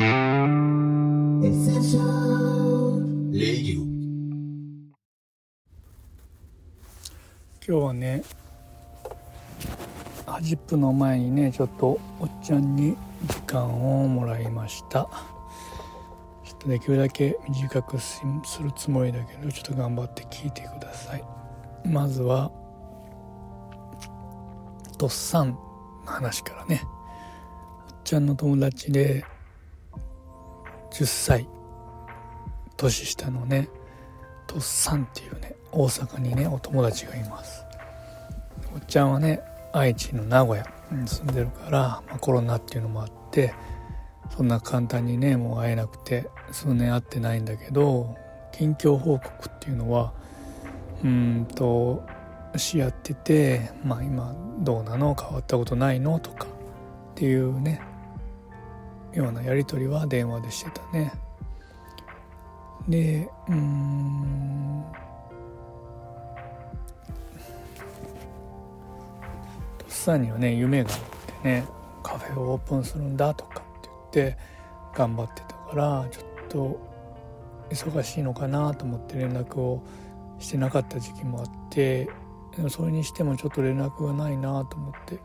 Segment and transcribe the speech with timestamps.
[0.00, 0.06] 今
[7.66, 8.22] 日はね
[10.26, 13.64] 10分の前にねちょっとおっちゃんに時間
[14.02, 15.08] をもらいました。
[16.44, 18.22] ちょっとできるだけ短くす
[18.62, 21.24] るつもりだけどちょっと頑張って聞いてください。
[21.84, 22.52] まずは
[24.96, 25.58] とっさんの
[26.06, 26.82] 話からね。
[26.84, 29.24] おっちゃんの友達で
[30.90, 31.48] 10歳。
[32.76, 33.68] 年下のね
[34.46, 37.64] とっさんっていうね大阪にねお友達がいます。
[38.74, 39.40] おっちゃんはね
[39.72, 41.78] 愛知の名古屋に住んでるから、
[42.08, 43.52] まあ、コロナっていうのもあって
[44.30, 48.16] そんな簡単にねもう会えなくて数年会ってないんだけど
[48.52, 50.12] 近況報告っていうのは
[51.02, 52.04] うんと
[52.56, 55.14] し合っててまあ今どうなの？
[55.14, 56.18] 変わったことないの？
[56.20, 56.48] とかっ
[57.14, 57.82] ていうね
[59.14, 61.12] ようなやり取りは電話でしてたね。
[62.88, 64.84] でうん。
[69.78, 70.98] とっさにはね夢があっ
[71.42, 71.66] てね
[72.02, 73.88] カフェをオープンするんだとかって
[74.22, 74.38] 言って
[74.94, 76.88] 頑張ってたからちょっと
[77.70, 79.82] 忙しいのかなと思って連絡を
[80.38, 82.08] してなかった時期もあって
[82.68, 85.18] それにしてもちょっと連絡がないなと思って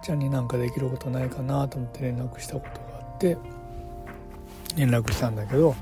[0.00, 3.36] ちゃんになんかできることないかなと思って連絡したことがあって
[4.76, 5.74] 連絡したんだけど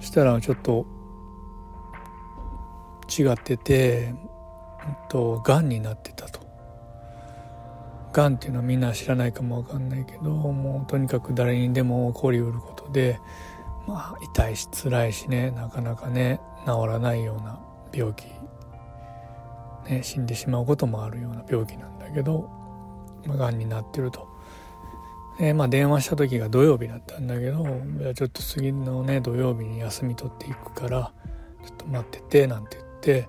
[0.00, 0.86] そしたらちょっと
[3.08, 4.14] 違ってて
[5.08, 6.46] とがんになってたと。
[8.12, 13.20] がんっていうのはみんな知らないかもわかんないけどもうとにかく誰にでも起こりうることで
[13.86, 17.60] まあ痛いし辛いしねなかなかね治らないような
[17.92, 18.26] 病気、
[19.88, 22.50] ね、死んでしまうこともあるような病気なんだけど、
[23.28, 24.26] まあ、がんになってると。
[25.38, 27.62] でまあ、電話した時が土曜日だったんだけど
[28.00, 31.12] 「いやちょっと次のね土曜日に休み取っていくから
[31.64, 33.28] ちょっと待ってて」なんて言って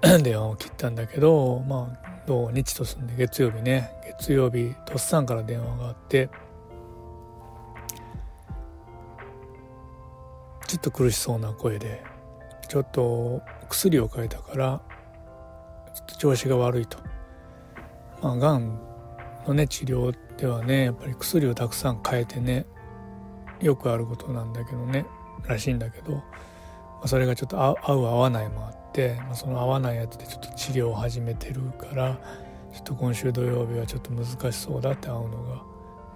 [0.24, 6.30] 電話を切ったんだけどまあ土日と住んで月曜日ね月曜日とっさんから電話があって
[10.66, 12.02] ちょっと苦しそうな声で
[12.66, 14.80] ちょっと薬を変えたから
[15.94, 16.96] ちょっと調子が悪いと
[18.22, 18.89] まあがん
[19.50, 22.66] のね治療ではねやっぱり薬をたくさん変えてね
[23.60, 25.04] よくあることなんだけどね
[25.46, 26.22] らしいんだけど、ま
[27.04, 32.18] あ、それがちょっと合う合わないもあって、まあ、その合わないやつでちょっと治療を始めてるから
[32.72, 35.62] ちょっと今週土曜日はちょっと難しそうだって会うのが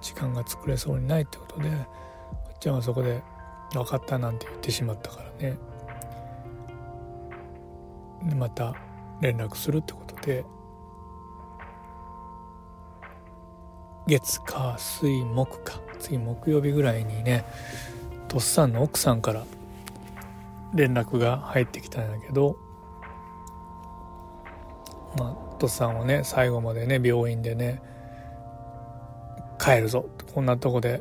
[0.01, 3.21] 時間が作れそうにないってことでおっちはそこで
[3.75, 5.59] 「分かった」なんて言ってしまったからね。
[8.23, 8.75] でまた
[9.21, 10.45] 連絡するってことで
[14.07, 15.81] 月火水木か。
[15.99, 17.47] 次木曜日ぐらいにね
[18.29, 19.45] とっさんの奥さんから
[20.75, 22.59] 連絡が入ってきたんやけど
[25.17, 27.81] まあとっさんはね最後までね病院でね
[29.59, 30.05] 帰るぞ。
[30.35, 31.01] こんなとこで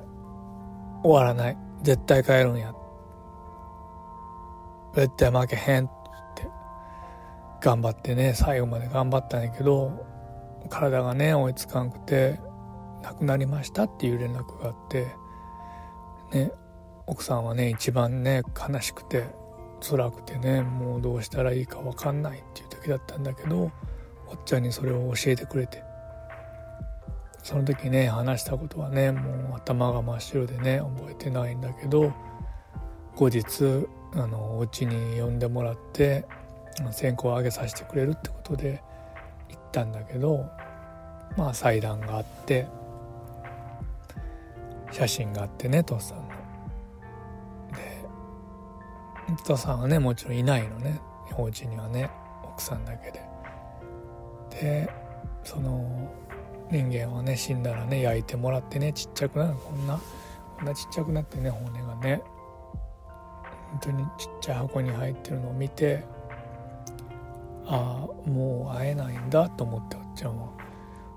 [1.03, 1.58] 終わらない。
[1.81, 2.74] 絶対帰るんや。
[4.96, 5.90] 絶対負けへんっ
[6.35, 6.47] て。
[7.59, 10.06] 頑張ってね最後まで頑張ったんやけど
[10.70, 12.40] 体がね追いつかんくて
[13.03, 15.08] 亡くなりましたっていう連絡があって
[16.31, 16.52] ね
[17.06, 19.25] 奥さんはね一番ね悲しくて
[19.81, 23.72] 辛くてねもうどうしたらいいか分かんないっていう時だったんだけど
[24.28, 25.84] おっちゃんにそれを教えてくれて。
[27.44, 32.14] その時ね話したことはねもう頭が真っ白でね覚えてないんだけど
[33.16, 36.25] 後日あのお家に呼んでもらって
[36.91, 38.81] 線香をあげさせてくれるってことで
[39.50, 40.50] 行ったんだけど
[41.38, 42.68] まあ祭壇があって
[44.94, 46.24] 写真があってね父さんの。
[47.74, 48.06] で
[49.44, 51.02] 父さんはねもちろんいないのね。
[51.36, 52.12] お家にはね
[52.44, 53.22] 奥さんだけで。
[54.52, 54.90] で
[55.44, 56.14] その
[56.70, 59.56] 人間はね死んだらね焼いてもらってねちっちゃくなる。
[59.56, 60.00] こんな
[60.58, 62.22] こんなちっちゃくなってね骨がね。
[63.72, 66.03] 本当にちっちゃい箱に入ってるのを見て
[67.66, 70.50] ああもう会えないんだと思っておっちゃんは。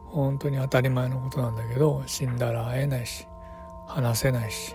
[0.06, 3.27] 本当に当たり前のことなんだけど死んだら会えないし。
[3.87, 4.75] 話せないし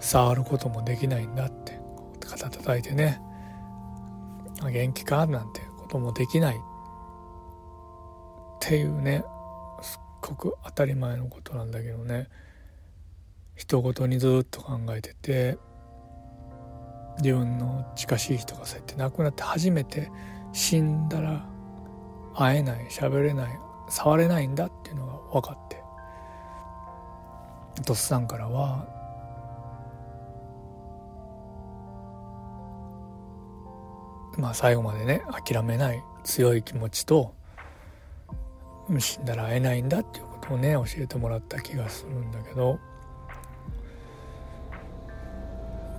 [0.00, 1.78] 触ることもできないんだって
[2.20, 3.20] 肩叩いてね
[4.62, 6.60] 「元気か?」なんてこともできないっ
[8.60, 9.24] ていうね。
[9.80, 12.28] すっごく当たり前のことなんだけどね。
[13.54, 15.58] 人ごとにずっと考えてて
[17.18, 20.10] 自分の近しい人がそうやって亡くなって初めて
[20.52, 21.44] 死んだら
[22.34, 25.77] 会えない喋れない触れないんだっていうのが分かって。
[27.82, 28.86] とっさんからは
[34.36, 37.34] まあ最後までね諦めない強い気持ちと
[38.98, 42.78] 死んだら会えないんだっていうことをね教えてもらった気がするんだけど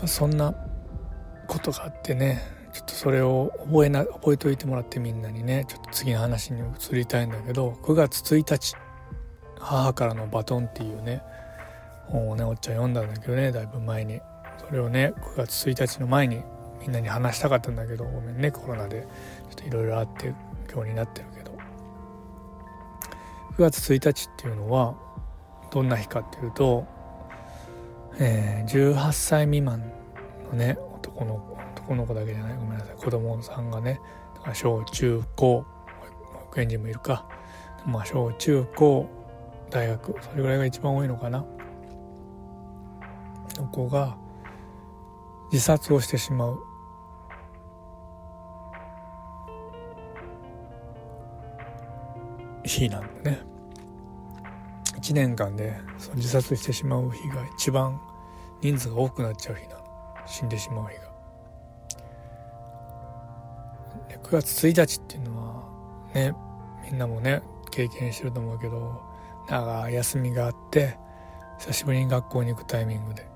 [0.06, 0.56] そんな
[1.48, 2.42] ことがあってね
[2.72, 8.76] ちょっとそれを覚えな覚えといてもらってみんなにねちょっと次の話に移りたいんだけど9月1日
[9.60, 11.22] 「母からのバトン」っていうね
[12.11, 14.21] 本をねおっちゃん読んだんだけどねだいぶ前に。
[14.67, 16.41] それをね9月1日の前に
[16.81, 19.07] みんなに話したかったんだけどごめんねコロナで。
[19.50, 20.33] ちょっといろいろあって
[20.71, 21.51] 今日になってるけど。
[23.57, 24.95] 9月1日っていうのは
[25.71, 26.88] どんな日かっていうと、
[28.19, 29.83] えー、18歳未満
[30.51, 32.56] のね男の子男の子だけじゃない。
[32.56, 32.95] ごめんなさい。
[32.95, 34.00] 子供さんがね
[34.53, 37.27] 小中高保育園児もいるか。
[37.85, 39.09] まあ小中高
[39.69, 41.45] 大学それぐらいが一番多いのかな。
[43.61, 44.17] の子が
[45.51, 46.63] 自殺をしてしまう。
[52.63, 53.41] 日なんでね。
[54.95, 58.00] 1年間でその自殺してしまう日が一番
[58.61, 59.83] 人数が多くなっちゃう日なの。
[60.25, 61.09] 死んでしまう日が。
[64.23, 65.63] 9月1日っていうのは
[66.13, 66.35] ね
[66.85, 67.41] みんなもね
[67.71, 69.01] 経験してると思うけど
[69.50, 70.97] 長い休みがあって
[71.57, 73.29] 久しぶりに学校に行くタイミングで。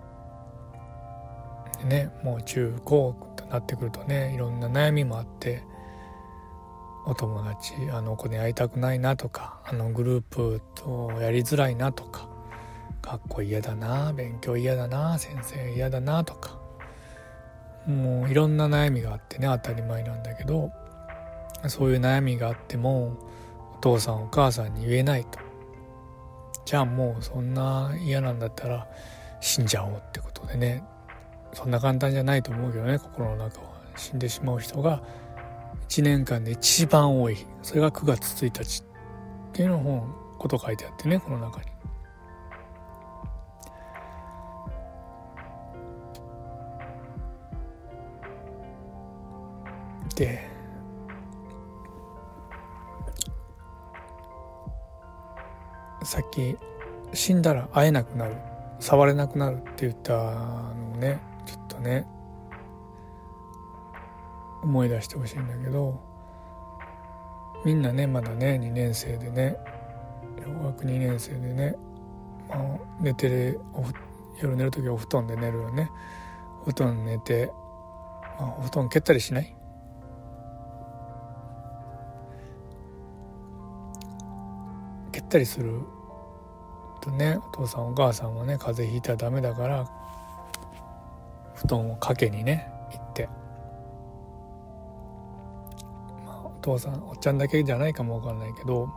[1.86, 5.64] ねもう中高となってくるとねいろんな悩みもあって
[7.06, 12.30] お友達あの子に会いたくないなとかあのグループとやりづらいなとか
[13.02, 16.58] 学校嫌だな勉強嫌だな先生嫌だなとか
[17.86, 20.72] もういろんな悩みがあってね当たり前なんだけど
[21.68, 23.18] そういう悩みがあっても
[23.76, 25.40] お父さんお母さんに言えないと。
[26.66, 28.88] じゃあもうそんな嫌なんだったら
[29.42, 30.84] 死んじゃおうってことでね
[31.54, 35.02] そんな簡単じゃないと思うけどね心の中は死んでしまう人が
[35.90, 38.86] 1年間で一番多いそれが9月1日っ
[39.54, 41.68] ていうの本こと書いてあってねこの中に。
[50.16, 50.48] で
[56.04, 56.56] さっき
[57.14, 58.36] 死んだら会えなくなる
[58.80, 61.33] 触れなくなるって言ったのね
[61.84, 62.08] ね
[64.64, 66.02] 思い出してほしいんだけど
[67.66, 69.58] みんなねまだね2年生でね
[70.46, 71.76] 小学2年生でね、
[72.50, 72.60] まあ、
[73.00, 73.60] 寝てる
[74.42, 75.90] 夜寝る時お布団で寝るよね。
[76.66, 77.52] お布団寝て、
[78.40, 79.56] まあ、お布団蹴ったりしない？
[85.12, 85.82] 蹴ったりする
[87.02, 89.86] とねお父さんお母さんはね風邪ひいたらダメだから
[91.64, 93.30] 布団をかけにね行って、
[96.26, 98.90] まあ、お父さんおっちゃんだけじゃないかもわかんないけど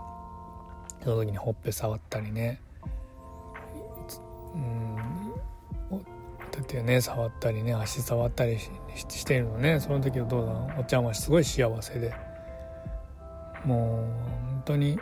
[1.02, 2.60] その時にほっぺ触ったりね。
[4.54, 4.96] うん。
[6.50, 9.78] だってね触ったりね足触ったりしてるのね。
[9.78, 12.12] その時お父さんおっちゃんはすごい幸せで。
[13.64, 13.78] もう
[14.50, 14.98] 本当に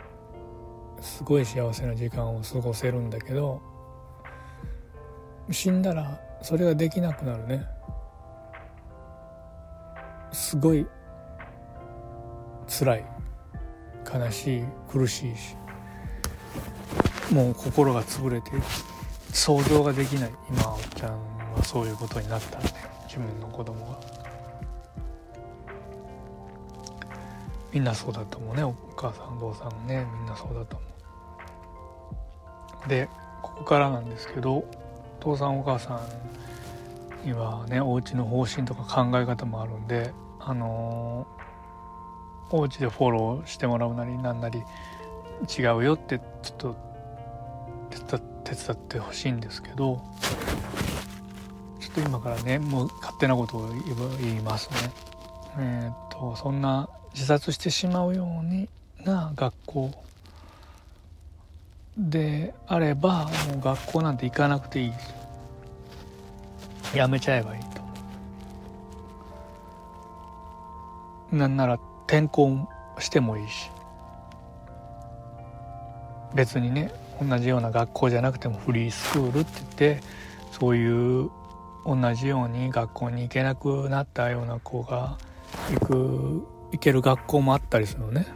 [1.01, 3.61] すごい幸せな時間を過ごせるんだけど
[5.51, 7.65] 死んだらそれができなくなるね。
[10.31, 10.85] すごい
[12.67, 13.05] 辛い
[14.13, 15.55] 悲しい苦しいし
[17.31, 18.51] もう心が潰れて
[19.33, 21.13] 想像ができない今おっちゃん
[21.55, 22.69] はそういうことになったらね。
[23.07, 23.99] 自分の子供が。
[27.73, 28.63] みんなそうだと思うね。
[28.63, 30.85] お母さんお父さんねみんなそうだと思
[32.85, 32.87] う。
[32.87, 33.09] で
[33.41, 34.63] ここからなんですけど
[35.25, 35.99] 父さんお母さ
[37.23, 44.61] んにはねお家の方針とか考え方もあるんであのー、お家でフォローしてもらうなりなんなり
[45.57, 46.75] 違うよってちょっと
[48.43, 50.03] 手伝ってほしいんですけど
[51.79, 53.69] ちょっと今からねもう勝手なことを
[54.19, 54.91] 言いますね。
[55.57, 58.69] えー、っとそんな自殺してしまうように
[59.03, 59.91] な学校
[61.97, 64.93] であればもう学校なんて行かなくていい。
[66.93, 67.61] やめちゃえばいい
[71.31, 71.35] と。
[71.35, 72.67] なんなら転校
[72.99, 73.71] してもいいし。
[76.33, 79.67] 別にね同じような学校じゃなくてもフリースクールって言っ
[79.99, 80.01] て
[80.51, 81.29] そういう
[81.85, 85.17] 同じように学校に行けなくなったような子が
[85.71, 88.27] 行く行ける学校もあったりするのね。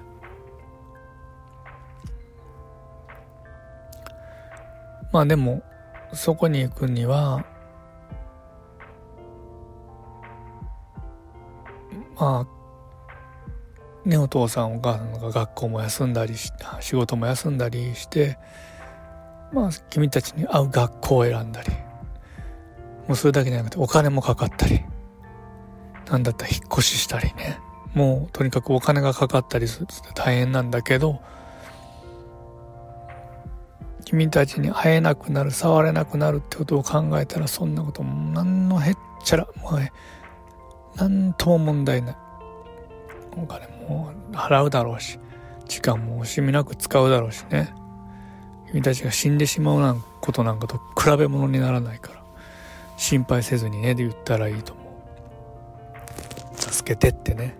[5.12, 5.64] まあでも
[6.14, 7.46] そこに行くには
[12.16, 12.48] まあ
[14.08, 18.38] ねお父さんお母さんが学校も休んだりし仕事も休んだりして
[19.54, 21.72] まあ君たちに合う学校を選んだり
[23.08, 24.82] もうそれだけじゃなくてお金もかかったり
[26.10, 27.60] なんだったら引っ越ししたりね。
[27.94, 31.22] もうとにかくお金がかかったりするって大変なんだけど
[34.10, 39.82] 君たちに会えなくなる触れなくなるってことを考えたらそんなことも何のへっちゃらもう
[40.96, 42.16] 何とも問題ない。
[43.38, 45.20] お金も払うだろうし
[45.68, 47.72] 時間も惜しみなく使うだろうしね。
[48.72, 52.24] 君たちが死んでしまうなんことなんかと比べ物にならないから
[52.98, 54.82] 心配せずにねで言ったらいいと思
[56.58, 56.60] う。
[56.60, 57.56] 助けてってね。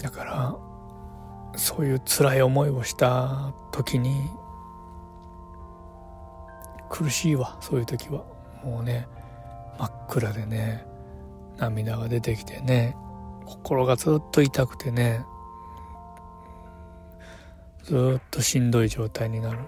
[0.00, 0.56] だから
[1.56, 4.30] そういう辛い思いをした時に
[6.88, 8.24] 苦しいわそういう時は。
[8.64, 9.06] もうね
[9.78, 10.84] 真っ暗でね
[11.56, 12.94] 涙が出てきてね
[13.46, 15.24] 心がずっと痛くてね
[17.84, 19.58] ずっとしんどい状態になる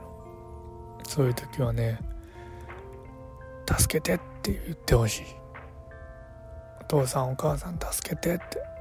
[1.04, 1.98] そういう時はね
[3.66, 5.24] 助けてって言ってほしい。
[6.82, 8.71] お父さんお母さん助けてって。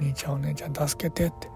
[0.00, 1.48] お兄ちゃんお姉ちゃん助けてって。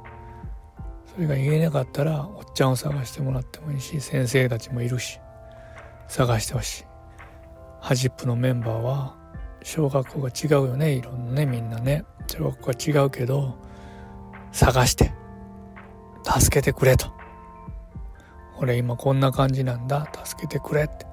[1.14, 5.18] それが言えなかったらおっちゃんを探してもらってもいいし先生たちもいるし
[6.06, 6.84] 探してほしい。
[7.80, 9.16] ハジップのメンバーは
[9.62, 12.04] 小学校が違うよねいろんなねみんなね。
[12.26, 13.56] 小学校が違うけど
[14.52, 15.12] 探して
[16.24, 17.12] 助けてくれと。
[18.60, 21.06] 俺今こんな感じなんだ助けてくれって。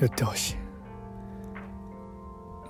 [0.00, 0.63] 言ってほしい。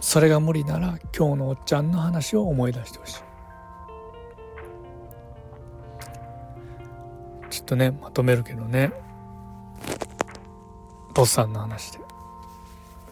[0.05, 3.23] それが無理なら今日のおっちゃんの話を思い出してほしい。
[7.49, 8.93] ちょっとねまとめるけどね。
[11.15, 12.01] ボッさんの話で。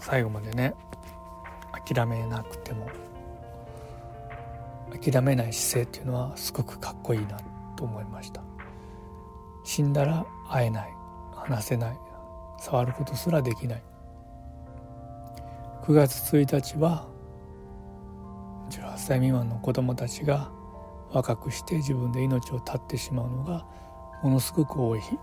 [0.00, 0.75] 最後までね
[1.88, 2.87] 諦めなくても
[5.02, 7.38] 諦めない姿勢っていうのはすごくかっこいいな
[7.75, 8.42] と思いました。
[9.64, 10.92] 死んだら会えない。
[11.34, 11.99] 話せない。
[12.58, 13.82] 触ることすらできない。
[15.82, 17.08] 9月1日は
[18.70, 20.50] 18歳未満の子どもたちが
[21.10, 23.66] 若くして自分で命を絶ってしまうのが
[24.22, 25.00] ものすごく多い。
[25.00, 25.18] 日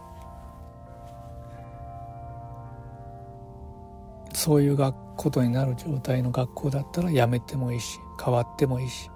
[4.34, 9.12] そういう学ことになる状態の学校だったらやめてもいいし変わってもいいし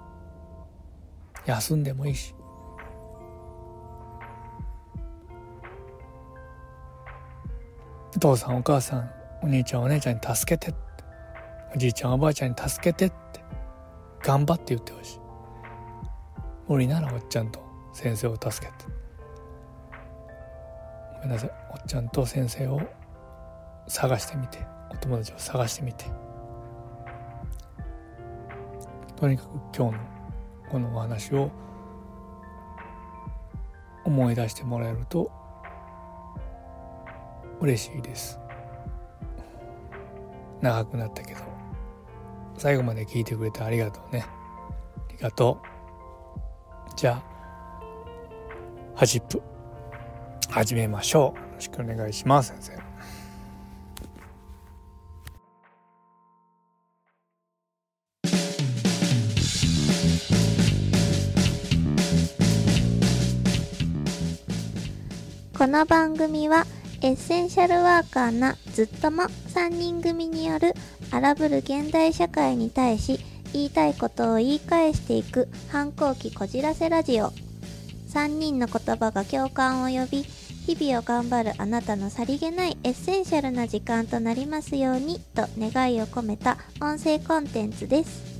[1.46, 2.34] 休んでもいいし。
[8.16, 9.10] お父さんお母さん
[9.42, 10.83] お兄ちゃんお姉ちゃんに助けてお
[11.76, 13.40] じいちゃんおばあちゃんに助けてって
[14.22, 15.20] 頑張って言ってほしい。
[16.68, 17.60] 無理ならおっちゃんと
[17.92, 18.84] 先生を助けて。
[21.14, 21.50] ごめんなさい。
[21.72, 22.80] おっちゃんと先生を
[23.88, 24.58] 探してみて。
[24.90, 26.06] お友達を探してみて。
[29.16, 30.04] とにかく今日の
[30.70, 31.50] このお話を
[34.04, 35.30] 思い出してもらえると
[37.60, 38.38] 嬉しいです。
[40.60, 41.53] 長くなったけど。
[42.56, 44.24] 最後まで聞いてくれてありがとうね。
[45.08, 46.96] ありがとう。
[46.96, 47.34] じゃあ
[48.94, 49.42] ハジップ
[50.48, 51.38] 始めましょう。
[51.38, 52.84] よろしくお願いします先生。
[65.58, 66.66] この番組は
[67.00, 70.74] エッセンシャルワーカーなずっとも3人組による
[71.10, 73.20] 荒ぶる現代社会に対し
[73.52, 77.32] 言いたいことを言い返していく反抗期こじらせラジオ。
[78.14, 88.33] 3人の言葉が共感を呼び日々を頑張るあなたのさりげないエッセンシャルな時間となりますようにと願いを込めた音声コンテンツです。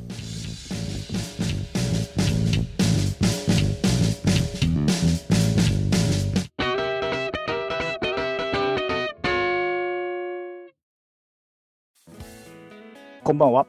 [13.25, 13.66] こんばんは、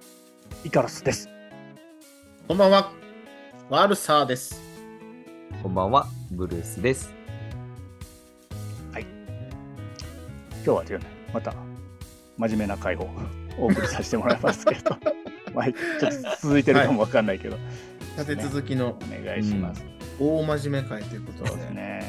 [0.66, 1.30] イカロスです。
[2.46, 2.92] こんばんは。
[3.70, 4.62] ワルサーです。
[5.64, 7.14] こんばんは、ブルースです。
[8.92, 9.02] 今
[10.62, 11.54] 日はですね、また
[12.38, 13.08] 真面目な回を
[13.58, 14.98] お送りさせてもらいますけど、
[15.54, 17.56] ま あ、ちょっと続いてるかもわかんないけど、
[18.18, 19.86] 立て続きのお願いします。
[20.20, 21.50] 大真面目会ということで。
[21.52, 21.56] す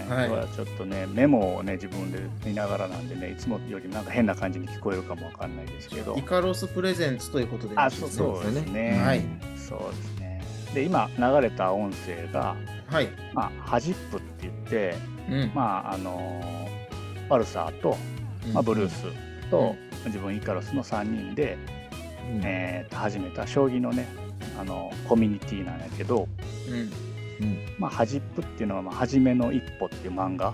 [0.07, 0.31] ね、はい。
[0.31, 6.17] はちょっとねメモをね自分で見ながらなんでねいつもよりなんか変な感じに聞こえるかもわかんないですけど。
[6.17, 7.71] イカロスプレゼンツということで。
[7.71, 8.09] よろあそう。
[8.09, 8.25] ですね。
[8.25, 9.03] そうですね。
[9.05, 9.23] はい。
[9.57, 10.43] そうですね。
[10.75, 13.09] で今流れた音声がはい。
[13.33, 14.95] まあハジップって言って
[15.31, 15.53] うん。
[15.55, 16.43] まああの
[17.29, 17.97] パルサーと、
[18.53, 19.05] まあ、ブルース
[19.51, 19.75] と、
[20.07, 21.59] 自分イカロスの3人で、
[22.31, 22.41] うん。
[22.45, 24.07] えーと始めた将棋のね
[24.59, 26.29] あのコミュニティなんやけど、
[26.71, 26.91] うん。
[27.41, 27.59] うん。
[27.79, 30.47] まあ、ハジップっていうのは、まあ、初めの一歩っていう漫画。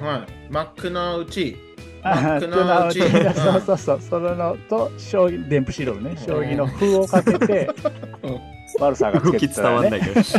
[0.00, 0.52] はい。
[0.52, 1.56] マックのうち。
[2.02, 3.34] あマックのうちうん。
[3.34, 4.00] そうそうそう。
[4.00, 7.70] それのと将棋デンプシロールね将棋の風をかけて
[8.22, 8.40] うん。
[8.80, 10.22] バルサーがつ動けき伝わんないけど。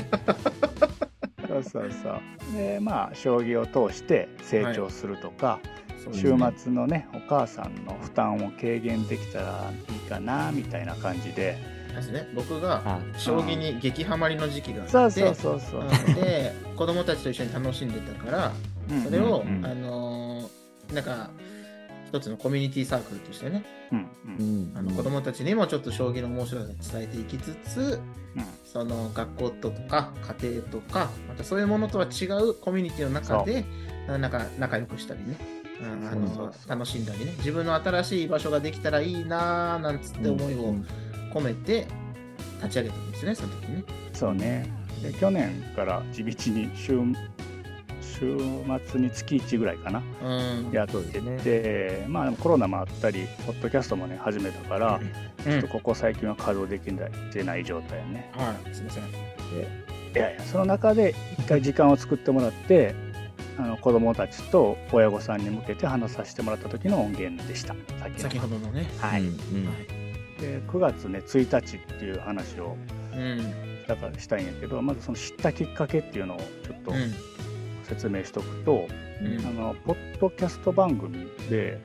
[1.54, 2.58] そうそうそう。
[2.58, 5.60] でまあ将棋を通して成長するとか、
[6.04, 6.52] そうですね。
[6.54, 11.58] 週末のねお母さんの負担を軽減できたらいいかなみたいな感じで
[11.96, 12.30] ですね。
[12.36, 14.92] 僕があ将棋に激ハマりの時期があって。
[14.92, 16.16] そうそうそうそう、うん。
[16.16, 18.52] で子供たちと一緒に楽しんでたから
[18.90, 19.04] うん。
[19.04, 21.30] それを、あのーなんか
[22.08, 24.06] 一つのコミュニティサークルとしてねうんう
[24.40, 24.78] うんん。
[24.78, 28.00] あの子供たちにもちょっと将棋の面白さを伝えていきつつ
[28.36, 28.44] うん。
[28.66, 33.66] その学校とか家庭とかまたそういうものとは違うコミュニティの中で
[34.08, 35.38] なんか仲良くしたりね。
[36.68, 37.34] 楽しんだりね。
[37.40, 40.76] 自分の新しい場所ができたらいいなーなんつって思いを
[41.34, 41.88] 込めて
[42.58, 43.84] 立ち上げたんですねその時にね。
[44.13, 44.70] そうね。
[45.02, 47.00] で去年から地道に週
[48.02, 48.38] 週
[48.88, 50.02] 末に月1ぐらいかな。
[50.24, 50.72] うん。
[50.72, 55.02] やってて、まあでもコロナもあったりポッドキャストもね始めたから、
[55.46, 55.52] うん。
[55.52, 58.32] ちょっとここ最近は稼働できないてない状態ね。
[58.34, 59.04] はい、すみません。
[59.04, 62.94] いやいやその中で一回時間を作ってもらって
[63.58, 67.75] あの子供たちと親御さんに向けて話させてもらった時の音源でした。
[68.18, 68.60] 先ほど。
[68.60, 68.86] のね。
[69.00, 70.03] はい、うんうん
[70.40, 72.75] で9月ね1日っていう話を
[73.13, 73.42] うん。
[73.88, 77.13] だからしたいんやけどまずその知ったきっかけっていうのをちょっとうん。
[77.84, 78.88] 説明しとくと、
[79.22, 81.82] うんあのポッドキャスト番組で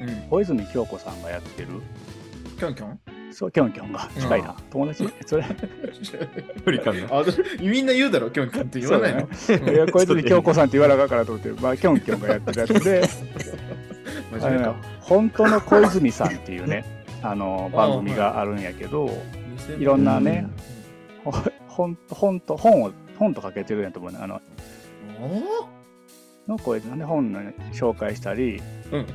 [0.00, 0.28] うん。
[0.30, 1.68] 小泉京子さんがやってる
[2.58, 2.98] キョンキョン？
[3.32, 5.44] そうキョンキョンが近いな、友達それ
[6.04, 7.20] 距離感が。
[7.20, 7.24] あ
[7.60, 9.20] みんな言うだろ、キョンキョンって言わないの？
[9.72, 13.02] いや小泉京子さんって言わなあかんからと思って、まあ、キョンキョンがやってるやつで。
[15.00, 19.10] 本当の小泉さんっていうねあの番組があるんやけど、
[19.78, 20.46] いろんなね、
[21.24, 21.32] ほ
[21.68, 24.40] 本と本と本を本とかけてるんやと思うねあの
[25.20, 29.06] おの声でね本のね紹介したりーうん。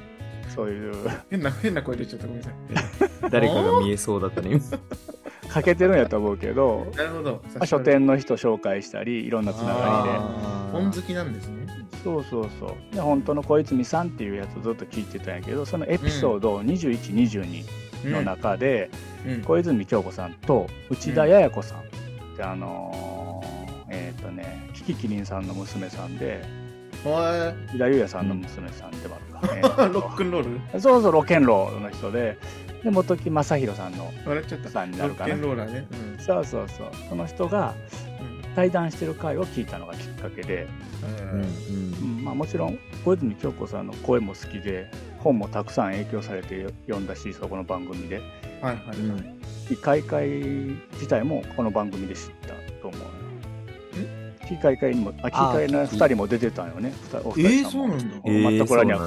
[0.55, 0.93] そういう
[1.29, 2.27] 変な、変な声出ちゃった。
[2.27, 3.29] ごめんなさい。
[3.29, 4.61] 誰かが見えそうだったね。
[5.49, 7.41] かけてるんやと思うけど、なるほど。
[7.55, 11.67] まあ、書店の人紹介したりいろんなつながりであ本好きなんですね。
[12.03, 17.65] そうそうそうで本当の小泉さんっていうやつをずっと聞いてたんやけどそのエピソード2122
[18.05, 18.89] の中で、
[19.25, 19.41] うん。
[19.43, 21.79] 小泉京子さんと内田彩子さん。
[21.79, 21.81] っ
[22.35, 23.47] てあのー
[23.89, 26.43] えっ、とねキキキリンさんの娘さんで
[27.05, 27.13] おい。
[27.73, 29.91] 内田裕也さんの娘さんでもあるからね。
[29.93, 30.79] ロックンロール？
[30.81, 32.37] そうそうロケンロールの人で
[32.83, 34.69] で本木正宏さんの笑っちゃった。
[34.69, 35.35] さんになるかな。
[35.35, 35.87] ンローラーね。
[36.19, 36.87] そうそうそう。
[37.09, 37.73] その人が
[38.21, 38.55] うん。
[38.55, 40.67] 対談してる回を聞いたのがきっかけで、
[41.31, 41.41] うん。
[41.41, 42.23] うん。
[42.23, 48.21] まあ、もちろん小泉京子さんの声も好きで本もたくさん影響されて読んだしそこの番組で。
[48.61, 49.15] はいはいうん。
[49.15, 49.75] はい。
[49.81, 50.29] 開会
[50.93, 52.47] 自体もこの番組で知った
[52.81, 53.01] と思う。
[54.47, 56.93] 機械会にもあ機械のあー2人も出てたんよね
[57.25, 58.15] お二人さんも、えーそうなんだ。
[58.25, 58.99] えー全くこれには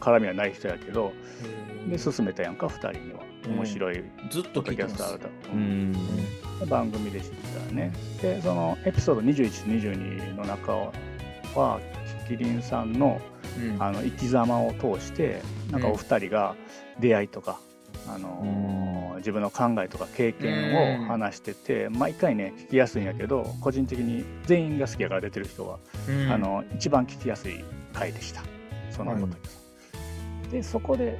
[0.00, 1.12] 絡みはない人やけど。
[1.88, 3.20] でず勧めたやんか2人には。
[3.48, 5.18] 面白いっと聞いてます。
[5.52, 5.94] うん。
[6.68, 7.30] 番組で知っ
[7.68, 7.92] たね。
[8.20, 10.72] でそのエピソード2122の中
[11.54, 11.80] は
[12.26, 13.20] キリンさんの
[13.58, 13.82] うん。
[13.82, 16.54] あの生き様を通してなんかお二人が
[17.00, 17.60] 出会いとか、
[18.08, 26.32] あのー自分の考えとか経験を話してて、毎回ね聞きやすいんやけど個人的に全員が好きやから出てる人は、うん。
[26.32, 28.42] あの一番聞きやすい回でした。
[28.90, 29.36] そのこと
[30.50, 31.18] でそこで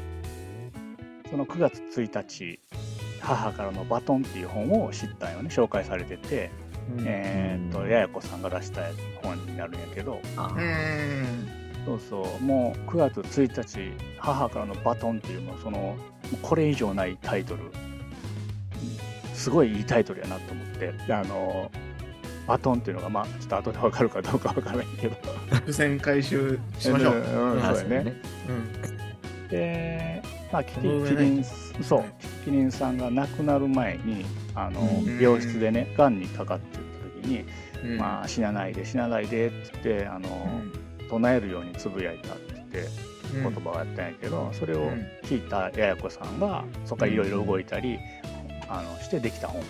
[1.29, 2.61] その9月1日
[3.21, 6.51] 「母からのバトン」っていう本を知ったんよね紹介されてて、
[6.97, 7.05] うん。
[7.05, 8.83] えーっとややこさんが出した
[9.23, 10.21] 本になるんやけど。
[10.37, 11.58] あうん
[11.89, 12.43] そうそう。
[12.43, 15.97] もう9月1日「母からのバトン」っていうもうその
[16.43, 17.63] これ以上ないタイトル。
[17.63, 17.89] うん
[19.39, 21.71] すごいいいタイトルやなと思ってであの
[22.49, 25.17] バトンっていうのがまあちょっと後で分かるかどうか分からないけど。
[25.51, 27.15] 伏線回収しましょう。
[27.15, 28.15] うんうんあそうやね。
[28.49, 29.49] うん。
[29.49, 30.23] で、
[30.53, 31.17] まあ、キキこの上ない。
[31.17, 32.05] キリンそう。
[32.45, 34.25] キリンさんが亡くなる前に
[34.55, 35.21] あの、うん。
[35.21, 36.83] 病室でねがんにかかってた
[37.23, 37.45] 時に、
[37.85, 37.99] うん。
[37.99, 40.29] まあ、死なないで死なないでって言ってあの、
[41.09, 42.89] 唱えるようにつぶやいたって言って
[43.35, 43.43] うん。
[43.43, 45.07] 言葉があったんやけど、それをうん。
[45.23, 47.99] 聞いたややこさんがそこからいろいろ動いたり、
[48.69, 49.65] あのしてできた本っ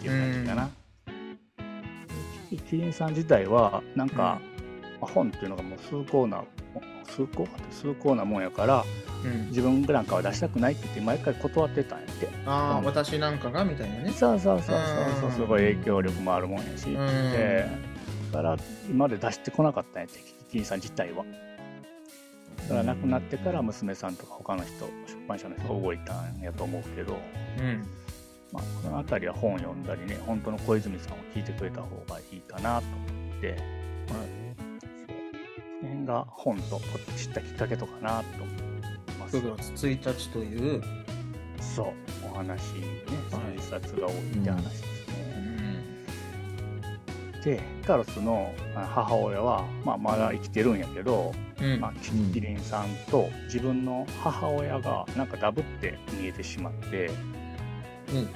[0.00, 0.70] ていう感じかな。
[2.50, 4.40] キキリンさん自体はなんか、
[5.00, 6.44] まあ本っていうのがもう崇高な
[7.06, 8.84] 崇高崇高なもんやから
[9.24, 12.28] うん、自分なんかは出したくないって言って毎回断ってたんやって。
[12.44, 12.84] ああ、うん。
[12.84, 14.10] 私なんかがみたいなね。
[14.10, 15.28] そうそうそうそうそう。
[15.28, 15.32] うん。
[15.32, 16.94] すごい影響力もあるもんやし、うん。
[16.96, 17.68] で
[18.32, 18.56] だから
[18.88, 21.24] 今まで出してこなかったんやってキリンさん自体は
[22.62, 27.18] だから亡くなってから娘さんとか他の人出版社の人が動いたんやと思うけど、
[27.58, 27.86] うん。
[28.52, 33.56] まあ、この辺りは本読んだりね本当の小泉さんを聞いてくれた方がいいかなと思って、
[34.06, 34.18] そう
[35.80, 36.80] その辺が本と
[37.16, 38.56] 知ったきっかけとかなと思い
[39.18, 40.82] ます9月1日という、
[41.60, 41.86] そう
[42.30, 42.82] お話ね
[43.30, 45.01] はい一冊が多いって話です。
[47.44, 51.80] でカロスのあ母親は、まあ、まだ生きてるんやけど、うん。
[51.80, 57.10] まあ、キリンさんと自分の母親がなんかダブって見えてしまって、
[58.10, 58.28] うん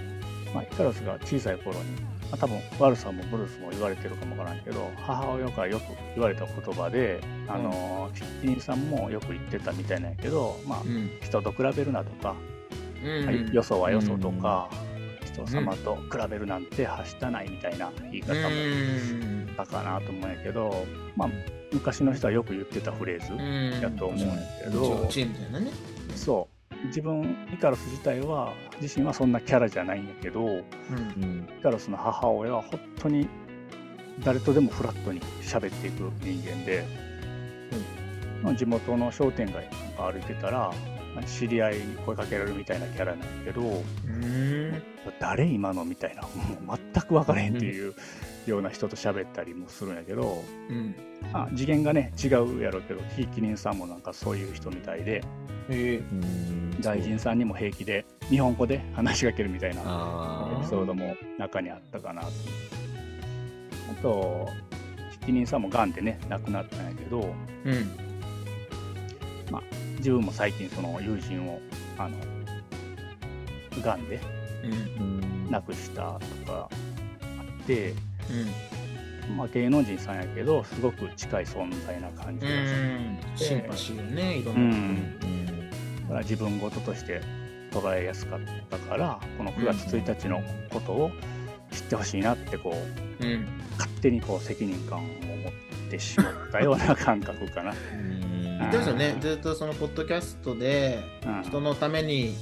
[0.54, 5.82] まあ、イカロスが小さい頃に、まあ、多分悪さもブルースも言われてるかもわからんけど母親からよく
[6.14, 11.10] 言われた言葉で、あのキリンさんもよく言ってたみたいなんやけど、まあう、ん。
[11.20, 12.34] 人と比べるなとか、
[13.04, 13.26] うん。
[13.26, 14.68] はいよそはよそとか、
[15.44, 19.56] 人様と比べるなんてはしたないみたいな言い方うもん。
[19.56, 21.28] だかなと思うんやけど、まあ、
[21.72, 23.80] 昔の人はよく言ってたフレーズ、うん。
[23.80, 25.10] やと思うんやけど。
[26.14, 30.54] そう自分イカロス自体は自身はそんなキャラじゃないんやけどうん。
[30.54, 33.28] うんイカロスの母親は本当に
[34.24, 36.84] 誰とでもフラットに喋っていく人間で、
[38.42, 39.68] まあ地元の商店街
[39.98, 44.82] なんか歩いてたらまあ知り合いに声かけられるみたいなキャラなんやけどうん。
[45.20, 46.28] 誰今のみたいなも
[46.74, 47.94] う全く分からへんっていう
[48.46, 50.94] ような人と喋ったりもするんやけど、うん。
[51.32, 55.22] あ次元がね違うやろうけどひいきりんさんもなんかそういう人みたいで
[55.68, 62.28] えうん外人さんにも平気で日本語で話しかけるみたいなあエピソードも中にあったかなと。
[63.88, 64.48] あと、
[65.12, 67.70] ひきりんさんもがんでね、亡くなったんやけど、え。
[67.70, 67.88] うん。
[69.98, 71.60] 自分も最近その友人を、
[71.98, 72.16] あの、
[73.82, 74.20] がんで
[75.50, 76.68] 亡くしたとかあ
[77.62, 77.94] って、
[79.28, 79.36] うん。
[79.36, 83.48] まあ芸能人さんやけど、すごく近い存在な感じうがしん。
[83.48, 84.76] シンパシーをね、いろうんな。
[84.76, 85.36] うん
[86.02, 87.20] だから自分事として
[87.72, 91.10] 捉えやすかったから、この9月1日のことを
[91.72, 92.76] 知ってほしいなってこ
[93.20, 93.46] う、うん。
[93.72, 95.10] 勝手にこう責任感を持っ
[95.90, 97.74] てしまったような感覚かな。
[98.58, 99.16] 言ってますよね。
[99.20, 101.42] ずっとそのポッドキャストで、うん。
[101.42, 102.34] 人のために、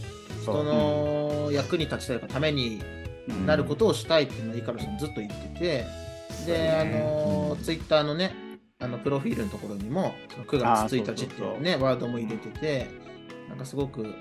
[0.43, 2.83] 人の役に立ちたいがために
[3.29, 3.47] うん。
[3.47, 5.87] なることをしたいっていうのをイカロスさんずっと言ってて、
[6.47, 8.35] で、あの、ツイッターのね、
[8.81, 12.89] あのプロフィールのところにも、その9月1日っていうね、ワードも入れてて、
[13.49, 14.15] なんかすごく、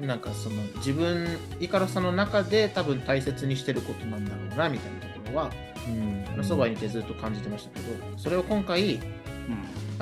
[0.00, 5.50] なんかその自分、イカロスさんの中で多分大切にしてることなんだろうな、みたいなところは、
[6.32, 9.00] あのそばにいてずっと感じてましたけど、それを今回、うん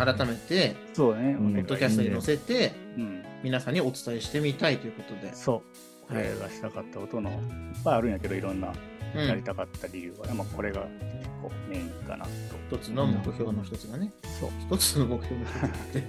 [0.04, 5.34] 改めて、そうね、うんポッドキャストに載せて、うん、皆さんにお伝えしてみたいということで。
[5.34, 5.62] そ
[6.06, 7.36] う、これがしたかったことのいっ
[7.84, 8.72] ぱいあるんやけど、いろんな
[9.14, 9.26] うん。
[9.26, 12.30] やりたかった理由は、まあ、これが結構メインかなと。
[12.76, 14.12] 一つの目標の一つがね。
[14.40, 16.02] そう、一つの目標の一つって。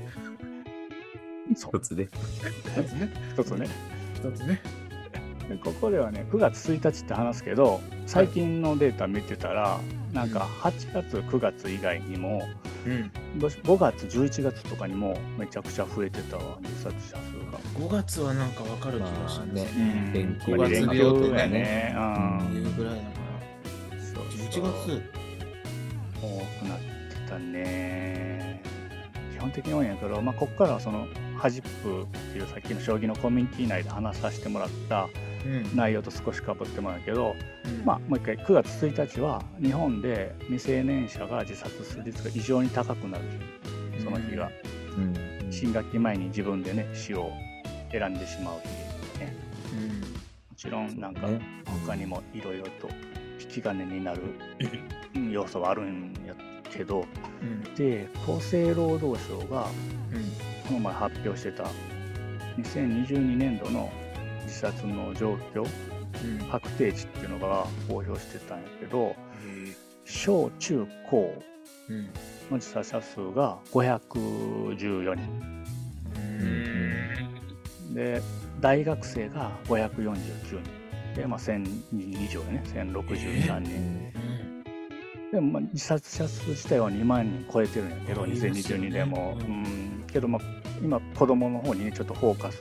[1.52, 2.04] 一つで。
[2.04, 3.14] 一つね。
[3.34, 3.68] 一つね。
[4.16, 4.62] 一つね。
[5.50, 9.80] でここではね、9月1日って話すけど、最近のデータ見てたら、
[10.14, 12.44] なんか8月、9月以外にも、
[12.86, 13.12] うん。
[13.40, 17.60] 5月、11月とかにもめちゃくちゃ増えてたわ、自殺者数が。
[17.88, 21.96] 5月はなんかわかる気がしますまあうん連休やっぱり連五月病って休やねね。
[21.96, 23.08] うんいうぐらいだか
[23.96, 24.02] ら。
[24.02, 25.02] そう11そう月？
[26.22, 28.62] 多くなってたね
[29.34, 31.08] 基本的に多いんやけど、まあ、ここからはその
[31.40, 35.08] ハジップっていうさっきの将棋のコミュニティ内で話させてもらった
[35.46, 35.76] うん。
[35.76, 43.24] 内容と少しかぶってもらうけど、うんまあ、もう一回9月1日は日本で未成年者が自殺する率が異常に高くなる
[43.98, 44.52] 日その日が、
[44.98, 45.16] うん
[45.52, 47.32] 新学期前に自分でね死を
[47.92, 48.60] 選んでしまう
[49.16, 49.36] 日ね
[49.74, 50.00] うん。
[50.02, 50.06] も
[50.56, 51.42] ちろんなんかね
[51.88, 52.88] 他にもいろいろと
[53.42, 54.22] 引き金になる
[55.16, 56.36] うん要素はあるんや
[56.70, 57.04] けど
[57.42, 57.64] うん。
[57.76, 59.68] で厚生労働省が
[60.14, 60.59] うん。
[60.70, 61.64] この前発表してた。
[62.60, 63.92] 2022年度の
[64.44, 66.48] 自殺の状況うん。
[66.48, 69.16] 確定値っていうのが公表してたんやけど
[70.06, 71.42] 小中高
[71.90, 72.06] うん。
[72.06, 72.12] の
[72.52, 75.66] 自殺者数が514人。
[76.16, 76.20] う
[77.92, 77.94] ん。
[77.96, 78.22] で
[78.60, 80.80] 大学生が549人。
[81.16, 82.64] で、まあ、1000人以上でね。
[82.66, 84.14] 1063人、
[85.32, 88.60] でもまあ自殺者数自体は2万人超えてるんやけど、あいますよね。
[88.60, 89.62] 2022年も、ううん。
[90.02, 90.42] ん、けど、まあ、
[90.82, 92.58] 今子供の方にねちょっとフォーカス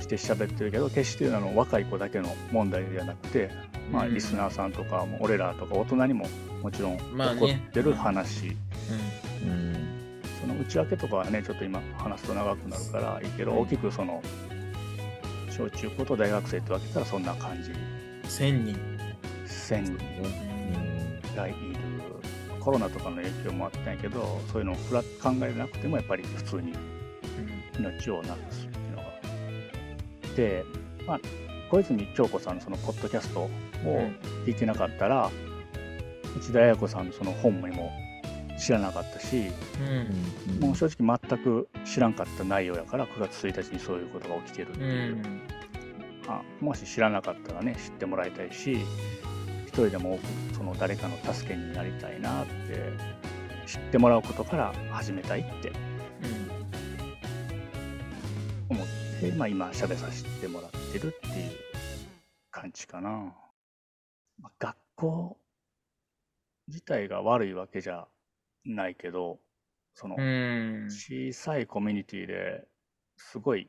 [0.00, 3.50] しして喋ってるけど決してあの若い子だけの問題ではなくて、
[3.90, 6.26] まあ、うんリスナーさんとかも俺らとか大人にも
[6.62, 7.04] もちろん起
[7.38, 10.22] こってる話、うん。
[10.40, 13.58] その内訳とかはねちょっと今話すと長くなるからいいけど、うん。
[13.60, 14.22] 大きくその
[15.50, 17.70] 小中高と大学生って分けたらそんな感じ。
[18.28, 18.76] 1000人。
[19.46, 20.58] 1000人。
[21.38, 21.77] がいる
[22.68, 26.74] コロナとかの影響もあったんやけどそういうのをふら考えなくてもやっぱり普通に
[27.78, 29.04] 命をなくすっていうのが
[30.36, 30.64] で、
[31.06, 31.20] まあ、
[31.70, 33.50] 小泉京子さんのそのポッドキャストを
[34.44, 35.30] 聞いてなかったら、
[36.36, 37.90] 内田彩子さんのその本にも
[38.58, 39.46] 知らなかったし、
[39.80, 40.60] うん。
[40.60, 45.40] もう正直全く知らんかった内容やから9月1日にそういうことが起きてるってういう、ん。
[46.28, 49.27] あもし知らなかったらね知ってもらいたいし一
[49.86, 52.92] 人でも多くその誰かの助けになりたいなって
[53.66, 55.72] 知ってもらうことから始めたいって
[58.68, 58.86] 思っ
[59.20, 61.50] て、まあ、今喋させてもらってるっていう
[62.50, 63.10] 感じかな。
[64.40, 65.38] まあ、学校
[66.66, 68.06] 自体が悪いわけじゃ
[68.64, 69.38] ないけど
[69.94, 70.88] そのうん。
[70.90, 72.66] 小さいコミュニティで
[73.16, 73.68] すごい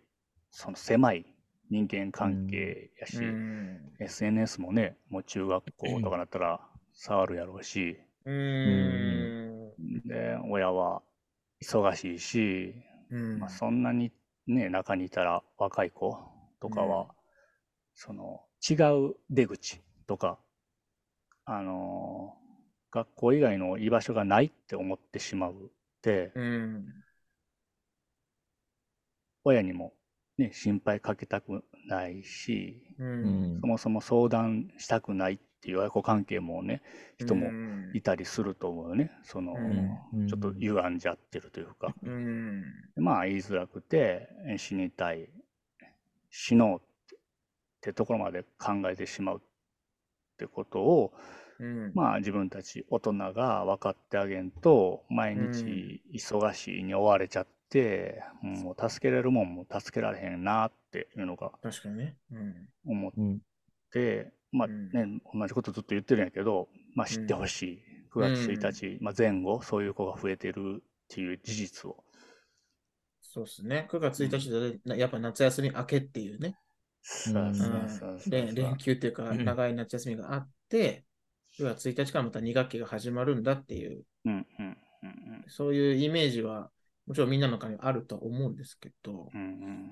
[0.51, 1.25] その狭い
[1.69, 3.93] 人間関係やし、うん。
[3.99, 6.62] SNS もねもう中学校とかだったら
[6.93, 9.71] 触るやろうし、うん。
[10.05, 11.01] で親は
[11.63, 12.75] 忙しいし、
[13.12, 14.12] うんまあ、そんなに
[14.47, 16.17] ね中にいたら若い子
[16.62, 17.08] とかは、うん
[18.01, 18.75] その違
[19.10, 20.39] う出口とか
[21.45, 22.39] あのー
[22.91, 25.55] 学校以外の居場所がないって思ってしまうっ
[26.01, 26.86] て、うん。
[29.43, 29.93] 親にも
[30.39, 33.04] ね心配かけたくないし、う。
[33.04, 36.82] うんんそもそも相談したくないっていう親子関係もね
[37.17, 39.58] 人もうんいたりすると思うよねその、う
[40.23, 41.93] んちょっと歪んじゃってるというか。
[42.04, 42.63] うん。
[42.95, 45.30] まあ言いづらくてえ死にたい
[46.32, 47.19] 死のうってっ
[47.82, 49.39] てところまで考えてしまうっ
[50.38, 51.13] てことを
[51.60, 51.91] うん。
[51.93, 57.58] まあ自分たち大人が分かってあげんと毎日忙しいに追われちゃって、
[58.41, 62.15] もう助けれるもんも助けられへんなっていうのが確かにね。
[62.32, 62.67] うん。
[62.86, 63.39] 思っうん。
[63.91, 64.91] てまあうん。
[64.91, 67.79] ね同じことずっと言ってるんやけど、まあ、知ってほしい、
[68.12, 72.03] 9月1日、まあ、前後そういう子が増えてるっていう事実を。
[73.21, 73.88] そうですね。
[73.89, 76.55] 9月1日でなやっぱ夏休み明けっていうね。
[78.29, 79.45] 連連休っていうか、うん。
[79.45, 81.05] 長い夏休みがあって、
[81.58, 85.45] 9月1日からまた2学期が始まるんだっていう、うんうんうんうん。
[85.47, 86.71] そういうイメージは、
[87.09, 89.89] もちろんみんなの中にあるとは思うんですけど、うんうん。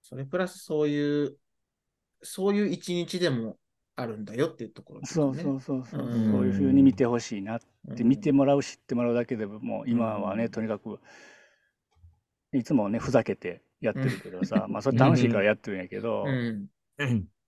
[0.00, 1.36] それプラスそういう、
[2.22, 3.58] そういう一日でも
[3.96, 5.36] あるんだよっていうところですそう。
[5.36, 6.32] そうそうそう、うん。
[6.32, 7.66] そういうふうに見てほしいなって、
[8.02, 8.08] うん。
[8.08, 11.00] 見てもらう知ってもらうだけでももう今はね、うんとにかく
[12.54, 16.68] いつもねふざけてやってるけどさ、 まあそれ楽しいからやってるんやけど、うん。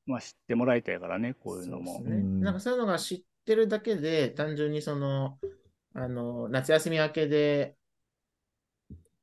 [0.04, 2.02] まあ知ってもらいたいからねこういうのも。
[2.02, 2.16] ね。
[2.16, 2.40] うん。
[2.40, 5.38] なんかそういうのが知ってるだけで、単純にその、
[5.94, 7.76] あの、夏休み明けで、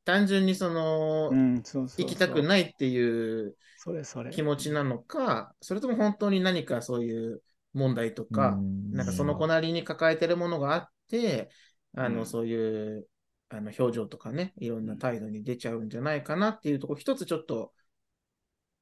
[0.05, 2.05] 単純にその、うんそうそうそう。
[2.05, 4.29] 行きたくないっていうそれそれ。
[4.31, 7.41] 気持ちなのか、それとも本当に何かそういう
[7.73, 8.57] 問題とか、
[8.91, 11.49] なんかその子なりに抱えてるものがあって、
[11.95, 12.25] あの、うん。
[12.25, 13.07] そういう、
[13.49, 17.73] あの、表情とかね、いろんな態度に出ちゃうんじゃないかなっていうところ、一つちょっと、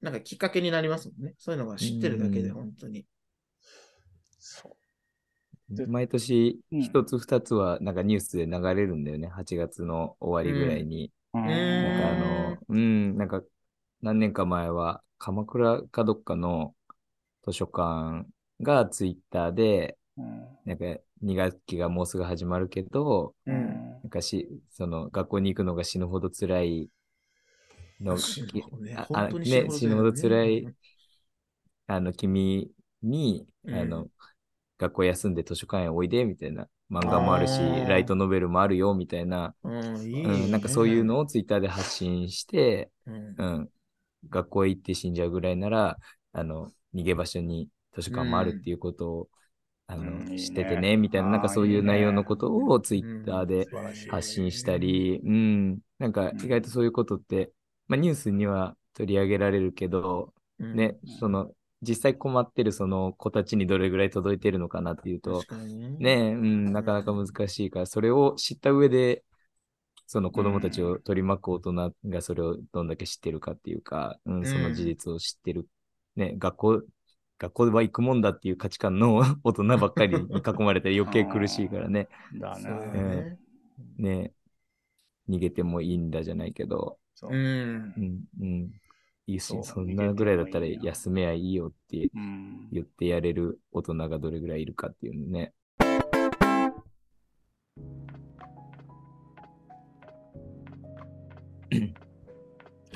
[0.01, 1.35] なんかきっかけになりますもんね。
[1.37, 2.53] そういうのが知ってるだけで、うん。
[2.55, 3.05] 本当に。
[5.87, 6.81] 毎年うん。
[6.81, 9.27] 一つ二つはなんかニュースで流れるんだよね。
[9.27, 11.11] 8月の終わりぐらいに。
[11.33, 11.41] うん。
[11.41, 11.49] うん
[11.83, 13.41] なんかあの、うん、なんか
[14.01, 16.73] 何年か前は鎌倉かどっかの
[17.45, 18.25] 図書館
[18.61, 20.47] がツイッターで、うん。
[20.65, 20.85] なんか
[21.21, 23.99] 2学期がもうすぐ始まるけど、うん。
[24.01, 26.89] なんかし、その学校に行くのが死ぬほど辛い
[28.01, 28.95] の、ね。
[28.97, 30.75] あね、死ぬほど辛いうん、
[31.87, 32.71] あの、君
[33.03, 33.75] に、うん。
[33.75, 34.07] あの、
[34.79, 36.67] 学校休んで図書館へおいで、みたいな。
[36.89, 39.53] 漫画もあるしライトノベルもあるよ、みたいな。
[39.63, 43.35] うん、いい、うん、なんかそういうのを、をツイッターで発信して、うん。
[43.37, 43.69] うん、
[44.29, 45.97] 学校へ行って死んじゃうぐらいなら、
[46.31, 49.29] あの、逃げ場所に図書館もあるっていうことを、
[49.87, 53.67] あの、知っててね、みたいな、なんかそういう内容のことをツイッターで
[54.09, 57.51] 発信したり、うん、なんか意外とそういうことって、
[57.87, 60.75] まあニュースには取り上げられるけど、うん。
[60.75, 65.45] ね、その、実際困ってるその子たちにどれぐらい届いてるのかなっていうと
[65.99, 65.99] ね。
[65.99, 69.23] ね、うん、なかなか難しいから、それを知った上で、
[70.07, 75.67] その子供たちを取り巻く大人がそれをどんだけ知ってるかっていうか、うん、その事実を知ってる。
[76.15, 76.81] ね、学校、
[77.37, 82.07] 学校は行くもんだっていう価値観の 大人ばっかりに囲まれて 余計苦しいからね。
[82.33, 83.39] だそうだよね。
[83.97, 84.23] ね。
[84.23, 84.33] ね、
[85.29, 88.01] 逃げてもいいんだじゃないけど、そううんう。
[88.01, 88.71] ん、うん。
[89.29, 92.67] いいしそうそんなぐらいだったら休めやいいよってうん。
[92.71, 95.53] 言ってやれる大人がどれぐらいいるかっていうのね。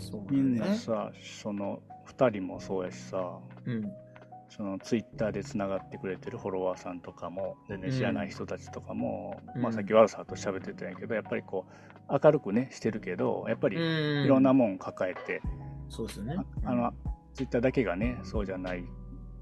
[0.02, 0.76] そうだみんなね。
[0.76, 3.92] さ、その2人もそうやしさ、うん。
[4.50, 11.66] そのツイッターでつながってくれてるフォロワーさんとかも全然知らない人たちとかも、うんまあさっきワルさんと喋ってたんやけどやっぱりこ
[12.08, 15.42] う明るくねしてるけどやっぱりうんいろんなもん抱えて、
[15.94, 16.36] そうですよね。
[16.66, 16.92] ああの
[17.36, 18.84] ツイッターだけがねそうじゃない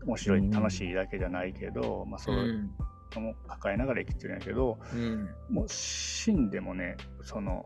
[0.05, 2.69] 面白いうん楽しいだけじゃないけど、まあ、そういう
[3.15, 5.29] のも抱えながら生きてるんやけど、うん。
[5.49, 7.65] もう死んでもねその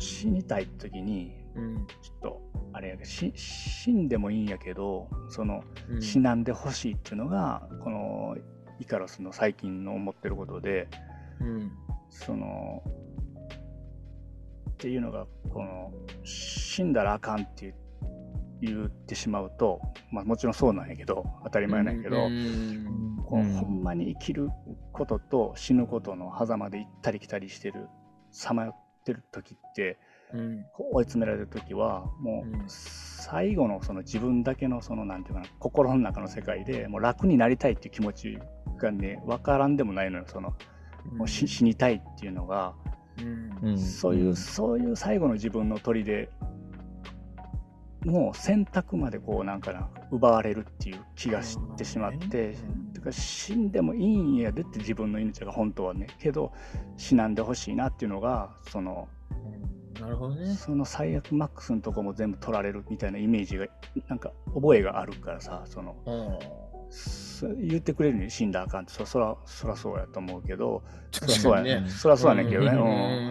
[0.00, 1.86] 死にたい時にうん。
[2.02, 6.02] ちょっとあれやけどし死んでもいいんやけどそのうん。
[6.02, 8.36] 死なんでほしいっていうのがこの
[8.80, 10.88] イカロスの最近の思ってることで
[11.40, 11.70] うん。
[12.10, 12.82] その
[14.74, 15.92] っていうのがこの
[16.24, 17.74] 死んだらあかんって
[18.60, 23.16] 言言ってしまうと、まあ、もちろんそうなんやけど当たり前なんやけど、うん。
[23.26, 24.48] こうほんまに生きる
[24.92, 27.88] ことと死ぬことの狭間で行ったり来たりしてる
[28.30, 29.98] さまよってる時って
[30.32, 30.64] うん。
[30.92, 32.64] 追い詰められる時はもううん。
[32.68, 38.38] 最後のその自分だけのそのなんていうかな心の中の世界でもう楽になりたいっていう気持ち
[38.78, 40.54] がね分からんでもないのよその。
[41.12, 42.74] もう死死にたいっていうのが、
[43.18, 43.70] うん。
[43.70, 43.78] うん。
[43.78, 46.04] そういう、んそういう最後の自分の砦。
[46.04, 46.30] で
[48.04, 56.06] もう選択までこうなんかな奪われるっていう気がしてしまって、うんてか死んでもいいんやでって自分の命が本当はね。
[56.18, 56.52] けど
[56.96, 59.08] 死なんでほしいなっていうのがその
[60.00, 60.54] なるほどね。
[60.54, 63.66] その最悪マックスのとこも全部取られるみたいなイメージが
[64.08, 65.96] なんか覚えがあるからさその
[67.60, 68.84] 言ってくれるに死んだらあかん。
[68.84, 70.82] ってそそらそらそうやと思うけど。
[71.10, 71.90] そら確そうやかにね。
[71.90, 72.74] そらそうやねんけどね、う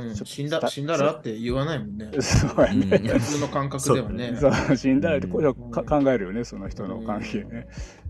[0.06, 0.08] ん。
[0.10, 0.16] うん。
[0.16, 2.12] 死んだ、死んだらって言わないもんね。
[2.22, 3.20] そうやね、うん。
[3.20, 4.38] 普通の感覚ではね。
[4.40, 6.44] そう死んだらってこれは考えるよね。
[6.44, 7.68] その人の関係ね、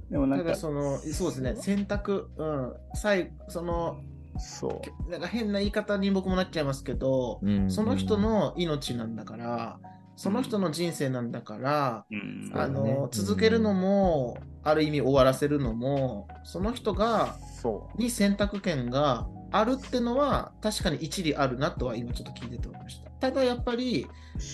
[0.09, 0.51] でもなたんか。
[0.51, 4.01] だその、そうですね、選択、うん、最その、
[4.37, 5.11] そう。
[5.11, 7.71] なんか変な言い方に僕もなっちゃいますけど、うん。
[7.71, 9.79] その人の命なんだから、
[10.15, 12.51] その人の人生なんだから、うん。
[12.53, 12.97] あのね。
[13.11, 18.01] 続けるのも、ある意味終わらせるのも、その人が、そう。
[18.01, 23.09] に選択権があるってのは、確かに一理あるなとは今ちょっと聞いてて思いました。
[23.11, 24.07] ただやっぱり、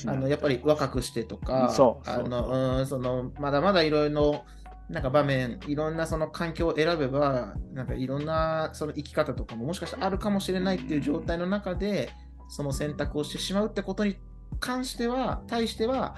[0.06, 1.74] あのやっぱり若くしてとか、
[2.06, 4.44] あのうんそのまだまだいろいろ
[4.90, 12.10] なんか場面、いろんなその環境を選べば、なんかいろんなその生き方とかももしかしたらあるかもしれないっていう状態の中で、
[12.48, 14.18] その選択をしてしまうってことに
[14.60, 16.16] 関しては、対しては、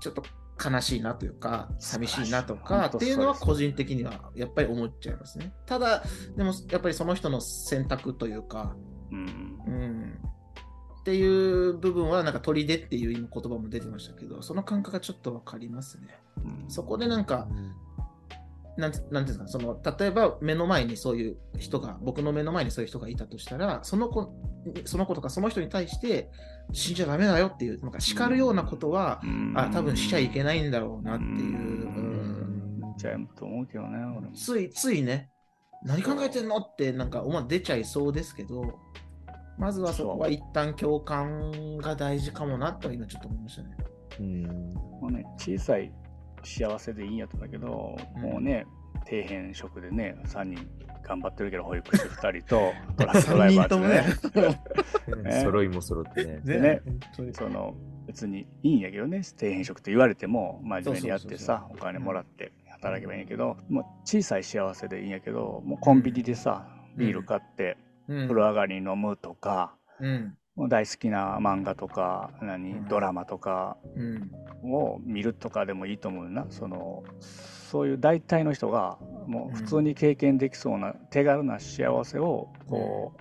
[0.00, 0.22] ちょっと
[0.62, 5.52] 悲しいなというか、寂しいなとかっていうのは個人的にはやっぱり思っちゃいますね。
[5.66, 6.02] ただ、
[6.36, 8.74] でもやっぱりその人の選択というか、
[9.10, 9.18] うん
[9.66, 10.30] うん
[11.00, 16.20] っていう部分は、なんか砦っていう今言葉も出てましたけど、その感覚がちょっとわかりますね。
[16.44, 17.48] うんそこでなんか、
[18.76, 24.30] なんてなんていうんですか、その例えば目の前にそういう人が、僕の目の前にそういう人がいたとしたら、その子
[24.84, 26.30] その子とかその人に対して、
[26.72, 29.52] 死んじゃダメだよっていう、なんか叱るようなことは、うん。
[29.56, 31.30] あ多分しちゃいけないんだろうなっていう。
[31.30, 32.94] うん。
[32.96, 34.32] ちゃうと思うけどね俺も。
[34.34, 35.30] ついついね、
[35.82, 38.78] 何考えてんのってなんか思わ出ちゃいそうですけど、
[39.58, 43.76] まずはそこは一旦共感が大事かもなと今ちょっと思いましたね。
[44.20, 44.42] うん。
[44.72, 45.92] もうね、小さい
[46.42, 48.22] 幸せでいいんやったんだけど、うん。
[48.22, 48.66] もうね、
[49.08, 50.68] 底辺職でね、3人
[51.10, 53.76] 頑張ってるけど、保育士2人と、 トラックドライバー
[54.28, 54.30] っ
[55.12, 55.42] てね、ね。
[55.42, 56.40] 揃いも揃ってね。
[56.44, 56.82] でね
[57.32, 57.74] その
[58.06, 68.28] 別にいいんやけどね、底辺職って言われても、真面目にやってさ、お金もらって働けばいいんやけど、もう小さい幸せでいいんやけど、もうコンビニでさ、ビール買って、うん。
[68.28, 70.36] 風呂上がりに飲むとか、うん。
[70.54, 72.88] もう大好きな漫画とか、何、うん。
[72.88, 74.30] ドラマとか、うん。
[74.62, 76.46] を見るとかでもいいと思うな。
[76.50, 77.02] その
[77.70, 83.20] そういう大体の人がもう普通に経験できそうな手軽な幸せをこう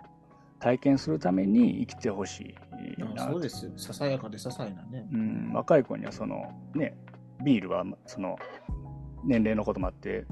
[0.59, 2.55] 体験するために生きてほし
[2.97, 3.71] いなあそうですよ。
[3.77, 5.07] ささやかで些細なね。
[5.13, 6.97] うん、若い子にはそのね
[7.45, 8.39] ビールはその
[9.23, 10.25] 年齢のこともあって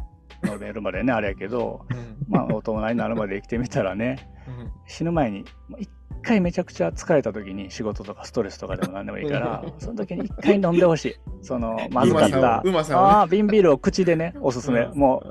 [0.51, 1.85] 飲めるまでねあれやけど
[2.27, 4.27] まあ大人になるまで生きてみたらね
[4.87, 5.91] 死ぬ前にまあ一
[6.27, 11.15] 回めちゃくちゃ疲れた時に仕事とかストレスとかでも何でもいいからその時に一回飲んでほしい。
[11.41, 12.59] その まずかった。
[12.59, 12.61] を。
[12.63, 13.11] うまさをね。
[13.11, 14.81] ああ瓶ビールを口でねおすすめ。
[14.81, 14.97] うん。
[14.97, 15.23] も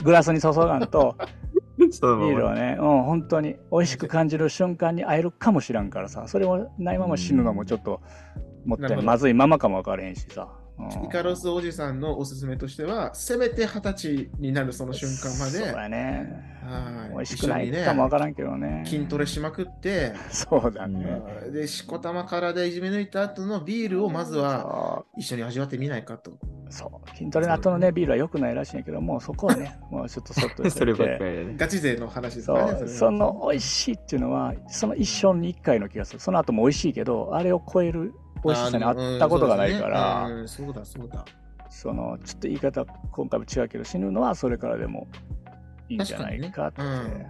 [0.00, 1.16] うグラスに注がんと
[1.78, 6.28] ビールはね、うん、本当に美味しく感じる瞬間に会えるかもしらんからさ。
[6.28, 8.00] それもないまま死ぬのもちょっと
[8.64, 10.48] もったいまずいままかも分からへんしさ。
[10.60, 10.65] うん
[11.04, 16.56] イカロスおじさんのおすすめとしては、せめて二十歳になるその瞬間まそうで、やね。
[16.62, 18.82] はい美味しくないかもわからんけどね。
[18.84, 21.22] 筋トレしまくって、そうだね。
[21.52, 26.32] で、しこたま体いじめ抜いた後のビールをまずはそ一緒に味わってみないかと。
[26.32, 31.56] うそう筋トレの後のね、ビールは良くないらしいんやけど、もうそこはね、 もうちょっとそっとしてそればっかり。
[31.56, 32.88] ガチ勢の話ですからね。
[32.88, 36.20] その美味しいっていうのは、その一生に一回の気がする。
[36.20, 38.12] その後も美味しいけど、あれを超える
[38.46, 41.24] 美味しさにあったことがないから、そうだそうだ。
[41.68, 45.08] そのちょっと言い方今回も違うけど死ぬのはそれからでも
[45.88, 47.26] いいんじゃないかって、確かにね。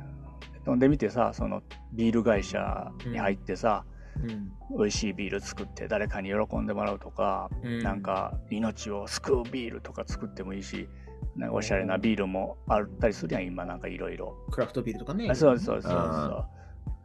[0.68, 1.62] 飲んでみてさその
[1.92, 3.84] ビール会社に入ってさ、
[4.22, 4.52] うん。
[4.78, 7.82] 美味しいビール作って誰かに喜んでもらうとか、うん。
[7.82, 10.88] なんか命を救うビールとか作ってもいいし
[11.36, 14.36] なんかおしゃれなビールもあったりするやん今なんかいろいろ。
[14.50, 15.34] クラフトビールとかね。
[15.34, 16.46] そうそうそうあ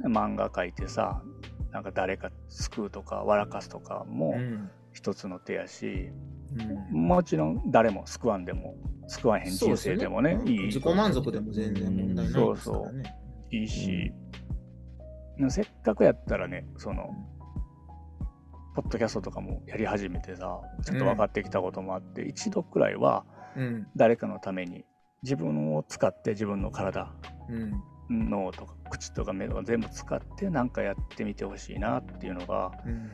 [0.01, 0.09] そう。
[0.09, 1.21] 漫画描いてさ
[1.71, 6.11] なんか誰か救うとか笑かすとかもうん一つの手やし、
[6.91, 7.07] うん。
[7.07, 8.75] もちろん誰も救わんでも
[9.07, 13.15] 救わへん人生でもねそうすよいい自己満足でも全然問題ないですからね。
[13.51, 14.11] いいし、
[15.49, 17.09] せっかくやったらねその
[18.75, 23.23] ポッドキャストとかもやり始めてさちょっと分かってきたこともあって、一度くらいは
[23.55, 23.87] うん。
[23.95, 24.83] 誰かのために
[25.23, 27.13] 自分を使って自分の体
[27.49, 33.09] うん脳とか口とか目とか全部使って何かやってみてほしいなっていうのがうん。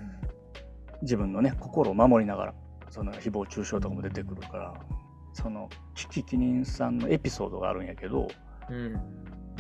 [1.03, 2.53] 自分のね心を守りながら
[2.89, 4.73] その誹謗中傷とかも出てくるから
[5.33, 8.27] そのキキキリンさんのエピソードがあるんやけど、
[8.69, 8.99] うん。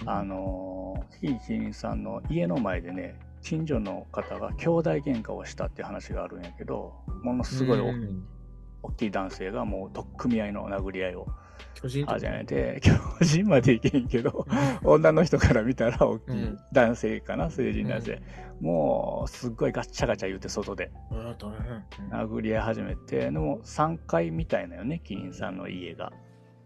[0.05, 7.79] あのーキキキリンさんの家の前でね近所の方が兄弟喧嘩をしたっていう話があるんやけどものすごい
[8.83, 11.27] 大きい男性がもう取っ組み合いの殴り合いを
[11.81, 12.19] 巨人とか。
[12.19, 14.45] 始めて巨人までいけんけど
[14.83, 16.59] 女の人から見たら大きいうん。
[16.73, 18.21] 男性かな成人男性、
[18.59, 20.91] もうすっごいガッチャガチャ言って外で。
[22.11, 26.11] 殴り合い始めてでも3階みたいなよねキリンさんの家が。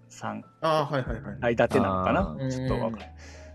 [0.09, 1.39] 3あはいはいはい。
[1.41, 2.49] 階建てなのかあなー。
[2.51, 3.05] ちょっと分かる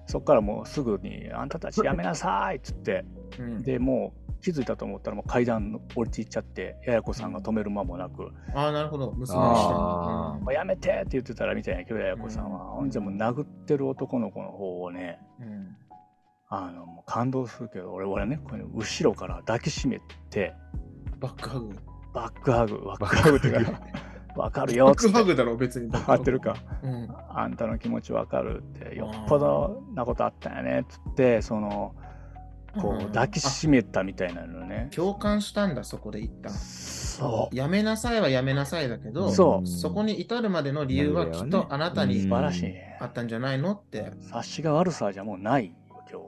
[0.07, 3.05] そっからもうすぐに「あんたたちやめなさい」っつって。
[3.39, 3.63] うん。
[3.63, 9.11] でもう気づいたと思ったらもう階段降りていっちゃってややこさんが止める間もなくああ、なるほど。
[9.11, 12.61] 娘にしてやめてって言ってたらみたいなけど、ややこさんは。
[12.76, 15.76] ほんじゃもう殴ってる男の子の方をね、うん
[16.49, 20.55] あの、もう感動するけど、俺、俺ね、これ後ろから抱きしめて、
[21.18, 21.70] バックハグ。
[22.14, 23.59] バックハグ、バックハグってか、
[24.36, 25.12] わかるよバッっつって。
[25.12, 25.90] クハグだろ、別に。
[25.92, 26.55] 合ってるか。
[26.84, 27.09] うん。
[27.30, 31.97] あんたの気持ちわかるって、よっぽどなことあったんやねっつって、その、
[32.81, 34.89] こう抱きしめたみたいなのね。
[34.95, 36.53] 共感したんだ、そこで一旦。
[36.53, 42.07] そやめなさいはやめなさいだけど、そうそこに至るまでの理由はきっとあなたう。
[42.07, 43.07] に素晴らしいねあ。
[43.07, 44.12] ったんじゃないのって。
[44.22, 45.72] 察しが悪さじゃもうないよ、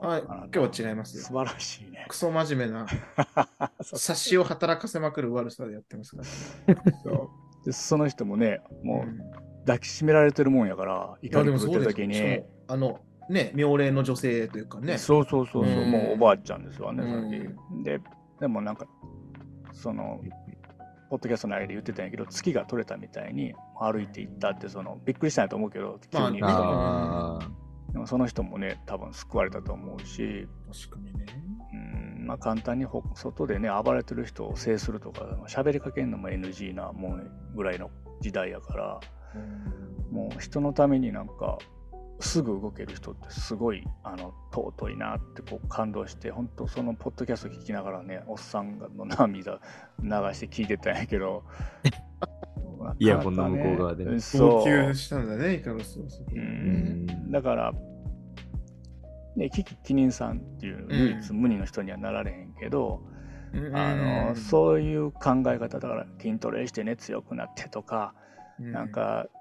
[0.02, 0.46] 今あ日は。
[0.54, 1.22] 今日は違いますよ。
[1.24, 2.06] 素晴らしいね。
[2.08, 2.86] クソ真面目な、
[3.82, 6.82] そう察しを働かせまくる悪さでやってますから。
[7.04, 14.98] そうでその人もねもう抱きしめられてるもんやから怒り狂ってる時にあの、ね、妙齢の女性というかね。
[14.98, 15.90] そうそうそうそう、うん。
[15.90, 17.22] もうおばあちゃんですわね、うん。
[17.22, 17.84] さっき。
[17.84, 18.00] で
[18.40, 18.86] でもなんか
[19.72, 20.20] その
[21.10, 26.70] ポッドキャストの間で言ってたんやけど月が取れたみたいに歩いていったってそのびっくりしたんやと思うけど急に、まあその
[27.40, 30.46] あでもその人もね多分救われたと思うし。
[30.70, 31.26] 確かにね。
[31.72, 32.26] うん。
[32.26, 39.00] まあ簡単にほ外でね暴れてる人を制するとか喋りかけるのも NG なもんぐらいの時代やから
[40.10, 41.58] もう人のためになんか
[42.20, 49.60] すぐ動ける人ってすごいあの尊いなってこう感動して本当そのポッドキャスト聞きながらねおっさんの涙
[50.02, 51.44] 流して聞いてたんやけど。
[53.00, 55.98] イヤホンの向こう側でしたんだね、イカロス
[57.30, 57.72] だから
[59.36, 63.02] ねキキキリンさんっていう唯一無二の人にはなられへんけど、
[63.52, 63.76] うん。
[63.76, 63.94] あ
[64.30, 68.14] のそういう考え方だから筋トレしてね強くなってとか、
[68.58, 69.37] なん、かた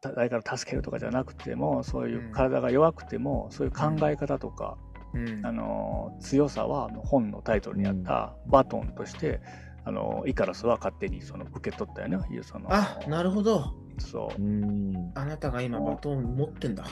[0.00, 4.78] 誰から助けるとかじゃなくてもそういう体が弱くてもそういう考え方とか、
[5.12, 5.44] うん。
[5.44, 9.40] あの強さはあの本のタイトルにあったバトンとして、
[9.84, 12.18] あのイカロスは勝手にその受け取ったよね。
[12.30, 13.74] いうそのあ、なるほど。
[13.98, 14.42] そう。
[14.42, 15.12] うん。
[15.14, 16.84] あなたが今バトン持ってんだ。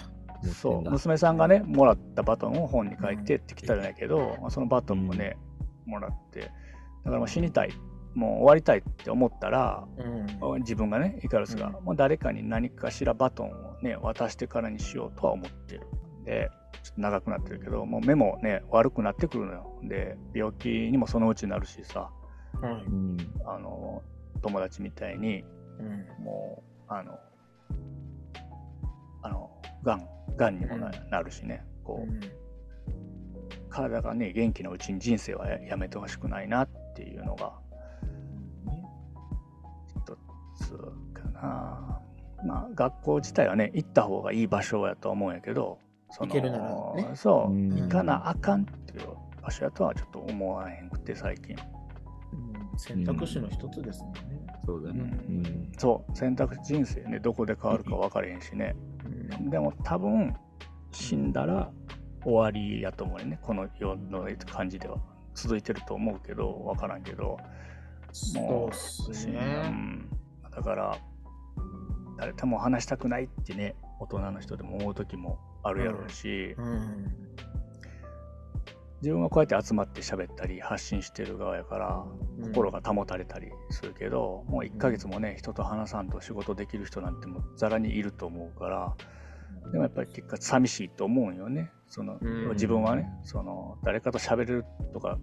[0.52, 0.90] そう。
[0.90, 5.36] 娘さんがねもらったバトンを本に書いてってきたんだけど、まあそのバトンもね、
[5.86, 6.40] もらって。
[6.40, 7.70] だからもう死にたい
[8.18, 9.86] もう終わりたいって思ったら
[10.42, 10.60] うん。
[10.62, 11.84] 自分がねイカロスが、うん。
[11.84, 15.86] もう誰かに何かしらバトンをね渡してからにしようとは思ってる
[16.24, 16.50] で
[16.82, 19.78] ちょっと長くなってるけどもう目もね悪くなってくるのよ。
[19.84, 22.10] で病気にもそのうちになるしさ。
[22.60, 23.16] はいうん。
[23.46, 24.02] あの
[24.42, 25.44] 友達みたいに
[25.78, 25.82] う
[26.20, 26.24] ん。
[26.24, 27.18] もうあの
[29.22, 29.50] あの
[29.84, 31.64] がんがんにもな,、るしね。
[31.84, 32.20] こう、うん。
[33.70, 37.52] 体がね元気なうちに人生はややめてほしくないなっていうのが
[40.58, 42.00] ちょっとかな。
[42.44, 45.78] まあ、学校自体はね、行った方がいい場所やと思うんやけど、
[46.10, 49.08] その行けるならねそう、うん行かなあかんっていう
[49.42, 51.56] 場所やとはちょっと思わへんくて、最近。
[52.32, 54.20] うん選択肢の一つですもんね。
[54.64, 55.00] そうだね。
[55.00, 55.72] うん。
[55.78, 58.76] そう、選択肢人生ね、どこで変わるか分かれへんしね。
[59.04, 60.34] うんでも多分、
[60.92, 61.70] 死んだら
[62.22, 64.98] 終わりやと思うよね、この世の感じでは。
[65.34, 67.38] 続いてると思うけど、分からんけど。
[68.12, 69.40] そうっすうね。
[69.68, 70.08] ん、
[70.58, 70.98] だから
[72.18, 77.14] 誰とも話したくないってね大人の人でも思う時もあるやろうし、うん。
[79.00, 82.04] 自分はこうやって集まって喋ったり発信してる側やから
[82.40, 88.96] うん心が保たれたりするけど、もう1ヶ月もね人と話さんと仕事できる人なんてもうざらにいると思うから
[89.70, 95.18] でもやっぱり結果寂しいと思うんよねその、うん自分はねその誰かと喋れるとか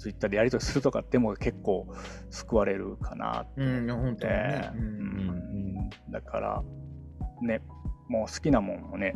[0.00, 1.86] ツイッターでやり取りするとかでも結構
[2.30, 4.78] 救われるかなってうん。
[4.78, 4.86] ううん。
[5.76, 5.90] ん。
[6.10, 6.62] だから
[7.42, 7.60] ね
[8.08, 9.14] もう好きなもんをね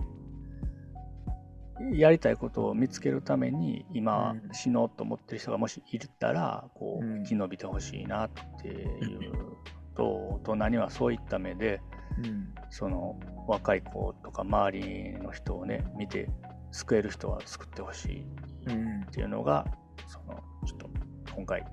[1.93, 4.53] やりたいことを見つけるために今うん。
[4.53, 7.25] 死のうと思ってる人がもしいたらこううん。
[7.25, 8.31] 生き延びてほしいなっ
[8.61, 8.85] てい
[9.27, 9.33] う
[9.97, 11.81] と大人にはそういった目で
[12.19, 12.55] うん。
[12.69, 13.19] その
[13.49, 16.29] 若い子とか周りの人をね見て
[16.73, 18.27] 救える人は救ってほしい
[18.67, 19.67] うんっていうのが
[20.07, 20.91] そのちょっと
[21.35, 21.65] 今回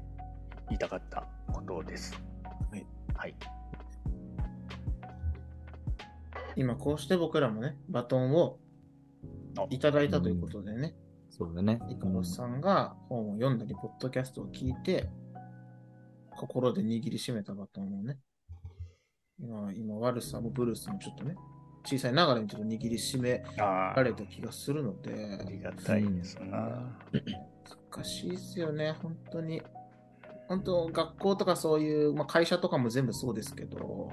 [0.70, 2.14] 言いたかったことです。
[2.72, 3.36] はい、はい。
[6.56, 8.60] 今こうして僕らもね、バトンを
[9.70, 10.96] いただいたということでね、
[11.30, 11.80] そうだね。
[11.90, 15.10] イカロスさんが本を読んだり、ポッドキャストを聞いて、
[16.32, 18.18] 心で握りしめたバトンをね、
[19.40, 21.36] 今、今悪さもブルースもちょっとね、
[21.84, 26.82] 小さいながらにちょっと握りしめあられた気がするので、ありがたいですな。
[27.92, 29.62] 難しいですよね、本当に。
[30.48, 34.10] 本当、学校とかそういう、まあ、会社とかも全部そうですけど、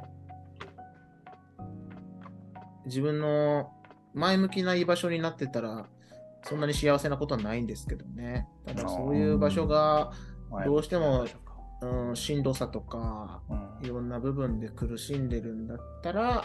[2.87, 3.73] 自分の
[4.15, 5.87] 前向きな居場所になってたら、
[6.45, 8.49] そんなに幸せなことはないんですけどね。
[8.67, 10.13] ただ、そういう場所が、
[10.65, 11.27] どうしても
[11.81, 16.43] うん、しんどさとか、うんいろんな部分で苦しんでるんだったら、うん、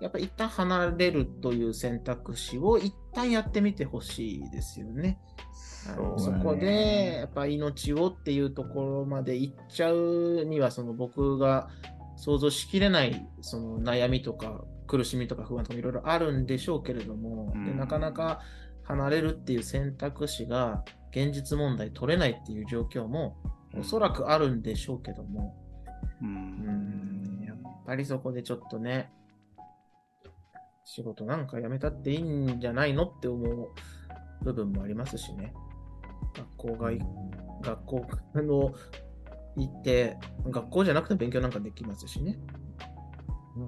[0.00, 5.20] やっぱ一旦離れるという選択肢を一旦やってみてほしいですよね。
[5.52, 6.14] そだね。
[6.18, 11.68] そうこでやっぱ命をっていうところまで行っちゃうにはその僕が
[12.16, 17.76] 想像しきれないその悩みとか苦しみとか不安とかいろいろあるんでしょうけれども、でうん。
[17.78, 18.40] なかなか
[18.82, 23.36] 離れるっていう選択肢が現実問題取れないっていう状況も
[23.78, 25.56] おそらくあるんでしょうけども、
[26.22, 26.32] ううん。
[26.32, 27.29] ん、やっ
[27.84, 29.12] ぱりそこでちょっとね、
[30.84, 33.68] 仕事なんか辞めたっていいんじゃないのって思う
[34.42, 35.52] 部分もありますしね。
[36.36, 36.98] 学校がい、
[37.62, 38.74] 学校の
[39.56, 40.16] 行って、
[40.46, 42.38] 学校じゃなくても勉強なんかできますしね。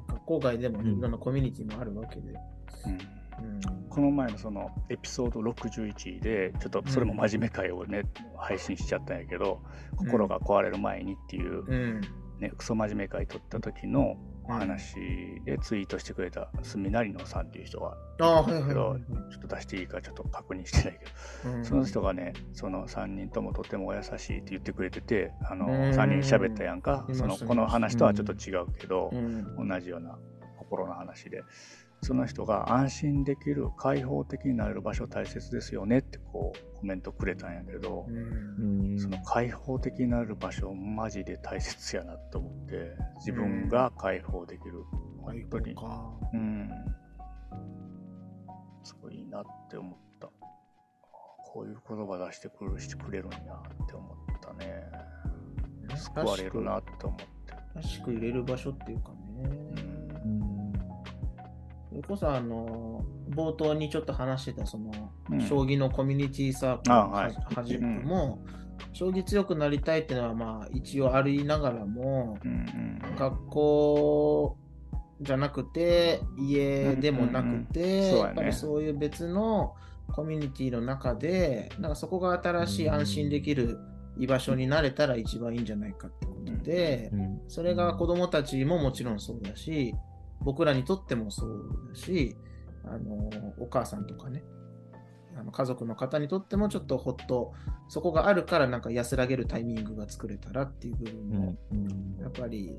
[0.09, 2.31] 学校外でもいろんなコミュニティもあるわけで。
[2.31, 3.03] うんうん
[3.89, 8.05] この前のそのエピソード61でちょっとそれも真面目会をね、
[8.39, 9.61] 配信しちゃったんやけど
[9.97, 12.01] 「心が壊れる前に」っていう、うん。
[12.43, 14.97] ね、クソ真面目会撮った時のお話
[15.45, 18.43] でツイートしてくれたすみなりのさんっていう人がど
[18.91, 19.01] はい。
[19.31, 21.07] ちょっと出していいかちょっと確認してないけ
[21.49, 21.57] ど。
[21.57, 21.65] うん。
[21.65, 25.73] その人がねその3人ともとてもお優しいって言ってくれててあのうん。
[25.73, 27.07] 3人喋ったやんか。
[27.13, 29.69] そのこの話とはちょっと違うけど、うん。
[29.69, 30.19] 同じような
[30.59, 31.45] 心の話で
[32.03, 38.93] その人が安心できる開放的になれる場所大切ですよねってこうコメントくれたんやけど、うん。
[38.93, 44.83] うんその開放的になれる場所マジで大切やなと思って自分が開放できる、
[45.21, 45.75] 本当に。
[45.77, 46.69] かうん。
[48.83, 50.29] すごいいいなって思った。
[51.53, 54.83] こういう言葉出してくるしてくれるんやって思ったね。
[55.97, 57.55] 救われるなって思って。
[57.77, 59.22] らしく入れる場所っていうかね。
[61.95, 64.91] うんそれこそあの冒頭にちょっと話してたその、
[65.31, 65.41] うん。
[65.41, 67.35] 将棋のコミュニティサークルのあはい。
[67.55, 68.39] はじくも、
[68.93, 72.55] 将棋強くなりたいっていうのはまあ一応ありながらもうんう
[73.13, 74.57] ん学校
[75.21, 78.19] じゃなくて家でもなくて、うんうんうんね。
[78.19, 79.75] やっぱりそういう別の
[80.13, 83.79] コミュニティの中でなんかそこが新しい安心できる
[84.19, 87.41] 居場所になれたら一番いいんじゃないかってことで、うん。
[87.49, 89.95] それが子供たちももちろんそうだし、
[90.43, 92.37] 僕らにとってもそうだし、
[92.85, 94.43] あのお母さんとかね、
[95.37, 97.53] あの家族の方にとってもちょっとほっと、
[97.89, 102.79] そこがあるからなんか安らげるタイミングが作れたらっていう部分うも、やっぱり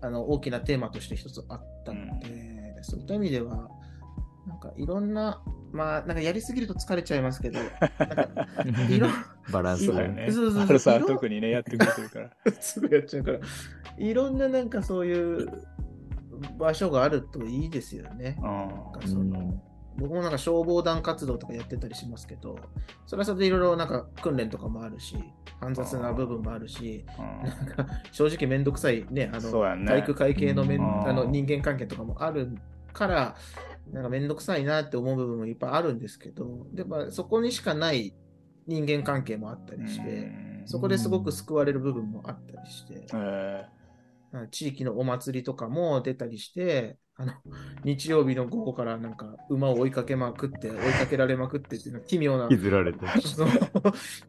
[0.00, 3.68] あの大きなテーマとして一つあったので、そういった意味では、
[4.46, 5.42] なんかいろんな、
[5.72, 7.58] まあなんかやりすぎると疲れちゃいますけど、
[9.50, 10.30] バランスだよね。
[10.30, 12.30] そうそうそう特にね、やってくれてるから。
[12.60, 13.38] すぐやっちゃうから。
[13.96, 15.48] いろんななんかそういう
[16.58, 18.36] 場所があるといいですよね。
[18.38, 19.62] うんなんかそのうん。
[19.96, 22.58] 僕もなんか消防団活動とかやってたりしますけど、
[23.06, 25.16] それはそれでいろいろなんか訓練とかもあるし、
[25.60, 27.48] 煩雑な部分もあるし、うん。
[27.48, 29.86] なんか正直めんどくさいね、あのね。
[29.86, 31.08] 体育会系のめんうん。
[31.08, 32.56] あの人間関係とかもある
[32.92, 33.36] から、
[33.92, 38.14] なんかめんどくさいなって思う部分もいっぱいあるんですけど、でもそこにしかない
[38.66, 40.62] 人間関係もあったりして、うん。
[40.66, 43.83] そこですごく救われる部分もあったりして、えうん
[44.50, 47.32] 地域のお祭りとかも出たりして、あの
[47.84, 52.98] 日曜日の午後からなんか馬を追いかけまくって、追いかけられまくってっていうの奇妙な引、きずられて。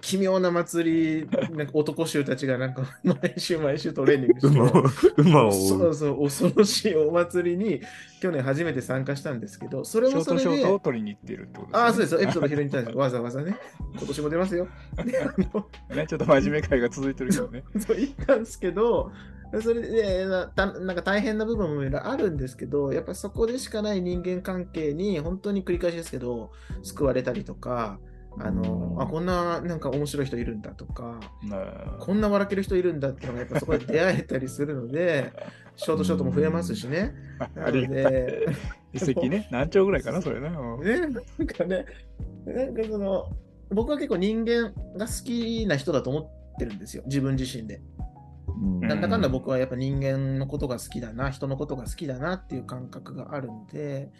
[0.02, 1.28] 奇妙な祭り、
[1.58, 4.60] なんか男衆たちがなんか毎週毎週トレーニングして。
[4.60, 4.84] 馬を、
[5.18, 5.94] 馬を追そうう。
[5.96, 7.82] そう、恐ろしいお祭りに
[8.22, 11.80] 去年初めて参加したんですけど、それー、ショーもそれでトショートを、取りに行ってるってことですね。
[11.80, 13.00] ああ、そうです、エピソード拾いに行ったんですよ。
[13.00, 13.58] わざわざね。
[13.98, 14.68] 今年も出ますよ。
[15.04, 17.64] であのね、ちょっと真面目会が続いてるけどね。
[17.80, 19.12] そう言ったんですけど、
[19.62, 26.52] それでなたなんか大変な部分もいろいろあるんですけど、やっぱそこでしかない人間関係に本当に繰り返しですけど、
[26.84, 28.00] 救われたりとか、
[28.38, 31.20] あのあこんななんか面白い人いるんだとか、
[32.00, 35.32] こんな笑ける人いるんだっていうのがやっぱそこで出会えたりするので、
[35.78, 37.14] ショートショートも増えますしね。
[37.56, 38.12] ありがたい。
[38.12, 38.48] で、
[38.94, 40.48] 一席ね、 何丁ぐらいかな、それね。
[40.48, 40.86] うん。
[40.86, 41.00] ね、
[41.38, 41.86] なんかね、
[42.46, 43.30] なんかその、
[43.70, 47.82] 僕は結構人間が好きな人だと思ってるんですよ、自分自身で。
[48.62, 54.12] うんなんだかんだ僕はやっぱ人間のことが好きだな、人のことが好きだなっていう感覚があるんで、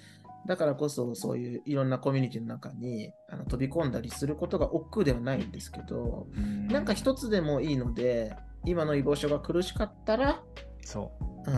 [0.48, 10.42] だからこそそういういろんなコミュニティの中にあの飛び込んだりすることが億劫ではないんですけど、うんなんか一つでもいいので、今の異房症が苦しかったら、
[10.82, 11.12] そ
[11.48, 11.52] う。
[11.52, 11.56] うん、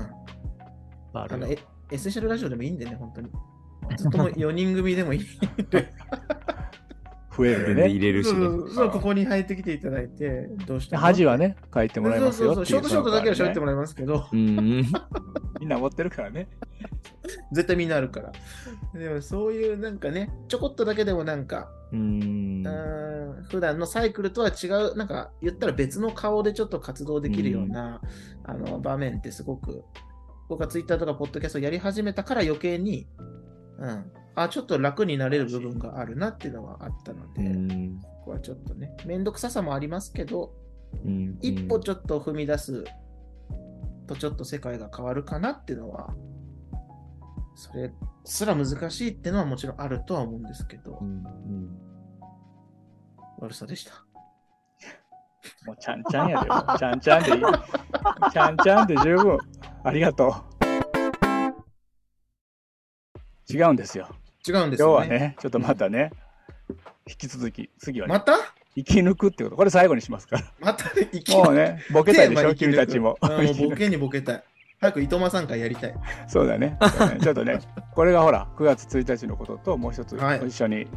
[1.13, 1.59] あのエ
[1.91, 3.29] エッセンシャルラジオでもいいんでね、本当に。
[3.97, 5.89] ずっとも4人組でもいいんで。
[7.37, 7.89] 増えるね。
[7.89, 8.47] 入れるしね。
[8.73, 14.85] そうここに入ってきていただいて、どうしても恥はね、書いてもらいますよそうそうそう、ショートショートだけは喋ってもららいますけど、うん。
[15.59, 16.47] みんな持ってるからね。
[17.51, 18.31] 絶対みんなあるから。
[18.99, 22.63] でもそういうなんかね、ちょこっとだけでもなんか、うん
[23.49, 28.01] 普段のサイクルとは違う、なんか言ったら別の顔でちょっと活動できるような、
[28.43, 29.83] あの場面ってすごく、
[30.49, 33.07] 僕はツイッターとかポッドキャストをやり始めたから余計に、
[33.77, 40.53] うん、あ、ちょっと楽になれる部分があるなっていうのはあったので、うんここはちょっとね、めんどくささもありますけど、
[41.05, 42.83] うん一歩ちょっと踏み出す
[44.07, 46.13] とちょっと世界が変わるかなっていうのは、
[47.55, 47.91] それ
[48.25, 51.87] すら難しいっていうのはもちろんあるとは思うんですけどう、んうん
[53.39, 53.91] 悪さでした。
[55.65, 56.49] もうちゃんちゃんやで。
[56.49, 57.41] もうちゃんちゃんでいい。
[58.31, 59.37] ちゃんちゃんで十分。
[59.83, 60.56] ありがとう。
[63.49, 64.09] 違うんですよ。
[64.47, 65.15] 違うんです今日よね。
[65.15, 66.11] はね、ちょっとまたね、
[67.07, 68.33] 引き続き、次はね、また？
[68.75, 69.55] 生き抜くってこと。
[69.55, 70.43] これ最後にしますから。
[70.59, 73.17] またね、生きもうね、ボケたいでしょ、君たちも。
[73.21, 74.43] うんもうボケにボケたい。
[74.79, 75.95] 早く伊藤間さん会やりたい。
[76.27, 76.77] そうだね。
[76.79, 77.59] だねちょっとね、
[77.95, 80.87] これがほら、9月1日のことと、もう一つ、はい一緒におし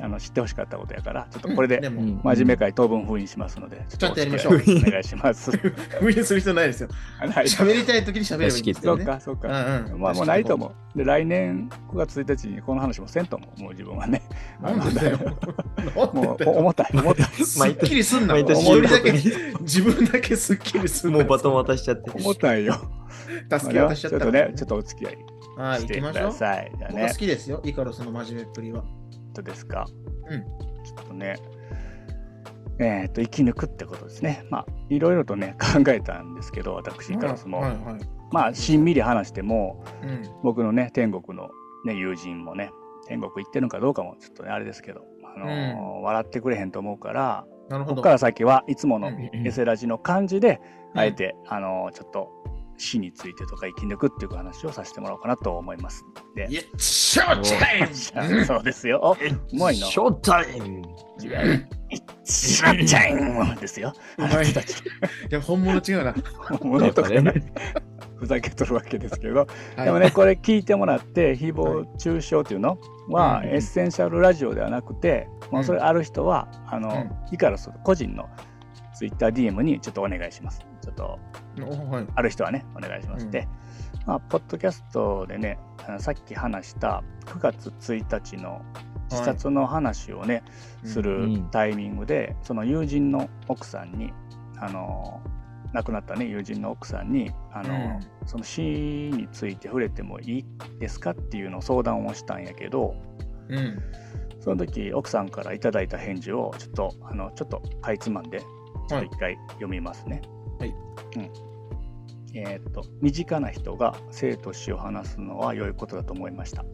[0.00, 5.50] あの知ってほしかったことやから、ちょっとこれで、真面目会当分封印しますので、ちゃんとやりましょうお願いします。
[6.00, 6.88] 無理する必要ないですよ。
[7.18, 9.04] はい喋りたい時に喋ればいいんですよね。
[9.04, 9.48] そうか、そうか。
[9.48, 10.00] うんうん。
[10.00, 10.98] まあもうないと思う。
[10.98, 14.22] で、来年9月1日にこの話もせんと思う、もう自分はね。
[14.60, 15.18] なんでだよ。
[15.94, 16.48] もう。
[16.48, 17.26] 重たい、重たい。
[17.44, 18.34] すっきりすんな。
[18.34, 19.12] 毎年一人だけ、
[19.60, 21.18] 自分だけすっきりすんな。
[21.18, 22.10] もうバトン渡しちゃって。
[22.10, 22.74] 重たいよ。
[23.50, 25.18] 助け渡しちゃったちょっとね、ちょっとお付き合い
[25.56, 26.32] はい、してく行きましょう。
[26.32, 26.70] ださい。
[26.70, 28.84] 僕好、きですよ、イカロスの真面目っぷりは。
[29.42, 29.86] どうですか？
[30.28, 30.42] うん
[30.84, 31.36] ちょっとね、
[32.78, 34.44] えっと、生き抜くってことですね。
[34.50, 37.60] まあ、いろいろとね、 考えたんですけど、私、イカロスも。
[37.60, 37.78] はいはい。
[38.32, 40.22] まあ、しんみり話しても、うん。
[40.42, 41.48] 僕のね、天国の、
[41.84, 42.70] ね、友人もね、
[43.08, 45.02] 天国行ってるのかどうかもちょっとね、あれですけど、
[45.34, 47.44] あのー笑ってくれへんと思うから。
[47.68, 50.60] ここから先はいつものうんエセラジの感じで、
[50.94, 52.30] うんあえて、あのーちょっと
[52.78, 56.04] 死についてとか生き抜くっていう話をさせてもらおうかなと思います。
[56.34, 59.00] で、ショータイムそうですよ。
[59.02, 59.16] おう
[59.56, 59.86] まいな。
[59.86, 60.82] ショータイム。
[62.24, 63.94] シャッチャインですよ。
[64.18, 64.80] うまいあなたたち。
[64.80, 64.84] い
[65.30, 66.14] や、本物違うな。
[66.60, 67.52] 物とかね、
[68.16, 69.46] ふざけとるわけですけど、
[69.76, 72.78] はいでもね、これ聞いてもらって、誹謗中傷っていうの？
[73.08, 78.28] は、うんエッセンシャルラジオではなくて、もうそれある人は、あの、うんイカロス個人の
[78.94, 80.65] ツイッター DM にちょっとお願いします。
[80.86, 81.18] ちょっと、
[81.62, 82.06] おはい。
[82.14, 83.26] ある人はね、お願いします。
[83.26, 83.48] うんで、
[84.06, 88.62] まあ、ポッドキャストでね、あのさっき話した9月1日の
[89.10, 90.44] 自殺の話をね、
[90.84, 94.12] いするうんタイミングで、その友人の奥さんに、
[94.58, 95.20] あの、
[95.72, 100.44] 亡くなったね、友人の奥さんに、あの、うんその死について触れてもいい
[100.80, 102.94] ですかっていうのを相談をしたんやけど、
[103.48, 103.78] うん。
[104.40, 108.40] その時奥さんからいただいた返事をちょっとあのちょっとかいつまんで
[108.88, 110.20] ちょっと一回読みますね。
[110.22, 110.35] はい。
[110.60, 111.30] うん。
[112.34, 116.64] えーっと身近な人が生と死を話すのは良いことだと思いました。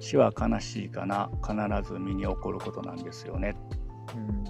[0.00, 1.54] 死は悲しいかな必
[1.92, 3.56] ず身に起こることなんですよね。
[4.14, 4.44] うん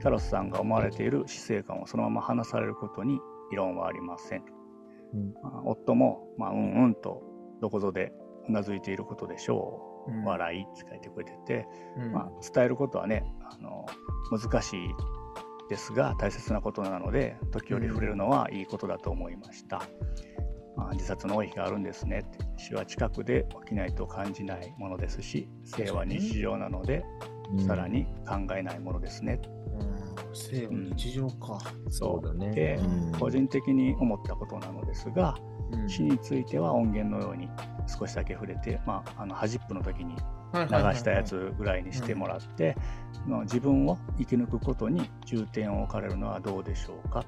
[0.00, 3.18] キャロスさんが思われている死生観をそのまま話されることに
[3.52, 4.44] 異論はありません。
[5.14, 7.22] うんまあ夫も、まあ、うんうんと
[7.60, 8.12] どこぞで
[8.48, 10.12] うなずいていることでしょう。
[10.12, 11.66] うん笑いって書いてくれてて、
[11.98, 13.84] うんまあ、伝えることはねあの
[14.30, 14.94] 難しい
[15.68, 19.82] ですが大切なことなので時折触れるのはいいことだと思いました、
[20.76, 22.20] まあ、自殺の多い日があるんですね。
[22.20, 27.04] って死は近くで起きないと感じないものですし生は日常なので
[27.66, 30.34] さらに考えないものですね、うん。
[30.34, 31.58] 生は日常か。
[31.90, 32.50] そうだね。
[32.50, 33.12] でうん。
[33.12, 35.36] 個人的に思ったことなのですが
[35.72, 35.88] うん。
[35.88, 37.48] 死については音源のように
[37.86, 40.14] 少しだけ触れて、まあ、あの端っこの時に
[40.54, 42.76] 流流したやつぐらいにしてもらって、
[43.26, 47.24] まあ自分を生き抜くことに重点を置かれるのはどうでしょうか。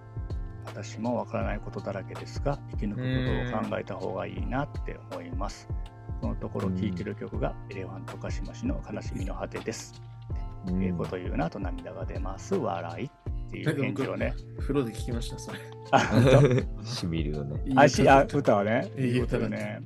[0.67, 5.69] 私もわからないことだらけですが生き抜くことを考えた方がいいなって思います。
[6.21, 10.01] そのところ聴いてる曲がエレファントカシマシの悲しみの果てです、
[10.67, 10.83] うん。
[10.85, 12.55] ええこと言うなと涙が出ます。
[12.55, 14.35] 笑いっていう返事をね。
[14.61, 15.59] 風呂で聞きました、それ。
[15.93, 17.63] あ本 しみるよね。
[17.75, 19.81] 当あしあ歌はねいい歌だね。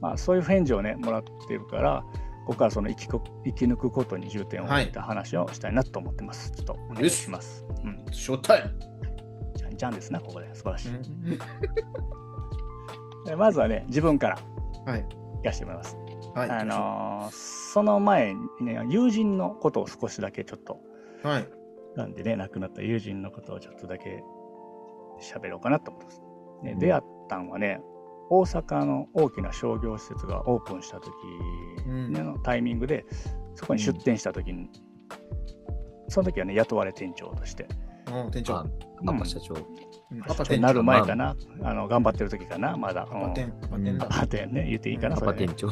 [0.00, 2.04] まあ、そういう返事をねもらってるから
[2.46, 6.50] ここからその生きこ生き抜くことに重点を置いた話をしたいなと思ってます。
[6.52, 7.64] ちょっとお願いします。
[7.84, 8.04] うん。
[8.12, 8.74] ショータイム。
[9.54, 10.52] じゃんじゃんですな、ここで。
[10.54, 10.90] 素晴らしい。
[10.90, 11.02] うん
[13.24, 14.38] でまずはね、自分から
[14.84, 15.06] はい。
[15.42, 15.96] 聞かせてもらいます。
[16.34, 16.50] はい。
[16.50, 20.80] あのーその前にね、友人のことを少しだけちょっと、
[21.22, 21.48] はい。
[21.96, 24.22] なんでね、亡くなった友人のことをちょっとだけ
[25.20, 26.20] 喋ろうかなと思ってます。
[26.62, 27.80] ねうん出会ったんはね、
[28.34, 31.12] 大阪の大きな商業施設がオープンした時
[31.86, 33.04] のタイミングで、
[33.54, 34.70] そこに出店した時に、
[36.08, 37.68] その時はね、雇われ店長として、
[38.06, 38.30] うん。
[38.30, 38.56] 店長。
[38.56, 38.66] あ。
[39.04, 39.54] パパ社長。
[40.10, 40.22] うん。
[40.22, 43.06] パパ店なる前かな、あの頑張ってる時かな、まだ。
[43.06, 44.50] パパ店。
[44.50, 45.46] ね、言っていいかな、パそれ。
[45.46, 45.70] ねパ店長。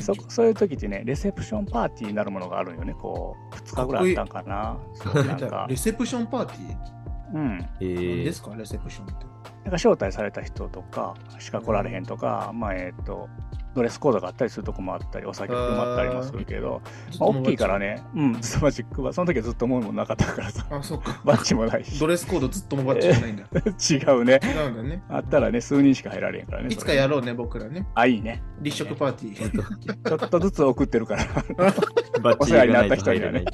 [0.00, 0.30] そ長。
[0.30, 5.66] そういう時ってね、レセプションパーティーになるものがあるんよね、こう、2日ぐらいあったんかな。
[5.68, 7.34] レ、セプションパーティー？
[7.34, 7.68] うん。
[7.80, 9.26] え何ーですかレセプションって。
[9.64, 13.28] なんか招待された人とかしか来られへんとか、まあえっ、と、
[13.74, 16.82] ドレスコードがあったりするとこもあったり、お酒含まったりもするけど、
[17.18, 17.78] まあ、大きいから。
[17.78, 21.20] ね、うん、ずっとマジックは、その時はずっと思うもんなかったからさ、あ、そうか。
[21.24, 23.44] バッチもないしド、レスコードずっともバッチじゃないんだ。
[23.54, 24.40] 違うね。
[24.42, 25.02] 違うんだね。
[25.08, 26.68] あったらね、数人しか入られへんからね。
[26.68, 27.86] いつかやろうね、僕らね。
[27.94, 28.42] あ、いいね。
[28.60, 30.08] 立食パーティー。
[30.08, 31.24] ちょっとずつ送ってるから。
[32.22, 33.44] バッチリがないと入れない。
[33.44, 33.50] ね、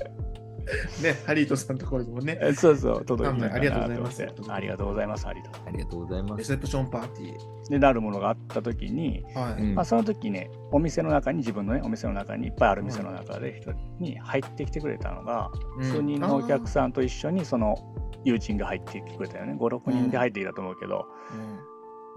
[1.27, 2.39] ハリートさんのところにもね。
[2.41, 5.51] えそうそう、届いてありがとうございなますありがとうございます、ハリーと。
[5.67, 6.39] ありがとうございます。
[6.39, 9.41] レセプションパーティで、なるものがあった時に、ー。
[9.41, 9.63] はい。
[9.63, 17.77] うんまあ、その時ね、お店の中に、自分のね、お店の中にいっぱいある店の中で、一人に入ってきてくれたのが、うん数人のお客さんと一緒に、その
[18.25, 19.55] 友人が入ってきてくれたよね。
[19.55, 21.07] 5、6人で入ってきたと思うけど、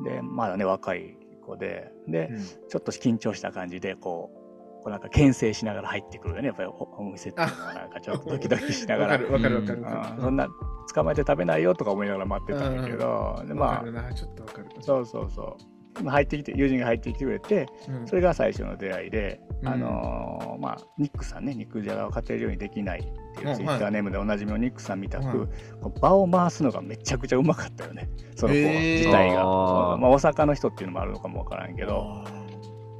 [0.03, 2.37] で、まだね、若い子で、で、うん
[2.69, 4.40] ちょっと緊張した感じで、こう、
[4.83, 6.47] こうなんか牽制しながら入ってくるよね。
[6.47, 9.05] やっぱりおお店っていうのはなんかちょっとドキドキしなが。
[9.05, 10.15] わからるわかるわかるわかる。
[10.15, 10.47] うんそんな
[10.93, 14.67] 捕まえて食べないよとか思いながら待ってたんだけど、でまあわかるな、ちょっとわかる。
[14.81, 15.57] そうそうそ
[15.99, 16.03] う。
[16.03, 23.03] まあ入ってきて、友人が入ってきてくれて、うんそれが最初の出会いで、うんあのーまあ、ニックさんね、肉じゃがを家庭料理にできないっ
[23.35, 25.47] ていううんツイッターネームでおなじみのニックさんみたく、はい
[25.81, 29.41] こう場を回すのがめちゃくちゃうまかったよね、その子自体が。
[29.41, 32.25] あーまあ、大阪の人っていうのもあるのかもわからんけど、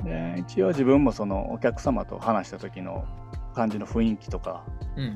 [0.03, 3.05] で一応自分もそのお客様と話した時の
[3.53, 4.63] 感じの雰囲気とか、
[4.95, 5.15] うん。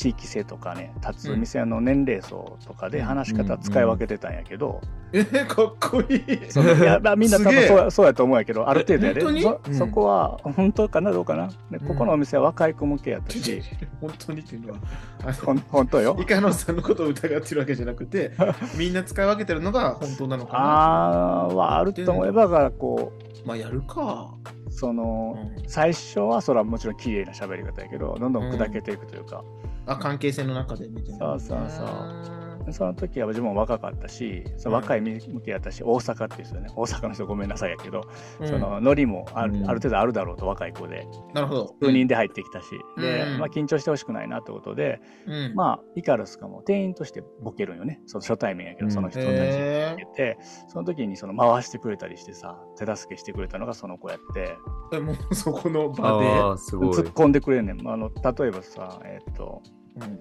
[0.00, 4.80] 地域性とかね、立つ店の年齢層とかで話し方使い分けてたんやけど、
[5.12, 6.50] えー、かっこいい。
[6.50, 9.20] そのいやまあみんな多分そうやそうやと思うんやけど、ある程度やで。
[9.22, 9.42] 本当に？
[9.42, 9.74] そうん。
[9.74, 13.62] そこは本当かな、どうかな、でここのお店は若い子向けやったし、
[14.00, 14.78] 本当にっていうのは、
[15.26, 16.14] あほん本当よ。
[16.14, 16.24] の、イ。
[16.24, 18.32] カノさんのことを疑ってるわけじゃなくて、
[18.78, 20.58] みんな使い分けてるのが本当なのかな？
[20.62, 23.12] あーはあると思えば、だからこ
[23.44, 24.34] まあ、やるか。
[24.68, 25.68] う、その、うん。
[25.68, 29.42] 最初はそれはもちろん綺麗な喋り方やけど、どんどん砕けていくというか、
[29.86, 31.18] あ、関係性の中でみたいな。
[31.18, 32.39] そうそうそう。
[32.72, 38.02] その時は自分も若かったし、その若い向けやったし、大阪っていう人ね、大阪の人ごめんなさいやけど、
[38.40, 41.74] うんそのノリもある,、うんある程度あるだろうと若い子で、なるほど。
[41.82, 42.66] 数人で入ってきたし、
[42.98, 45.54] でうんまあ、緊張してほしくないなってことで、うん。
[45.54, 48.00] まあ、イカルスかも店員としてボケるんよね。
[48.06, 56.26] その初対面やけど、うんその人たちにへボケて、その時にその回してくれたりしてさ、手助けしてくれたのがその子やって、もうそこの場で。
[56.70, 57.12] 突っ。
[57.12, 57.88] 込んでくれんねん。
[57.88, 59.62] あの例えばさ、えっと、
[59.96, 60.18] うん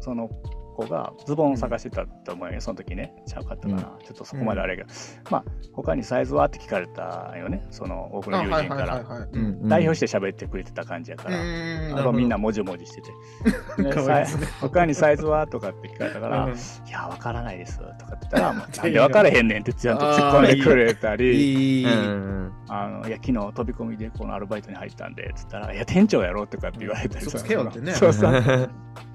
[0.00, 0.28] その
[0.72, 3.14] 子がズボンを探してたと思うよ、その時ね。
[3.26, 4.90] ちゃうかったかな、ちょっとそこまであれやけど、
[5.30, 6.46] まあ他にサイズは？
[6.46, 7.66] って聞かれたよね。
[7.70, 9.04] その多くの友人から、
[9.64, 11.98] 代表して喋ってくれてた感じやから、うん。
[11.98, 15.46] あとみんなもじもじしてて、で かわいいですねさい他にサイズは？
[15.46, 16.52] とかって聞かれたから、うん。
[16.52, 16.56] い
[16.90, 17.78] や、わからないです。
[17.78, 21.86] とかって言ったら、 もうなんでわからへんねんってちゃんと突っ込んでくれたり、い
[22.68, 28.70] あのいや、昨日飛び込みでこのアルバイトに入ったんでって言ったら、いや、店長やろとかって言われたりそうそう。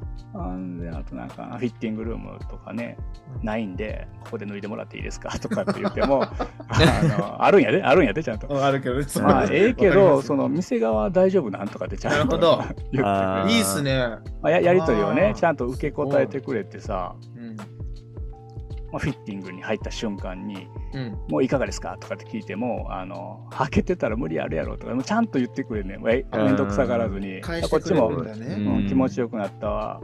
[0.79, 2.97] で、あとなんか、フィッティングルームとかね、
[3.43, 6.23] ないんで、ここで脱いでもらっていいですかとかって言っても、
[6.69, 8.47] あのあるんやで、あるんやで、ちゃんと。
[8.47, 9.05] うんあるけどね。
[9.21, 14.07] まあ、ええけど、そのの店側大丈夫なんとかってちゃんとなるほど いいっすね。
[14.41, 17.55] まあ、ややりとりをねちゃんと受け答えてくれてさ、うん。
[17.55, 21.17] まあ、フィッティングに入った瞬間にうん。
[21.29, 28.07] 「もういかがですか?」とかって聞いても「あの履けてたら無理あるやろ」とかもうちゃんと言ってくれるねめめんどくさがらずに返してくれこっちも。
[28.09, 29.99] うんうん気持ちよくなった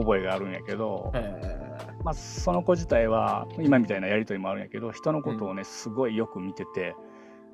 [0.00, 6.94] 覚えがあるんやけど、へまあ、その子自体は今みたいなやりとりもあるんやけど人のことをねすごいよく見てて、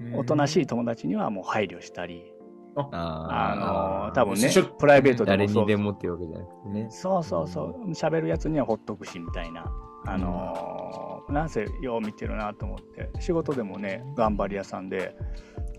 [0.01, 2.33] ーおとなしい友達にはもう配慮したり、
[2.77, 2.89] あ。
[2.93, 5.63] あの多分ねプライベートで誰もそう。
[5.63, 6.89] にでもっていうわけじゃなくてね。
[6.91, 7.91] そうそうそう。
[7.91, 9.65] 喋るやつにはほっとくしみたいな。
[10.05, 15.17] あのーなんせよう見てるなと思って仕事でもね頑張り屋さんで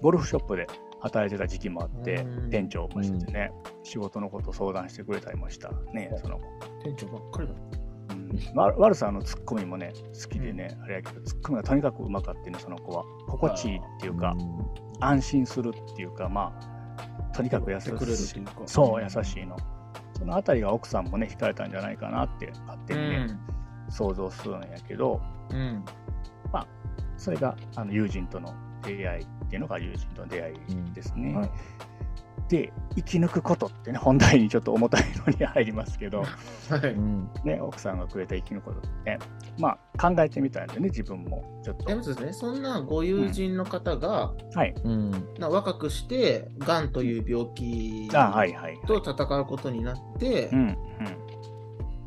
[0.01, 0.68] ゴルフショップで
[1.04, 2.49] 働いてた時期もあってうん。
[2.49, 3.51] 店長もしててね
[3.84, 5.70] 仕事のこと相談してくれたりもした。
[5.93, 6.39] ねその。
[6.39, 6.45] 子、
[6.84, 7.54] 店長ばっかりだ。
[8.10, 13.04] うん、わ悪さんのツッコミもね好きでね、あれやけどツッコミがとにかくうまかってねその子は。
[13.28, 14.36] 心地いいっていうか
[15.01, 17.89] 安心するっていうかまあとにかく優しい。
[18.66, 19.58] そう優しいの。
[20.18, 23.28] そのあたりが奥さんもね惹かれたんじゃないかなって勝手にね、
[23.89, 25.20] 想像するんやけど。
[25.49, 25.58] うん。
[25.58, 25.86] うん。
[27.18, 31.34] それがあの友人との出会いっていうのが友人との出会いですね。
[31.36, 31.51] はい。
[32.49, 36.89] で生き抜くことってね本題にちょっと重たいのに入りますけど、はい。
[36.89, 37.29] うん。
[37.43, 39.11] ね、奥さんがくれた生き抜くことって。
[39.11, 39.19] ね
[39.57, 41.86] まあ考えてみたんでね自分もちょっと。
[41.86, 44.73] でもですね、そんなご友人の方が、はい。
[44.84, 45.11] うん。
[45.39, 50.77] な若くして、がんという病気あはいはいと戦うことになってう、ん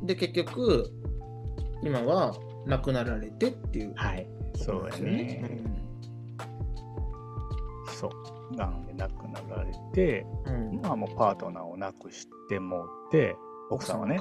[0.01, 0.07] うん。
[0.07, 0.93] で、結局、
[1.83, 3.95] 今は亡くなられてっていう。
[3.95, 4.27] はい。
[4.57, 5.63] そうやですね、
[7.97, 8.09] そ
[8.53, 10.55] うがんで亡くなられてうん。
[10.55, 13.35] うんまあもうパートナーを亡くしてもうて
[13.71, 14.21] 奥さんはね。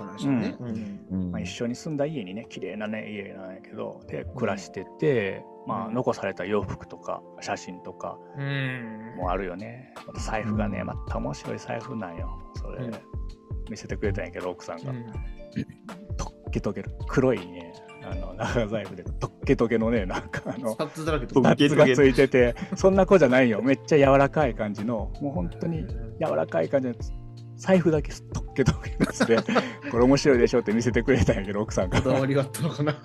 [1.12, 1.42] うん。
[1.42, 9.16] 一緒に住んだ家にね綺麗なね家なんやけどで暮らしてて、まあ、残された洋服とか写真とかうん。
[9.18, 9.94] もあるよね。
[10.08, 10.88] また財布がねうん。
[10.88, 12.40] また面白い財布なんよ。
[12.56, 12.94] それ、うん。
[13.70, 15.06] 見せてくれたんやけど奥さんが、うん。
[16.18, 17.74] とっけとける黒いね
[18.10, 23.62] あの長財布でとっけとけのねなんかあのスパッツだらけとパっけとけッツがついててそんな子じゃないよ。
[23.62, 25.86] めっちゃ柔らかい感じのもう本当に
[26.20, 26.96] 柔らかい感じの
[27.58, 29.38] 財布だけとっけとけのやつで
[29.90, 32.98] これ面白いでしょって見せてくれたんやけど奥さんがこだわりがあったのかな。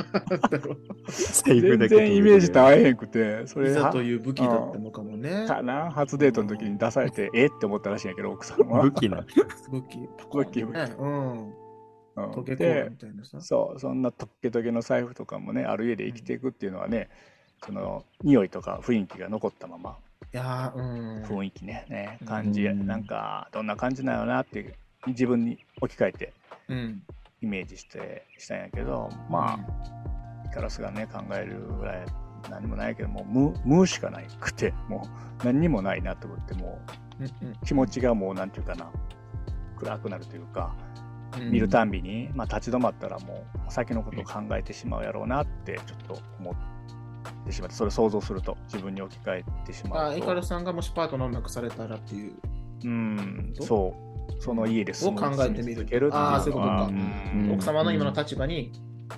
[1.45, 5.47] 全然イメージと合えへんくてそれいざはという武器だったのかもね。
[5.47, 5.93] かな？
[5.93, 7.47] 初デートの時に出されてえ？
[7.47, 8.83] って思ったらしいんやけど奥さんは。
[8.83, 9.25] 武器な。
[9.71, 9.99] 武器。
[10.35, 10.65] 武器。
[10.65, 10.95] 武器ね。
[10.99, 11.55] うん。
[12.27, 13.41] うん溶けコーラでみたいなさ。
[13.41, 17.09] そうそんなとっけとけの財布とかもねある家で生きていくっていうのはね
[17.65, 19.97] その匂いとか雰囲気が残ったまま
[20.33, 21.23] いやーうん。
[21.25, 24.75] 雰囲気ねね感じうんなんかどんな感じなのなって
[25.07, 26.33] 自分に置き換えて
[26.69, 27.03] うん。
[27.43, 32.07] イメージしてしたんやけどまあイカロスがね考えるぐらい
[32.51, 35.03] 何もないけどもう無無しかないくても
[35.41, 36.79] う何にもないなと思っても
[37.19, 37.31] うんう
[37.65, 38.91] 気持ちがもうなんていうかな
[39.79, 40.90] 暗くなるというかうん
[41.39, 46.55] 見るたんびに、まあ、立ち止まったらもう先のことを考えてしまうやろうなってちょっと思っ
[47.47, 50.19] てしまってそれを想像すると自分に置き換えてしまあ、うと。
[50.19, 52.33] イカルさんがもしパートナーを亡くされたらっていう。
[52.85, 53.63] うんと？
[53.65, 54.11] そう。
[54.43, 55.87] その家で住むを考えてみる。
[56.13, 56.89] あーそういうことか。
[56.91, 57.53] うん。
[57.53, 58.73] 奥様の今の立場に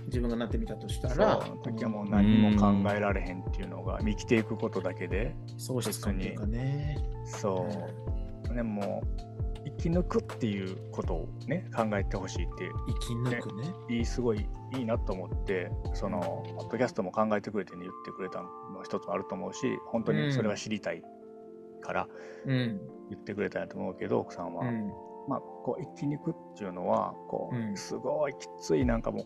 [0.07, 1.63] 自分がなってみたとしたら、そう。
[1.63, 6.99] 時はもう何も考えられへんっていうのが生きていくことだけで喪失感というかね。
[7.27, 7.69] そ
[8.51, 9.32] う、ね、もう
[9.65, 13.73] 生き抜くっていうことをね考えてほしいって生き抜くね。
[13.91, 14.47] いいすごい
[14.77, 16.21] いいなと思ってその
[16.57, 18.49] ポッドキャストも考えてくれて、ね、言ってくれたの
[18.85, 21.03] 一つもあると思うし本当にそれは知りたい
[21.83, 22.09] から
[22.47, 22.81] うん。
[23.11, 24.89] 言ってくれたんやと思うけど奥さんは、うん。
[25.29, 29.25] まあこう生き抜くっていうのはこう、うんすごいきついなんかもう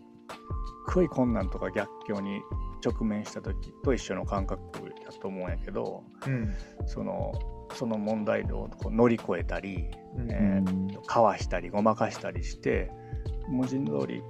[0.90, 2.40] すごい困難とか逆境に
[2.84, 4.60] 直面した時と一緒の感覚
[5.04, 6.54] だと思うんやけどうん。
[6.86, 7.32] その
[7.74, 12.90] その問題をこう乗り越えたり、うんえーかわしたりごまかしたりして
[13.48, 14.22] 文字通り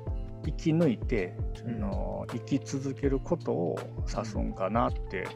[0.44, 3.78] 生き抜いて、その生き続けることを
[4.14, 5.26] 指すんかなって、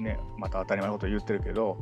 [0.00, 1.78] ね、また当たり前のこと言ってるけど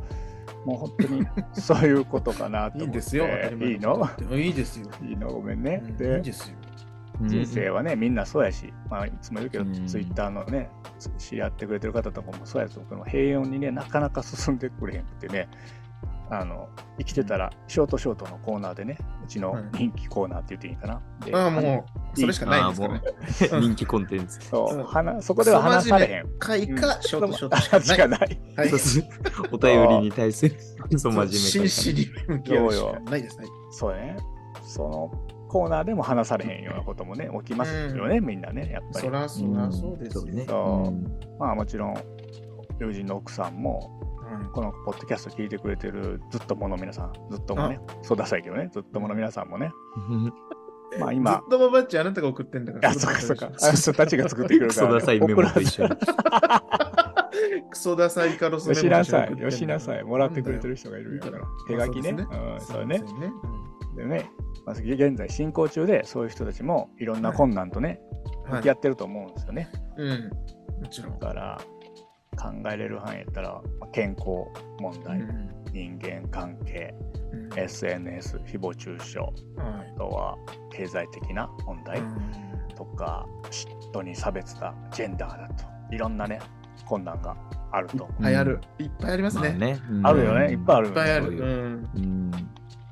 [0.64, 3.26] もう本当にそういうことかなと思って いいんですよ。
[3.26, 4.08] いいの？
[4.38, 4.86] いいですよ。
[5.02, 5.32] いいの？
[5.32, 5.82] ごめんね。
[5.82, 6.56] うんいいでですよ。
[7.28, 15.48] 人生はね、みんなそうやし、まあ、いつも言うけど、うんツイッターのね、つ知り合ってくれてる方とかもそうやと思うけど、平穏にね、なかなか進んでくれへんくてね、
[16.30, 16.68] あの
[16.98, 21.02] 生きてたら、ショートショートのコーナーでね、うちの人気コーナーって言っていいかな。
[21.24, 23.60] でああ、もう、それしかないんですからね。
[23.68, 24.40] 人気コンテンツ。
[24.40, 26.28] そううん話そこでは話されへん。
[26.38, 28.40] 回か、ショートショート話しかない。
[29.52, 30.56] お便りに対する、
[30.96, 33.38] そう真面目真摯に向き合うしかないです。
[33.38, 34.16] はいそうね。
[34.62, 35.10] その
[35.52, 39.06] コーナーでも話されへんようなこともね、起きますよね、みんなね、やっぱり。
[39.06, 39.10] そ。
[39.10, 40.24] らそらそうですよ。
[40.24, 40.46] ね。
[40.48, 40.88] そう。
[40.88, 41.04] うん。
[41.38, 41.94] まあもちろん、
[42.80, 44.00] 友人の奥さんも、
[44.32, 44.50] うん。
[44.52, 49.70] このポッドキャスト聞いてくれてるずっともの皆さん、ずっともね、そうダサいけどね、ずっともの皆さんもね、
[50.98, 52.90] まあず今っ、とババッチあなたが送ってんだから。
[52.90, 55.90] あ、そっかそっか、あの人たちが作ってくるクソから、ダサいメモと一緒に。
[57.70, 62.12] クソダサイカロスメモよしなさい、よしなさい、もらってくれてる人がいるから、手書きね。
[62.12, 63.02] まあうん、そうね。
[63.96, 64.30] でね。
[64.64, 68.12] まあ、現在進行中で、そういう人たちもいろんな困難とね、うん
[68.44, 69.70] 向き合ってると思うんですよね。
[69.96, 70.30] うん。
[70.82, 71.18] もちろん。
[71.18, 71.60] だから、
[72.36, 74.28] 考えれる範囲やったら、まあ健康
[74.80, 76.94] 問題、うん人間関係、
[77.32, 79.32] うん SNS、誹謗中傷、はい
[79.94, 80.36] あとは
[80.70, 82.32] 経済的な問題うん
[82.74, 85.64] とか、嫉妬に差別だ、ジェンダーだと、
[85.94, 86.40] いろんなね、
[86.86, 87.36] 困難が
[87.70, 88.08] あると。
[88.20, 88.60] 流行る。
[88.78, 89.48] いっぱいありますね。
[89.50, 89.80] まあね。
[89.90, 90.90] うんあるよね、いっぱいあるよね。
[90.90, 91.24] いっぱいある。
[91.24, 92.32] そうういん。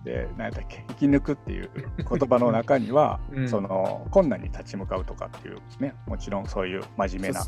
[0.01, 0.05] うん。
[0.05, 3.49] で、何やっけ、生き抜くっていう言葉の中には、 うん。
[3.49, 7.45] その困難に立ち向かうとかっていうね、もちろんそういう真面目な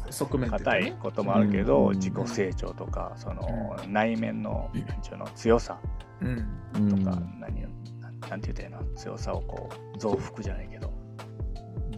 [0.50, 0.96] 硬いね。
[1.00, 1.94] こともあるけど、うん。
[1.94, 5.78] 自己成長とか、その内面のなんちゅうの強さ
[6.20, 6.88] うん。
[6.88, 7.68] とか、何を
[8.00, 8.94] なんなんて言うたらいいの？
[8.94, 10.92] 強さをこう増幅じゃないけど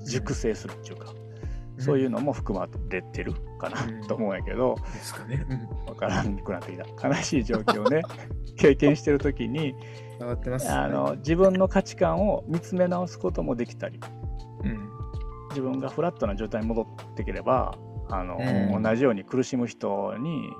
[0.05, 1.13] 熟成するっていうか、
[1.79, 4.07] そういうのも含まれてるかな、うん。
[4.07, 5.45] と思うんやけどですかね。
[5.49, 5.87] うん。
[5.87, 7.09] 分からんくなってきた。
[7.09, 8.03] 悲しい状況をね
[8.57, 9.75] 経験してる時に
[10.19, 10.71] 伝わってます。
[10.71, 14.01] あの自分の価値観を見つめ直すこともできたり
[14.65, 14.89] うん。
[15.51, 17.77] 自分がフラットな状態に戻ってければ
[18.09, 18.83] あの、うん。
[18.83, 20.51] 同じように苦しむ人に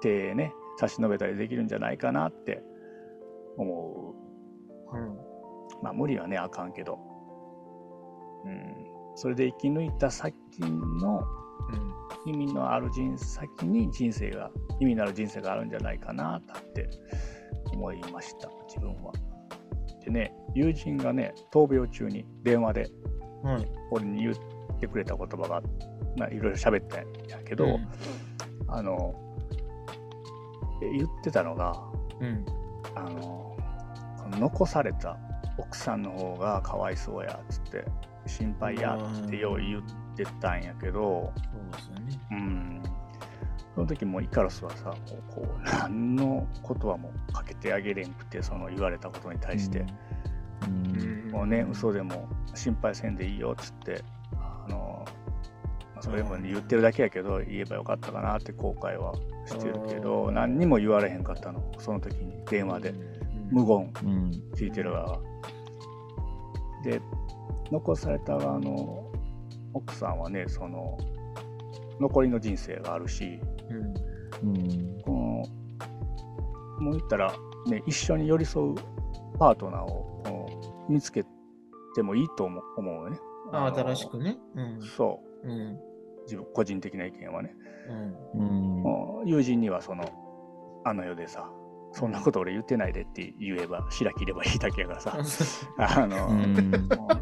[0.00, 2.62] 手ね差し伸べたりできるんじゃないかなって
[3.58, 4.14] 思
[4.92, 4.96] う。
[4.96, 5.16] うん。
[5.82, 6.98] まあ無理はねあかんけど、
[8.44, 11.24] うん、それで生き抜いた先の
[12.24, 16.88] 意味のある人先に人生が意味のある人生があるんじゃないかなって
[17.72, 19.12] 思いました自分は。
[20.04, 22.86] でね友人がね闘病中に電話で。
[23.90, 24.34] 俺に言っ
[24.80, 25.62] てくれた言葉が、
[26.16, 27.88] まあ、いろいろ喋ったんやけど、うん
[28.68, 29.14] あの
[30.82, 31.72] え言ってたのが
[32.20, 32.44] うん。
[32.94, 33.56] あの
[34.38, 35.16] 残された
[35.58, 37.84] 奥さんの方がかわいそうやっつって
[38.26, 39.82] 心配やってよう言っ
[40.16, 42.20] てたんやけど、そうですよね。
[42.32, 42.82] うん、
[43.74, 49.86] その時もイカロスはさもうこう何のことはもうかけてあげれんくてその言われたことに対して、
[50.66, 51.30] うん。
[51.30, 54.02] もうね嘘でも心配せんでいいよっつって
[54.34, 55.04] あの
[55.94, 59.14] まあそれも言ってるだけやけど言えばよかったかなって後悔は
[59.46, 60.34] してるけどうん。
[60.34, 62.94] 何にも言われへんかったのその時に電話で。
[63.50, 63.92] 無言。
[64.02, 64.30] うん。
[64.56, 65.20] 聞いてる側は。
[66.82, 67.00] で
[67.70, 69.10] 残された側の
[69.72, 70.98] 奥さんはねその
[72.00, 73.40] 残りの人生があるし
[73.70, 74.06] うん。
[74.42, 75.66] うんこの
[76.78, 77.32] もう言ったら、
[77.68, 78.74] ね、一緒に寄り添う
[79.38, 81.24] パートナーを見つけ
[81.94, 83.18] てもいいと思う思うよね。
[83.52, 84.36] あの新しくね。
[84.54, 84.82] うん。
[84.82, 85.78] そううん。
[86.24, 87.54] 自分個人的な意見はね。
[88.34, 89.22] うん。
[89.22, 90.04] うん友人にはその
[90.84, 91.50] あの世でさ
[91.96, 95.16] そんなこと俺言ってないでって言えば白切ればいいだけやからさ。
[95.78, 96.28] あの、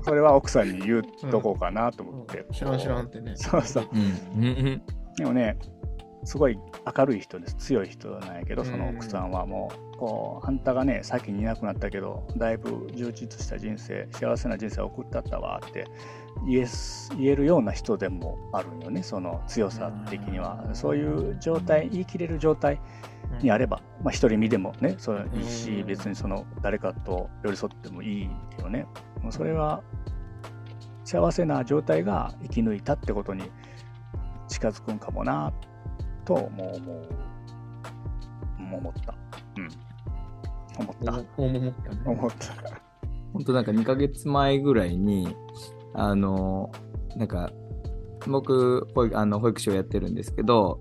[0.02, 3.36] それは奥さんに言うとこうかなと思って、知らん知らんってね。
[3.36, 3.88] そうそう。
[3.92, 4.44] うん。
[4.44, 4.82] うん。
[5.16, 5.56] でもね
[6.24, 6.58] すごい
[6.96, 7.56] 明るい人です。
[7.56, 15.84] 強い人なんやけどその奥さんはもうこうあんたがね先にいなくなったけどだいぶ充実した人生幸せな人生を送ったったわって
[16.48, 20.64] 言えす言えるような人でもあるんよねその強さ的には。
[20.66, 20.74] うん。
[20.74, 22.80] そういう状態言い切れる状態
[23.42, 25.86] にあれば、まあ、独り身でもねそれいいしうん。
[25.86, 28.86] 別にその誰かと寄り添ってもいいけどね。
[29.22, 29.82] もうそれは
[31.04, 33.50] 幸せな状態が生き抜いたってことに
[34.48, 35.52] 近づくんかもな
[36.24, 37.08] ともう思う
[38.76, 39.14] 思った。
[39.56, 39.68] うん。
[40.78, 41.12] 思った。
[41.12, 41.74] 思ったね。
[42.04, 42.54] 思った。
[43.32, 45.34] 本当なんか2ヶ月前ぐらいに、
[45.94, 46.70] あの、
[47.16, 47.50] なんか、
[48.26, 50.78] 僕、保育あの保育所やってるんですけど、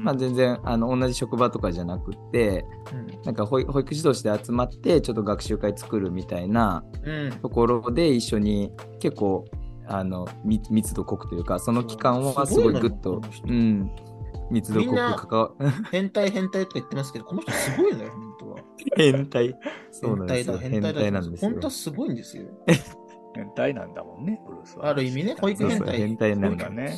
[0.00, 2.64] まあ全然、あの、同じ職場とかじゃなくて、
[3.24, 7.32] なんか保育保育士同士で集まって、ちょっと学習会作るみたいなうん。
[7.32, 9.44] ところで一緒に結構、
[9.86, 13.90] あの、み密度濃くというか、その期間はすごいグッとうん、
[14.50, 15.52] 密度濃く関わ、
[15.90, 18.56] 変態変態とか言ってますけど、この人すごいのよ、本当は。
[18.96, 19.58] 変態。
[19.90, 20.58] そうなんですよ。
[20.58, 21.00] 変態だ、変態だ。
[21.00, 22.44] 変態なんですよ本当はすごいんですよ。
[23.36, 24.88] 変態なんだもんね、ブルースは。
[24.88, 26.96] ある意味ね保育そうそう変態変態なんだね。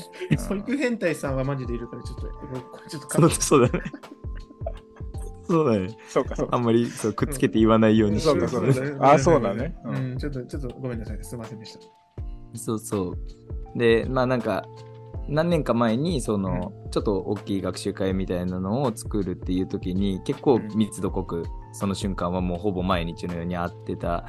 [0.49, 3.85] 保育変態さんはマジでいるから、ちょっと、これちょっとそうそうだね。
[5.45, 5.89] そうだね。
[6.09, 6.57] そうか、そうか。
[6.57, 8.73] あんまりそうくっつけて言わないようにしようそうか、そうか。
[8.75, 9.77] そうだねあ、そうだね。
[9.85, 11.19] ううんん、ちょっと、ちょっとごめんなさい。
[11.23, 11.81] すみませんでした。
[12.55, 13.15] そうそ
[13.75, 13.79] う。
[13.79, 14.65] で、まあなんか、
[15.29, 24.25] 何年か前に、その、ちょっと大きい学習会みたいなのを作るっていう時に、結構密度濃く、その瞬間はもうほぼ毎日のように会ってた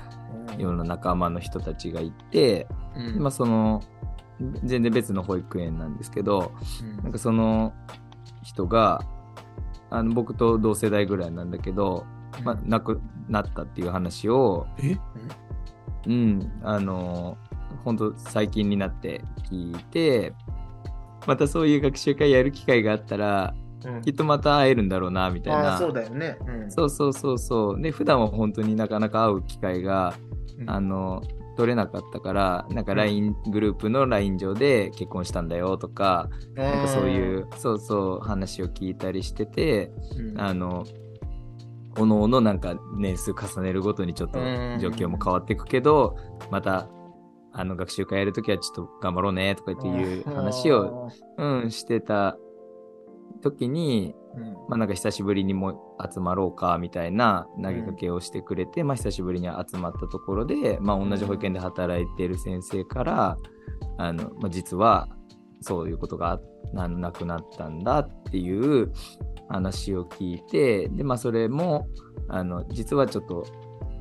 [0.58, 3.22] ような仲間の人たちがいて、うん。
[3.22, 3.82] まあその、
[4.64, 6.52] 全然別の保育園なんですけど、
[7.04, 7.74] なんかその
[8.42, 9.04] 人が、
[9.90, 12.06] あの僕と同世代ぐらいなんだけど、
[12.44, 14.98] まあ、亡くなったっていう話を、え？
[16.08, 17.38] うん、あの、
[17.84, 20.34] 本当最近になって聞いて、
[21.28, 23.54] またそういう学習会やる機会があったら、
[23.86, 24.02] うん。
[24.02, 25.78] きっとまた会えるんだろうな、みたいな。
[25.78, 26.38] そうだよね。
[26.48, 26.72] うん。
[26.72, 27.82] そうそうそうそう。
[27.82, 30.14] で、普段は本当になかなか会う機会が、
[30.60, 30.70] うん。
[30.70, 31.22] あの、
[31.56, 32.98] 取れなかったから、なんかうん。
[32.98, 40.40] LINE グループの LINE 上で結婚したんだよとか、なんかそういう、そうそう話を聞いたりしてて、うん。
[40.40, 40.86] あの、
[41.98, 44.78] おのおのなんか年数重ねるごとにちょっとうん。
[44.80, 46.16] 状況も変わっていくけど、
[46.52, 46.88] また、
[47.52, 52.38] あの学習会やるときはちょっと頑張ろうねとかっていう話を、うん、してた
[53.42, 54.54] 時に、うん。
[54.68, 63.38] まあなんか久しぶりにも集まろうかみたいな投げかけをしてくれて、まあ久しぶりに集まったところで、まあ同じ保育園で働いている先生から、
[63.98, 65.08] あの、まあ実は
[65.62, 66.40] そういうことがあ
[66.74, 68.92] ななくなったんだっていう
[69.50, 71.88] 話を聞いて、で、まあそれも、
[72.28, 73.46] あの、実はちょっと、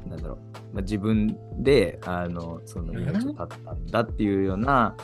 [0.07, 0.39] なんだろう、
[0.75, 4.97] まあ、自分で、あの、その命を絶ったんだっていうような、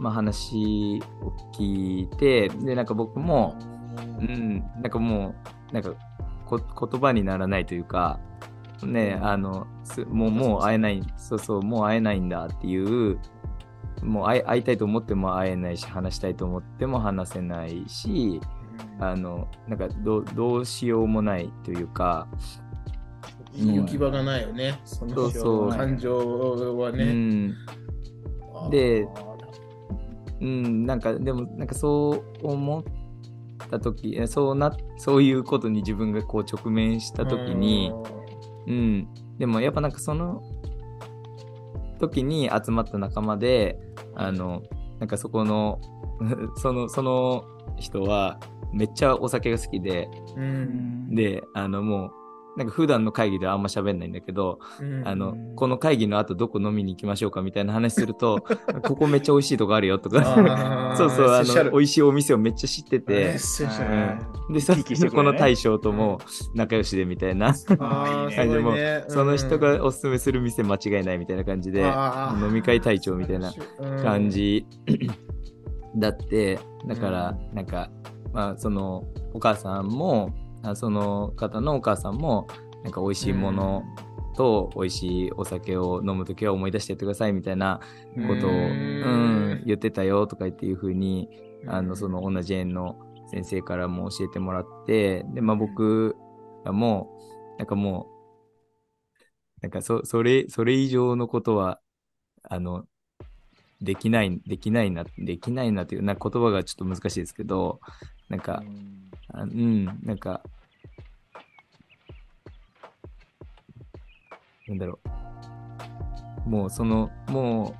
[0.00, 3.56] まあ話を聞いて、で、なんか僕も、
[4.20, 5.34] うん、なんかも
[5.70, 5.94] う、なんか
[6.46, 8.20] こ言葉にならないというか、
[8.82, 13.18] ね、あの、すもう、もう会えない、そうそう、もう会えないんだっていう、
[14.02, 18.40] もう会い会いたいと思っても会えないし、話したいと思っても話せないし、
[18.98, 22.26] あの、なんかどうどうしようもないというか、
[23.54, 24.80] 行き場がないよね。
[24.84, 25.68] そのそうそう。
[25.70, 27.12] 感情はうね。
[27.12, 27.54] ん、
[28.70, 29.06] で
[30.40, 32.84] うん、なんか、でも、なんかそう思っ
[33.70, 37.92] た時えそうな、そういうことに自分がこう直面した時に、
[38.66, 39.08] うん。
[39.38, 40.42] でもやっぱなんかその
[41.98, 43.78] 時に集まった仲間で、
[44.14, 44.62] あの、
[44.98, 45.80] なんかそこの、
[46.56, 47.44] その、その
[47.76, 48.38] 人は
[48.72, 52.10] めっちゃお酒が好きで、うん、で、あのもう、
[52.56, 55.08] なんか普段の会議ではあんま喋んないんだけど、うん。
[55.08, 58.44] あの、この会議の後どこ飲みに行きましょうかみたいな話すると、
[58.84, 66.20] ここめっちゃ美味しいとこあるよとか、 そうそう、あの、美味しいお店をめっちゃ知ってて、で、そ生きこの大将とも
[66.54, 67.48] 仲良しでみたいな。
[67.78, 69.04] あーすごいね。
[69.08, 71.82] その人がおすすめする店間違いないみたいな感じで、
[72.40, 73.52] 飲み会隊長みたいな
[74.02, 74.66] 感じ。
[75.96, 77.90] だって、だからう、なんか、
[78.32, 80.41] まあ、その、お母さんも、あ
[80.74, 82.46] その方のお母さんも、
[82.82, 83.82] なんか美味しいもの
[84.36, 87.80] と美味しいお酒を飲むときは思い出してやってくださいみたいな
[88.26, 91.28] ことを、ううんん、言ってたよとか言っていうふうに、
[91.64, 91.70] うん。
[91.70, 92.96] あの、その同じ園の
[93.30, 96.16] 先生からも教えてもらって、で、まあ僕
[96.64, 97.18] らも、
[97.58, 98.12] なんかもう、
[99.62, 101.80] なんかそ、それ、それ以上のことは、
[102.42, 102.84] あの、
[103.80, 107.80] できない、できないな、できないなっていう、な言葉がちょっと難しいですけど、
[108.28, 108.62] なんか、
[109.32, 110.42] あうん、なんか、
[114.68, 114.98] なんだろ
[116.46, 116.48] う。
[116.48, 117.74] もうその、も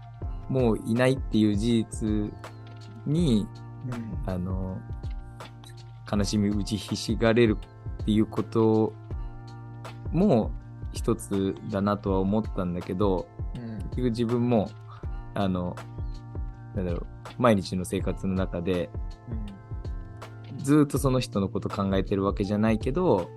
[0.50, 2.32] う、もういないっていう事実
[3.06, 3.46] に、
[4.26, 4.78] あの、
[6.10, 7.56] 悲しみ打ちひしがれる
[8.02, 8.92] っていうこと
[10.12, 10.50] も
[10.92, 13.26] 一つだなとは思ったんだけど、
[13.56, 13.78] うん。
[13.78, 14.68] 結局自分も、
[15.34, 15.74] あの、
[16.74, 17.06] なんだろう、
[17.38, 18.90] 毎日の生活の中で、
[20.58, 23.28] ずーっとその人のこと考えてるわけじゃないけど、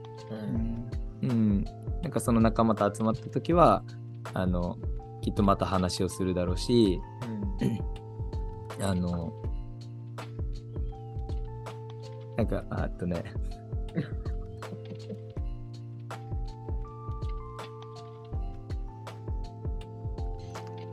[1.24, 1.30] うん。
[1.30, 1.66] うん、
[2.06, 3.84] なんかその仲間と集まった時は、
[4.36, 4.78] あの、
[5.24, 7.02] きっとまた話をするだろうし、
[8.80, 9.34] あの、
[12.38, 13.24] なんか、ああとね、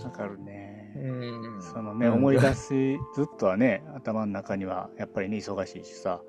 [0.03, 0.95] わかるね。
[0.97, 1.63] うん。
[1.63, 2.15] そのね、うん。
[2.15, 6.23] 思い出し、ずっとはね、頭の中には、やっぱりね、忙しいしさ、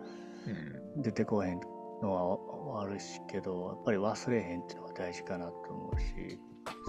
[0.98, 1.62] 出てこへん
[2.02, 6.40] のはあるしけど、やっぱり忘れへんっていうのが大事かなと思うし、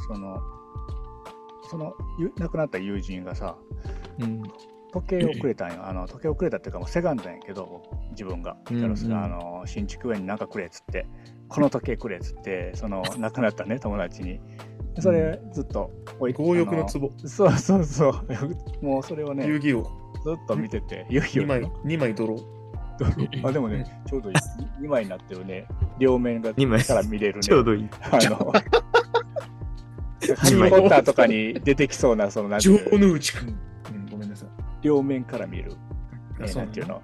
[0.09, 0.39] その、
[1.71, 3.57] その、ゆ亡くなった友人がさ、
[4.21, 4.43] うん、
[4.93, 5.87] 時計をくれたんよ。
[5.87, 8.57] あの、時計をくれたっていうか、もうせがんだんやけど、自分が。
[8.71, 11.07] うんキャロスが、あの、新築園になんかくれっつって、
[11.49, 14.41] この時計くれっつって、その、亡くなったね、友達に。
[15.01, 15.91] それずっと
[16.21, 17.09] 置い強欲のツ壺。
[17.09, 18.15] ボそうそうそう。
[18.85, 19.83] もうそれをね、遊戯王。
[19.83, 22.54] ずっと見てて、遊戯2枚王の、二枚ドロー。
[23.43, 24.37] あでもね、 ちょうどいい
[24.83, 25.67] 2枚になってるね、
[25.99, 27.43] 両面が二枚から見れるね。
[27.43, 27.89] ちょうどいい。
[28.03, 28.53] あの、
[30.37, 33.49] ハリー・ポッターとかに出てきそうな、その、なんて情いうの内くん。
[33.49, 34.49] うん、ごめんなさい。
[34.83, 35.73] 両面から見る、
[36.39, 37.03] えーあそうなんていうの、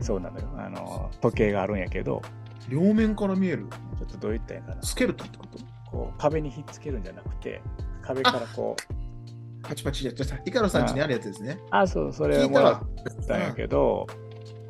[0.00, 0.48] そうなのよ。
[0.56, 2.22] あの、時計があるんやけど、
[2.68, 3.66] 両面から見える。
[3.98, 4.82] ちょっとどういったらいいかな。
[4.82, 5.58] スケルトンってこと？
[5.90, 7.60] こう、壁にひっつけるんじゃなくて、
[8.02, 10.42] 壁からこう、パチパチやっちゃった。
[10.44, 11.58] イカロさん家にあるやつですね。
[11.70, 14.06] あ、そう、それ聞いたらをもらったんやけど、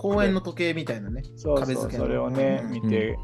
[0.01, 1.23] 公園の時計みたいなね。
[1.37, 3.19] そう壁付けのそれをね、うん見て、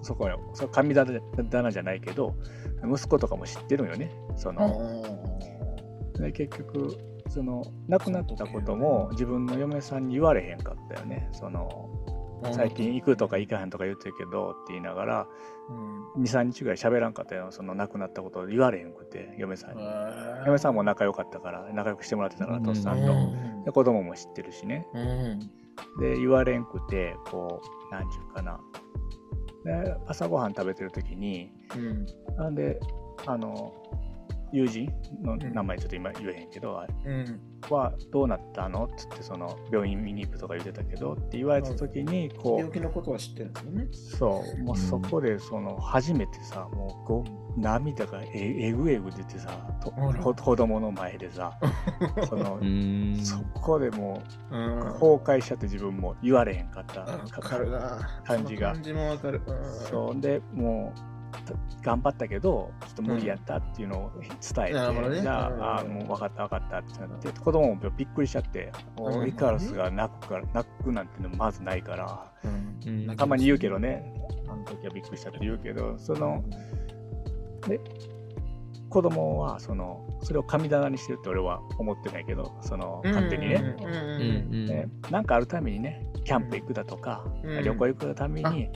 [0.00, 2.34] そこよ、そ神棚棚じゃないけど、
[2.82, 4.10] 息子とかも知ってるんよね。
[4.36, 5.02] その、
[6.14, 6.96] で結局、
[7.28, 11.28] その、亡くなったことも自分の嫁さんに言われへんかったよね。
[11.32, 11.90] その、
[12.52, 15.26] 最近行くとか行かへんとか言ってるけどって言いながら、
[16.16, 16.22] うん。
[16.22, 17.48] 2、3日ぐらい喋らんかったよ。
[17.50, 19.84] その亡くなったことを言われへんくて、嫁さんに。
[19.84, 23.64] 嫁嫁さんも仲良かったから、仲良くしてもらってたから、うんとっさんと。
[23.64, 24.86] で、子供も知ってるしね。
[24.94, 25.50] うん。
[26.00, 28.60] で言われんくてこう何ちゅうかな
[29.64, 32.06] で朝ごはん食べてる時にうん。
[32.36, 32.80] なんで
[33.26, 33.72] あの
[34.52, 34.90] 友人
[35.22, 37.40] のん名前ちょっと今言えへんけど、うん。
[37.70, 43.82] はどうなったのっつってその病院見に行くとか言ってたけどって言われた時にこ病気のことは知ってるんですよね。
[43.82, 49.50] うそうもうそこでその初めてさもうこう涙がええぐえぐ出てさ
[49.82, 51.58] と子子供の前でさ
[52.28, 52.60] その。
[53.22, 54.22] そこでも
[54.52, 54.56] う。
[54.56, 57.98] うん崩壊しちゃって自分も言われへんかったわかるな。
[58.24, 59.40] 感じが感じもわかる。
[59.90, 61.17] そうでもうた
[61.82, 64.30] 頑張ったけどちょっと無理やったっていうのを伝
[64.66, 65.20] えて、なるほどね。
[65.22, 65.62] じゃあ,、うん。
[65.62, 69.04] あーもう分かった分かったってなって子供もびっくりしちゃって、うん。
[69.22, 73.08] おイカロスが泣くから泣くなんてのまずないから、うん。
[73.08, 73.16] うん。
[73.16, 74.12] たまに言うけどね
[74.48, 76.44] あの時はびっくりしたって言うけどその
[78.90, 84.88] 子供はそのそれを神棚にしてるって俺は思ってないけどその勝手にね。
[85.10, 87.64] なんかあるためにねキャンプ行くだとか、うん。
[87.64, 88.70] 旅行行くために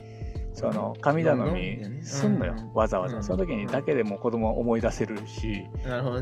[0.53, 2.73] その神頼みすんのよ、うん。
[2.75, 3.23] わざわざ、うん。
[3.23, 5.65] その時にだけでも子供は思い出せるし。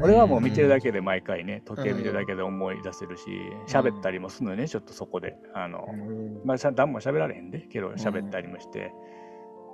[0.02, 3.24] 俺はもう見てるだけで毎回ね時計見てるだけで思い出せるし
[3.66, 5.36] 喋、ったりもするのよねちょっとそこで。
[5.54, 6.40] あの、うん。
[6.44, 8.92] まあしゃ何も喋られへんでけど喋ったりもして、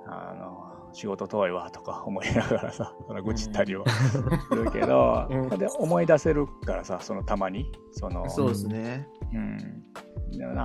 [0.07, 4.17] あの仕事遠いわとか思いながらさその愚痴ったりはす
[4.55, 5.49] るけど、 うん。
[5.49, 9.07] で思い出せるからさそのたまにそのそうですね。
[9.33, 9.83] うん。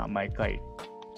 [0.09, 0.61] 毎回、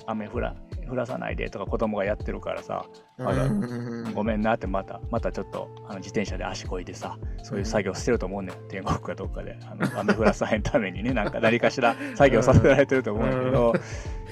[0.06, 0.54] 雨降ら
[0.88, 2.86] 降らさないでとか子供がやってるからさ、
[3.18, 4.12] まだうん。
[4.14, 8.68] ごめんなってまた、またちょっとあの自転車で足こいでさ、そういう作業してると思うねん。
[8.68, 9.56] 天国かどっかで。
[9.70, 13.74] あの 雨降らさへんためにね、なんか何かしら 作業させられてると思うんだけど、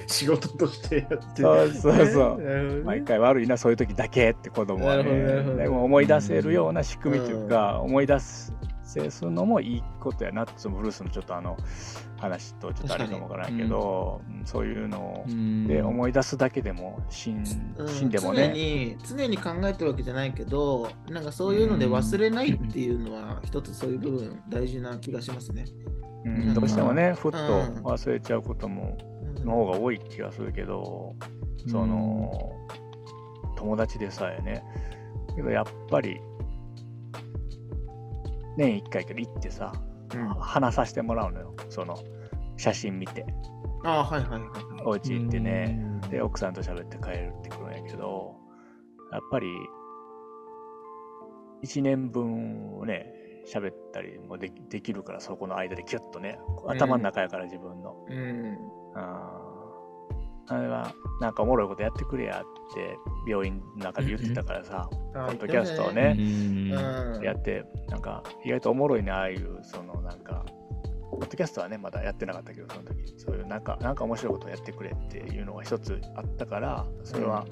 [0.06, 2.82] 仕事としてやってそうそうそう。
[2.84, 5.02] 毎回悪いな、そういう時だけって子供はね。
[5.04, 8.52] どでも思い出せるような仕組みというか、思い出す
[9.10, 11.56] するのもいいことやなって、そのブルースのちょっとあの
[12.18, 14.46] 話とちょっとあれかもわからんけど、うん。
[14.46, 15.24] そういうのを
[15.68, 17.44] で思い出すだけでも死ん
[17.78, 25.64] うん死んでも常ね、に常に考えてるわけじゃないけどなんかそういうので忘れないっていうのは一つそういう部分大事な気がしますね。
[26.24, 27.42] うんどうしてもねふっとうん。
[27.84, 28.96] 忘れちゃうことも
[29.36, 29.44] うん。
[29.44, 31.14] の方が多い気がするけど、
[31.68, 32.52] その
[33.56, 34.64] 友達でさえね。
[35.34, 36.20] けどやっぱり
[38.56, 39.72] 年1回から行ってさ
[40.14, 40.28] うん。
[40.28, 41.96] 話させてもらうのよその
[42.56, 43.24] 写真見て。
[43.84, 44.50] ああはいはいはい。
[44.84, 45.78] お家行ってね。
[46.10, 48.36] で奥さんと喋って帰るってくるんやけど
[49.12, 49.46] やっぱり
[51.64, 53.06] 1年分をね
[53.52, 56.38] 喋ったりもできるからそこの間でキュッとね
[56.68, 58.58] 頭の中やから自分の、うん。
[58.94, 59.51] あー
[60.48, 62.98] あれはなんかおもろいことやってくれやって
[63.28, 66.22] 病院の中で言ってたからさ、ポポッドキャストをねう
[67.20, 67.22] ん。
[67.22, 70.44] やってなんか意外とおもろいねああいうそのなんか
[71.10, 73.14] ポッドキャストはねまだやってなかったけどその時。
[73.18, 77.46] そういうなんかなんか面白いことやってくれっていうのが一つあったからそれは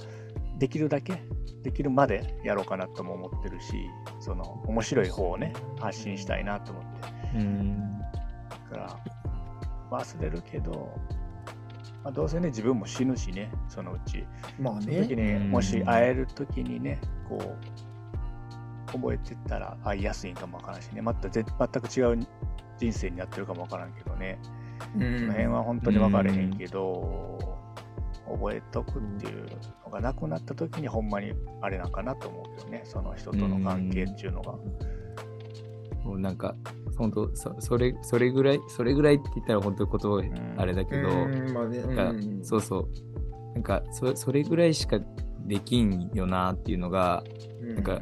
[0.59, 1.23] できるだけ
[1.63, 3.73] できるまでやろうかなとも思ってるし
[4.19, 7.39] その面白い方をね発信したいなと思って。
[7.39, 7.99] うん。
[8.71, 9.01] だから
[9.91, 10.97] 忘れるけど、
[12.03, 14.25] まあ、どうせね自分も死ぬしねそのうち。
[14.59, 15.39] まあその時ね。
[15.39, 17.39] にもし会える時にねこ
[18.89, 21.03] う覚えてたら会いやすいんかもわからんしね。
[21.03, 22.27] またぜ全く違う
[22.79, 24.39] 人生になってるかもわからんけどね、
[24.97, 27.39] うその辺んは本当に分かれへんけど、
[28.27, 29.47] 覚えとくっていう
[29.85, 32.81] のがなくなった時にほんまにあれなんかなと思うけどね。
[32.85, 34.55] その人との関係っていうのが。
[36.05, 36.55] もうなんか、
[36.97, 42.45] 本当そそれ、それぐらい、それぐらいって言ったら本当に言葉あれだけど、なんかうん。
[42.45, 42.89] そうそう。
[43.55, 44.99] なんかそ、それぐらいしか
[45.47, 47.25] できんよなっていうのが、
[47.61, 47.75] うん。
[47.75, 48.01] なんか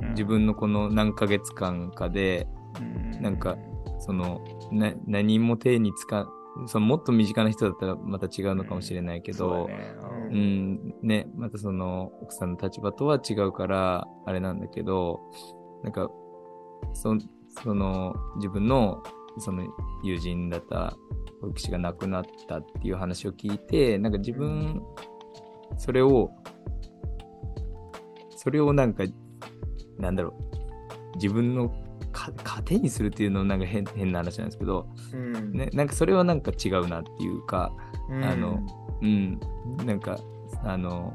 [0.00, 0.10] うん。
[0.10, 2.46] 自分のこの何ヶ月間かで、
[2.80, 2.82] う
[3.18, 3.22] ん。
[3.22, 3.56] なんか、
[4.00, 4.40] その、
[4.72, 6.28] な、何も手につか、
[6.66, 9.94] そのもっと身近な人だったらまた違うのかもしれないけど、そうだね。
[10.30, 15.20] ううんん、ね、またその奥さんの立場とは違うから、あれなんだけど、
[15.82, 16.08] なんか、
[16.94, 17.16] そ
[17.62, 19.02] その自分の
[19.38, 19.64] その
[20.02, 20.96] 友人だった
[21.40, 24.82] 保育士が亡くなったっていう話を聞いて、なんか自分、
[25.76, 26.30] それを、
[28.36, 29.04] それをなんか、
[29.98, 30.34] なんだろ
[31.14, 31.70] う、自分の
[32.12, 35.52] か糧にするっていうのなんか変変な話なんですけど、うん。
[35.52, 37.72] ね、なんかそれはなんか違うなっていうか、
[38.10, 38.24] うん。
[38.24, 38.60] あの
[39.00, 39.40] うん、
[39.84, 40.18] なんか、
[40.64, 41.14] あの、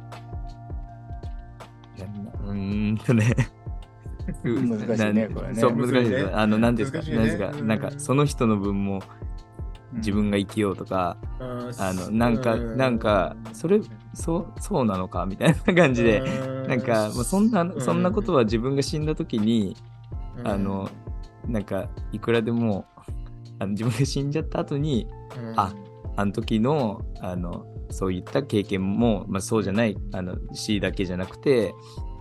[2.46, 3.36] うーんとね、
[4.44, 5.56] 難しいねなこれね。
[5.56, 6.36] そう、難しいです。
[6.36, 7.18] あの、なんですか、難しいね。
[7.18, 7.68] なんですか、うん。
[7.68, 9.02] なんか、その人の分も
[9.94, 13.82] 自分が生きようとか、うんあの、なんか、うんなんか、それ、
[14.14, 15.26] そう、そうなのか？
[15.26, 16.24] みたいな感じで、
[16.66, 19.76] うなんか、もうそんな、うそんなことは自分が死んだ時に、
[20.38, 20.48] うん。
[20.48, 20.90] あの、
[21.48, 22.86] なんか、いくらでも、
[23.60, 25.54] あの自分が死んじゃった後に、うん。
[25.60, 25.74] あ
[26.16, 31.74] あの時の、あの、そういった経験も、まあそうじゃない、あの、死だけじゃなくて、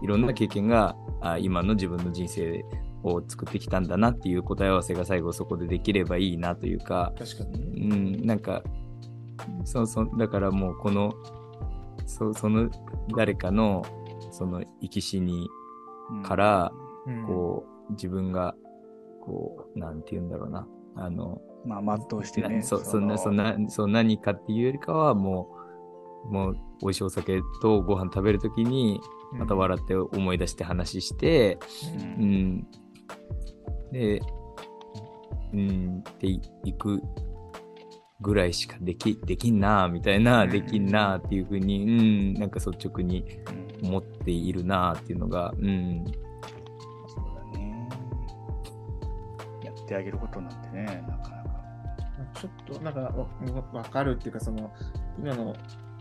[0.03, 2.65] いろんな経験が、あ今の自分の人生
[3.03, 8.63] を作ってきたんだなっていう答え合わせが最後そこでできればいいなというか、確かにうん、なんか、
[9.65, 11.13] そうそう、だからもうこの、
[12.07, 12.69] そその
[13.17, 13.83] 誰かの、
[14.31, 15.49] その生き死に
[16.25, 16.73] から、
[17.07, 18.55] うんこう、自分が、
[19.21, 20.67] こう、なんて言うんだろうな、
[20.97, 22.57] あの、まあ、全うしてね。
[22.57, 23.57] なそそんな、そんな。
[23.57, 25.49] な、そう何かっていうよりかは、も
[26.29, 29.01] う、もう、美味しいお酒とご飯食べるときに、
[29.33, 31.59] また笑って思い出して話して、
[32.19, 32.67] ううんん。
[33.93, 34.21] で、
[35.53, 36.41] うん、ってい
[36.79, 37.03] く
[38.21, 46.05] ぐらいしかでき、できんなみたいな、うんできんなっていうふうに、うん、なんか率直にうん思っているなっていうのが、うん、
[47.09, 47.89] そうだね。
[49.65, 51.53] やってあげることなんてね、なかなか。
[52.35, 53.27] ちょっとなんかわわ
[53.73, 54.73] わかるっていうか、その
[55.19, 55.55] 今の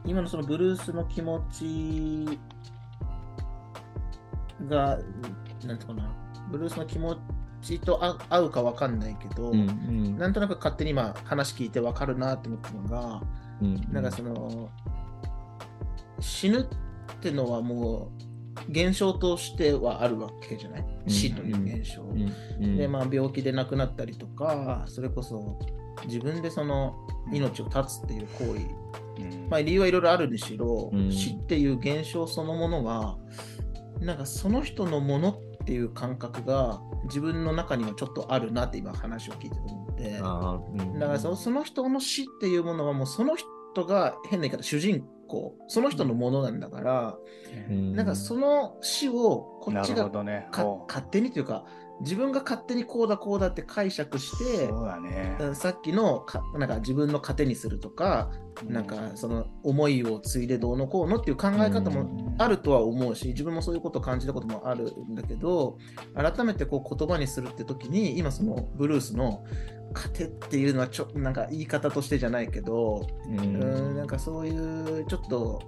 [0.05, 2.39] 今のそのブルースの気持ち
[4.69, 4.97] が、
[5.65, 6.15] なんていうかな、
[6.51, 7.15] ブルースの気持
[7.61, 13.21] ちと合うかわかんないけど、うん、うん、なんとなく勝手に今話聞いてわかるなって思ったのが、
[13.61, 14.69] うん、なんかその、
[16.19, 18.31] 死ぬってのはもう
[18.69, 22.03] 現象としてはあるわけじゃない、ん死という現象。
[22.03, 25.59] うん、うん、で、まあ、病気で亡くなったりとか、それこそ
[26.05, 26.95] 自分でその
[27.31, 28.81] 命を絶つっていう行為、
[29.23, 29.49] うん。
[29.49, 31.11] まあ、理由はいろいろあるにしろ、うん。
[31.11, 33.17] 死っていう現象そのものが、
[34.01, 40.17] なんかその人のものっていう感覚が自分の中にはちょっとあるなって今話を聞いて思って、
[40.73, 47.17] うんからそその人の死っていうものはもうその人が変な言い方、主人公、その人のものなんだから、
[47.69, 47.95] うん。
[47.95, 50.47] なんかその死をこなっちがね。
[50.51, 51.65] 勝手にというか、
[52.01, 55.37] 自分が勝手にこうだこうだって解釈して、そうだね。
[55.39, 58.31] うんさっきのかなんか自分の糧にするとか、
[58.65, 65.77] なんかその思いを継いでどうのこうのっていう考え方もあるとは思うし、自分もそういうことを感じたこともあるんだけど、
[66.15, 69.43] 改めてこう言葉にするって時に、今そのブルースの
[69.93, 75.61] 糧っていうのはちょなんか言い方としてじゃないけど、うんうん、なんかそういうちょっと、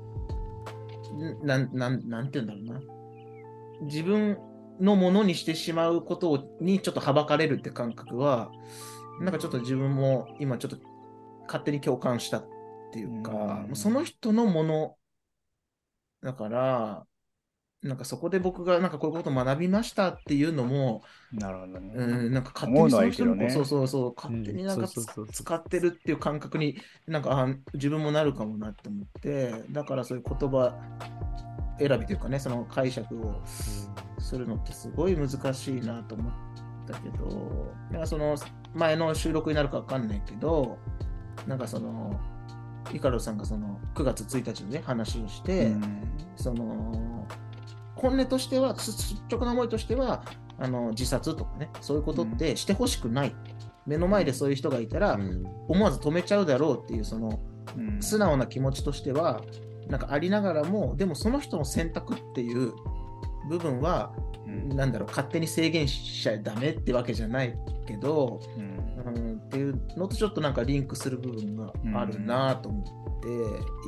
[1.44, 3.86] んなんなんなんて言うんだろうな。
[3.86, 4.38] 自分
[4.80, 8.52] のものにしてしまうことをにちょっとはばかれるって感覚は、
[9.22, 10.78] なんかちょっと自分も今ちょっと
[11.46, 12.46] 勝手に共感したっ
[12.92, 13.76] ていうか、うん。
[13.76, 14.96] その人のもの
[16.22, 17.06] だから、
[17.84, 21.94] なんかそこで僕がなんかこういうことを学びましたっていうのも、なるほどね。
[21.94, 26.78] うん、なんか勝手にその人のそうそうそう、勝手になんか使ってるっていう感覚に
[27.08, 30.80] なんかあ自分もなるかもなって思って、だからそういう言葉
[31.80, 36.34] 選びというかね、その解釈をするのってすごい難しいなと思っ
[36.88, 38.36] たけど、なんかその
[38.74, 40.78] 前の収録になるかわかんないけど、
[41.48, 42.20] なんかその、
[42.94, 46.04] イカロさんがその9月1日にね、話をして、うん。
[46.36, 47.28] その
[47.96, 50.24] 本音としては、す率直な思いとしては、
[50.60, 53.36] あの自殺とかね、そういうことってしてほしくない。
[53.86, 55.18] 目の前でそういう人がいたら、
[55.68, 57.40] 思わず止めちゃうだろうっていう、その
[57.78, 58.02] うん。
[58.02, 59.42] 素直な気持ちとしては、
[59.90, 62.74] なんかありながらも、でもその人の選択っていう
[63.50, 64.14] 部分は、
[64.46, 64.70] うん。
[64.70, 68.84] なんだろう、勝手に制限しちゃダメってわけじゃないけど、うん。
[69.06, 72.84] うん、っていうのとちょっとなんかリンクする部分があるなと思っ
[73.22, 73.28] て、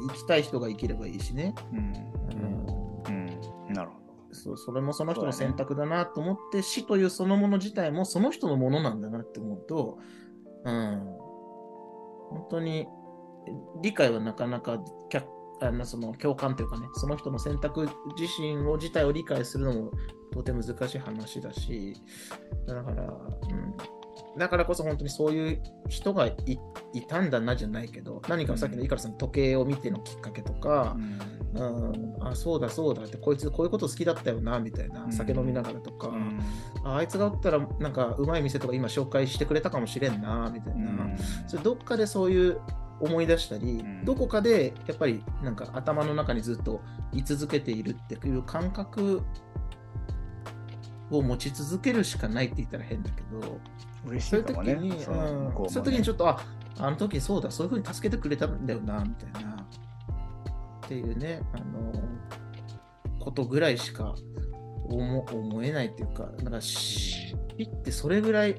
[0.09, 1.53] 生きたい人が生きればいいしね。
[1.71, 1.79] うん。
[1.79, 3.29] うん。
[3.67, 3.73] うん。
[3.73, 4.05] なるほ
[4.35, 9.97] そうそれもその人の選択だなと思って、死というそのもの自体もその人のものなんだなって思うと、
[10.65, 10.99] うん、
[12.29, 12.87] 本当に
[13.81, 15.04] 理解はなかなか客
[15.61, 17.87] あのその共感というかね、その人の選択
[18.17, 19.91] 自身を自体を理解するのも
[20.33, 21.95] とても難しい話だし、
[22.67, 26.35] だから、うん、だからこそ本当にそういう人がい
[26.93, 31.19] いたんだなじゃないけど、何かさっきの井原さんの時計を見てのきっかけとかう、ん。
[31.55, 36.39] うん、あ、そうだそうだって、こいつこういうこと好きだったよなみたいな、酒飲みながらとか、うん。
[36.83, 41.17] ああいつがおったらなんかうまい店とか今紹介してくれたかもしれんなみたいな、
[41.47, 42.59] それどっかでそういう
[42.99, 44.05] 思い出したり、ん。
[44.05, 46.81] どこかでやっぱりなんか頭の中にずっと
[47.11, 49.21] 居続けているっていう感覚
[51.11, 53.59] を持ち続けるしかないって言ったら変だけど、
[54.07, 54.93] 嬉しそういう時に、うもね
[55.63, 56.39] うんそういう時にちょっと、あ
[56.77, 59.67] あの時そうだ、そういうふうに助けてくれたんだよな、みたいな、
[60.85, 61.93] っていうね、あの
[63.19, 64.15] ことぐらいしか
[64.89, 68.55] 思思えないっていうか、なんか死ってそれぐらい、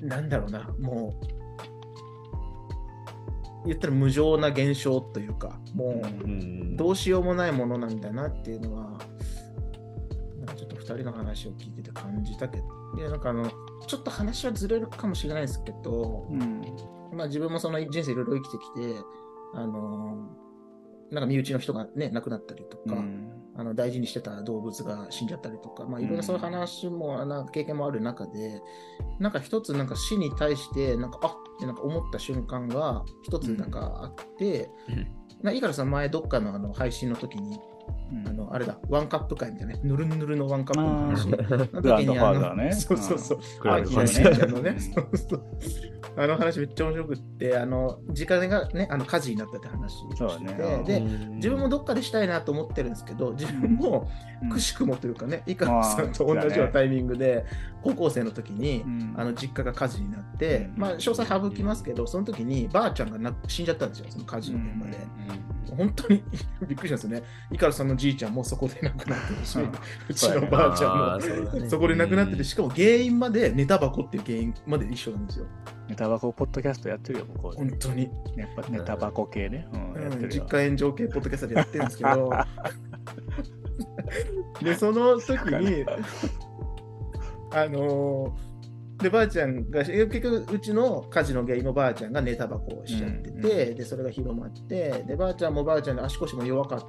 [0.00, 1.43] なんだろうな、もう、
[3.66, 6.76] 言ったら無情な現象というか、もう、うん。
[6.76, 8.98] どうしようもないものなんだなっていうのは、
[10.56, 12.64] ちょっと2人の話を聞いてて感じたけど、
[12.98, 13.50] いやなんかあの、
[13.86, 16.62] ちょっと話はずれるかもしれないですけど、うん。
[17.16, 19.00] まあ自分もその人生いろいろ生きてきて、
[19.54, 20.28] あの、
[21.10, 23.30] なんか身内の人がね、亡くなったりとか、うん。
[23.56, 28.60] あの大事にしてた動物が死んじゃったりとか、まあ、いろんなそういう話も、なんか経験もある中で、
[29.20, 35.06] なんか一つなんか死に対して、なんか、あってなんか思った瞬間が一つなんかあって、うん。
[35.42, 37.73] な井原さん前どっかのあの配信の時に、うん
[38.26, 41.28] あの、あれだ、ワンカップ会みたいなね、ぬるぬるのワンカップの話。
[42.20, 44.70] あの、そうそうそう、グランドファアキーザーラ姉ちゃんのね。
[44.70, 45.42] う、んそうそう。
[46.16, 50.82] あの話めっちゃ面白くって、あの、時間がね、あの火事になったって話してそうだね。
[50.84, 54.08] で、自分もどっかでしたいなと思ってるんですけど、自分も
[54.42, 54.50] うん。
[54.50, 57.44] くしくもというかね、井川さんと同じようなタイミングで、
[57.82, 59.14] 高校生の時に、うん。
[59.16, 60.80] あの実家が火事になって、うん。
[60.80, 64.98] まあ、詳細省きますけど、その時にばあちゃんがな死んじゃったんですよ、その火事の現場で。
[65.76, 66.22] 本当に
[66.68, 67.22] びっくりしたんですよね。
[67.50, 69.72] 井川さんのじいちゃんもそこで亡くなってるし、うん。
[70.08, 71.20] うちのばあちゃんも。
[71.20, 71.28] そ
[71.58, 71.68] ね。
[71.68, 75.46] そこで亡くなってて、しかも原因まで寝タバコっていう原因まで一緒なんですよ。
[75.88, 77.58] ネタバコポッドキャストやってるよ、向こうで。
[77.58, 78.10] 本当に。
[78.36, 79.68] ネタネタバコ系ね。
[80.28, 82.30] 実家炎上系ポッドキャストでやってるんですけど、
[84.62, 85.84] で、その時に、
[87.52, 88.54] あのー
[88.98, 96.80] で、ばあちゃんが、結局、うちの火事の原因もばあちゃんが寝タバコをしちゃってて、うんで、それが広まって、で、ばあちゃんもばあちゃんで足腰も弱かっ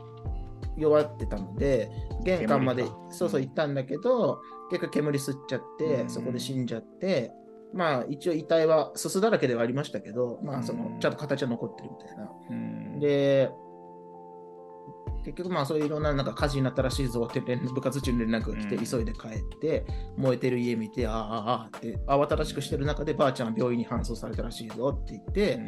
[0.78, 1.90] 弱ってたので、
[2.24, 6.10] 玄関までそうそう行ったんだけど、結局煙吸っちゃって、うん。
[6.10, 7.32] そこで死んじゃって、
[7.74, 12.32] まあ一応遺体はすすだらけではありましたけど、まあそのうんちゃんと形は残ってるみたいな。
[12.50, 13.00] うん。
[13.00, 13.52] で、
[15.24, 18.86] 結局まあそういういろんななんか火事になったらしいぞって連部活中に連絡が来て、うん。
[18.86, 19.86] 急いで帰って、
[20.18, 25.60] 燃えてる家見て、ああ、ああって慌ただしくしてる中でばあちゃんは病院に搬送されたらしいぞって言って、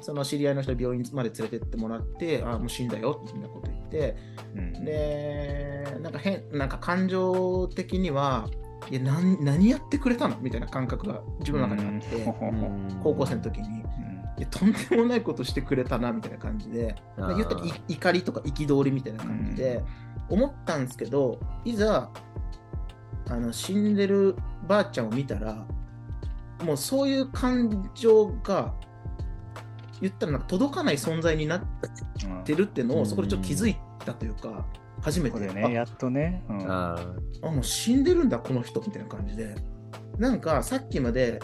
[0.00, 4.16] その知り合いの人病院まで連れてってもらって、ああ、もう死んだよみたいなこと言って、
[4.54, 4.84] うん。
[4.84, 8.48] で、なんか変、なんか感情的には、
[8.90, 10.38] いや何何やってくれたの？
[10.40, 12.24] みたいな感覚が自分の中にあって、
[13.02, 13.82] 高校生の時に、い
[14.38, 19.82] やとんでもないことしてくれたなみたいな感じで、まあ、言ったらい怒りとか憤りみたいな感じで、
[20.30, 22.10] 思ったんですけど、いざ
[23.28, 24.34] あの死んでる
[24.66, 25.66] ばあちゃんを見たら、
[26.64, 28.72] もうそういう感情が
[30.00, 31.64] 言ったらなんか届かない存在になっ
[32.44, 34.66] てるっていうのうんをそこでちょっと気づいたというか、
[35.02, 36.44] 初めて、ね、やっとね。
[36.48, 36.70] うん。
[36.70, 36.96] あ
[37.42, 39.54] もう死んでるんだこの人みたいな感じで。
[40.18, 41.40] なんかさっきまで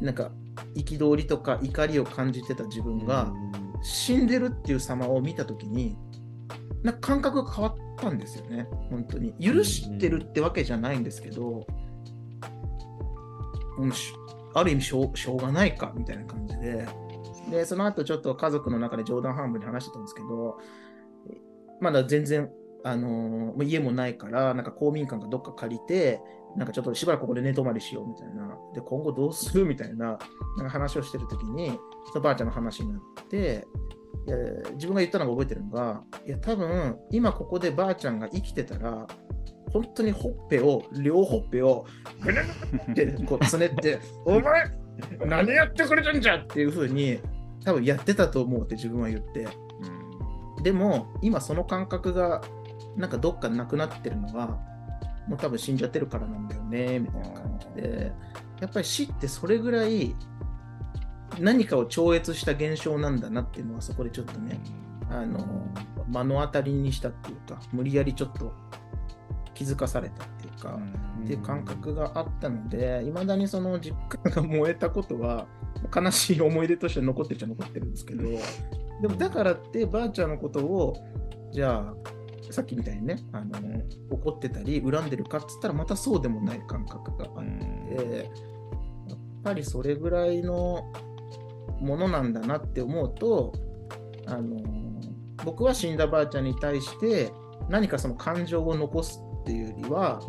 [0.00, 0.30] なんか
[0.76, 3.32] 憤りとか怒りを感じてた自分が
[3.82, 5.96] 死んでるっていう様を見た時に
[6.82, 8.68] なんか感覚が変わったんですよね。
[8.90, 9.32] 本当に。
[9.40, 11.66] 許してるってわけじゃないんですけど、
[13.78, 14.12] うんし
[14.54, 16.86] ある意味しょうしょうがないかみたいな感じで
[17.50, 20.58] でその後ちょっと家族の中で冗談半分に話してたんですけど
[21.80, 22.50] まだ全然
[22.84, 26.20] あのー家もないから、なんか公民館かどっか借りて、
[26.56, 28.56] なんかちょっとしばらくここで寝泊まりしようみたいな。
[28.74, 30.18] で、今後どうするみたいななん
[30.66, 31.72] か話をしてるときに、
[32.12, 33.66] そのばあちゃんの話になって、
[34.74, 39.06] 自分が言ったのが覚えてるのが、いや、多分今ここでばあちゃんが生きてたら、
[39.72, 41.84] 本当にほっぺを、両ほっぺを、
[42.22, 42.42] ぐる
[42.90, 44.70] ってこうつねって、お前、
[45.26, 47.18] 何やってくれてんじゃっていう風に、
[47.68, 49.46] 多分やってたと思うって自分は言って。
[50.62, 52.40] でも、今その感覚が、
[52.96, 54.58] なんかどっかなくなってるのが、
[55.28, 58.12] もう多分死んじゃってるからなんだよね、みたいな感じで、
[58.58, 60.16] やっぱり死ってそれぐらい
[61.38, 64.58] 何かを超越した現象なんだなっていうのはそこでちょっとね、
[65.10, 65.38] あの、
[66.08, 68.54] 目の当たりにしたっていうか、無理やりちょっと
[69.52, 70.78] 気づかされたっていうか、
[71.22, 75.46] っていう感覚があったので、いまだにその実家が燃えたことは、
[75.94, 78.22] 悲しい思い出として残ってるっちゃ残ってるんですけど、
[79.02, 80.96] でもだからってばあちゃんのことを
[81.52, 81.92] じゃ
[82.50, 83.58] あさっきみたいにねあの
[84.10, 87.44] 怒ってたり恨んでるかっつったらまたそうでもない感覚があっ
[87.88, 88.16] て、
[89.08, 90.92] やっぱりそれぐらいの
[91.80, 93.52] ものなんだなって思うと
[94.26, 94.58] あの
[95.44, 97.30] 僕は死んだばあちゃんに対して
[97.68, 100.20] 何かその感情を残すっていうよりは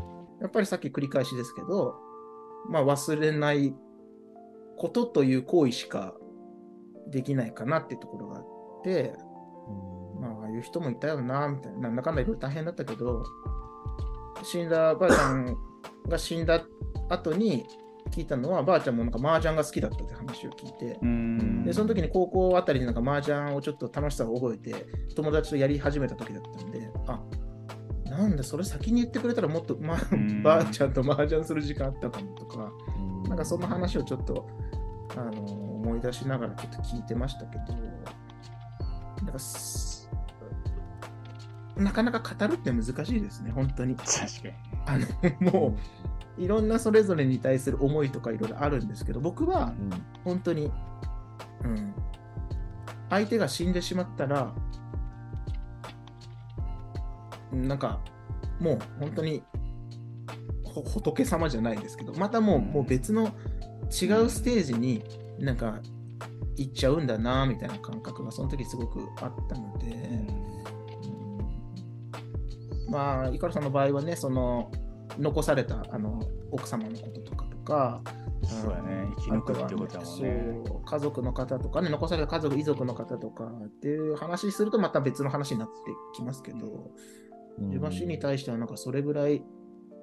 [0.41, 1.95] やっぱりさっき繰り返しですけど、
[2.69, 3.73] まあ、忘れない
[4.77, 6.15] ことという行為しか
[7.07, 8.43] できないかなっていうところがあっ
[8.83, 9.13] て、
[10.19, 13.23] まあ、ああいう人もいたよな、みたいな、なんだかんだいろいろ大変だったけど、
[14.43, 15.57] 死んだばあちゃん
[16.07, 16.61] が死んだ
[17.09, 17.65] 後に
[18.11, 21.63] 聞いたのは、ばあちゃんもなんか麻雀が好きだったって話を聞いて、うん。
[21.63, 24.85] で、その時に高校あたりでなんか麻雀をちょっと楽しさを覚えて、
[25.15, 27.21] 友達とやり始めた時だったんで、あ
[28.19, 34.47] なんだ、それ先に言ってくれたらもっと、まあん、ばあちゃんと麻雀する時間あったかもとか、うんなんかそんな話をちょっと、
[35.15, 37.73] あの思い出しながらちょっと聞いてましたけど、
[39.23, 40.09] なんかす
[41.77, 43.95] なかなか語るって難しいですね、本当に。
[43.95, 44.53] 確かに。
[44.85, 44.97] あ
[45.41, 45.77] のも
[46.37, 49.89] ういろんなそれぞれに対する思いとかいろいろあるんですけど、僕はうん
[50.23, 50.71] 本当に、
[51.63, 51.93] うん、
[53.09, 54.53] 相手が死んでしまったら、
[57.51, 57.99] なんか
[58.59, 59.43] もう本当に
[60.63, 63.27] ほ仏様じゃないですけど、またもうもう別の
[63.89, 65.03] 違うステージに
[65.39, 65.79] なんか
[66.57, 69.85] 行っちゃうんだなみたいな感覚がその時すごくあったので、
[72.87, 72.91] うん。
[72.91, 74.71] まあ、イカルさんの場合はね、その
[75.17, 76.21] 残されたあの
[76.51, 78.01] 奥様のこととかとか、
[78.43, 79.07] そうやね。
[79.17, 79.59] 生きっていうこと
[79.97, 80.63] だもんね。
[80.85, 85.73] 家族の方とかね、残された家族、遺族の方とかっていう話するとまた別の話になって
[86.15, 86.67] きますけど、自
[87.59, 89.43] 分は死に対してはなんかそれぐらい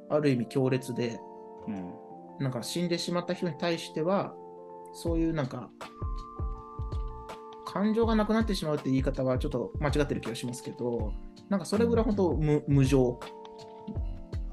[0.08, 1.18] ある意味強烈で、
[1.66, 1.94] うん。
[2.38, 4.34] なんか死んでしまった人に対しては、
[4.92, 5.70] そういうなんか、
[7.66, 11.12] 感情がなくなってしまうって言い方はちょっと間違ってる気がしますけど、
[11.48, 13.20] なんかそれぐらい本当無無情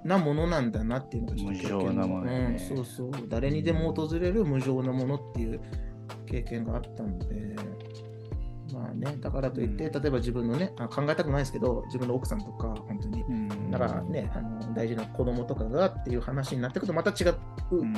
[0.03, 3.11] なものなんだなっていうのがちょっと経験無情なものねうん、そうそう。
[3.27, 5.61] 誰にでも訪れる無情なものっていう
[6.25, 7.55] 経験があったので、
[8.73, 13.21] まあね、だからといって、うん例えば自分のね、あ考えたくないですけど、自分の奥さんとか、本当に。
[13.21, 13.71] うん。
[13.71, 17.35] だからね、あの大事な子供とかがっていう話になってくるとまた違う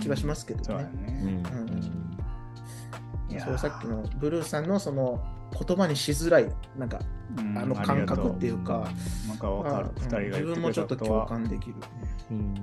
[0.01, 1.43] 気がしますけどね。
[3.39, 5.21] それさっきのブルーさんのその
[5.51, 6.99] 言葉にしづらい、なんか
[7.37, 7.57] うん。
[7.57, 8.87] あの感覚っていうか、
[9.27, 9.37] なん
[10.25, 11.25] 自分もちょっと共。
[11.25, 11.75] 感できる。
[12.31, 12.53] うん。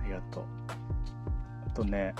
[0.00, 0.44] ありがとう。
[1.66, 2.14] あとね、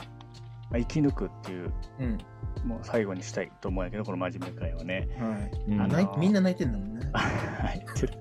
[0.71, 2.19] まあ生き抜くっていう、うん。
[2.65, 5.09] もう最後にしたいと思うんやけど、この真面目会はね。
[5.19, 5.73] はい。
[5.73, 7.11] うんあの泣いみんな泣いてんだもんね。
[7.13, 8.13] 入ってる。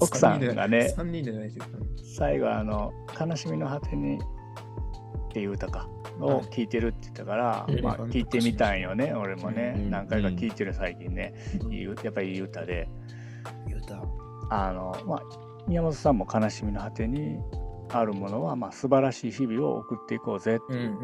[0.00, 1.66] 奥さんがね、3人で泣いてる。
[2.16, 5.80] 最後あの「悲しみの果てに」っていう歌か。
[5.80, 6.30] はい。
[6.34, 7.82] を聞いてるって言ったから、うん。
[7.82, 9.90] まあ、聞いてみたんよね俺もね、うん。
[9.90, 11.34] 何回か聞いてる最近ね、
[11.70, 12.88] いいやっぱりいい歌で。
[13.66, 14.02] 言うた。
[14.50, 15.22] あの、まあ、
[15.66, 17.38] 宮本さんも「悲しみの果てに
[17.92, 20.94] あるものは、まあ、素晴らしい日々を送っていこうぜっていう、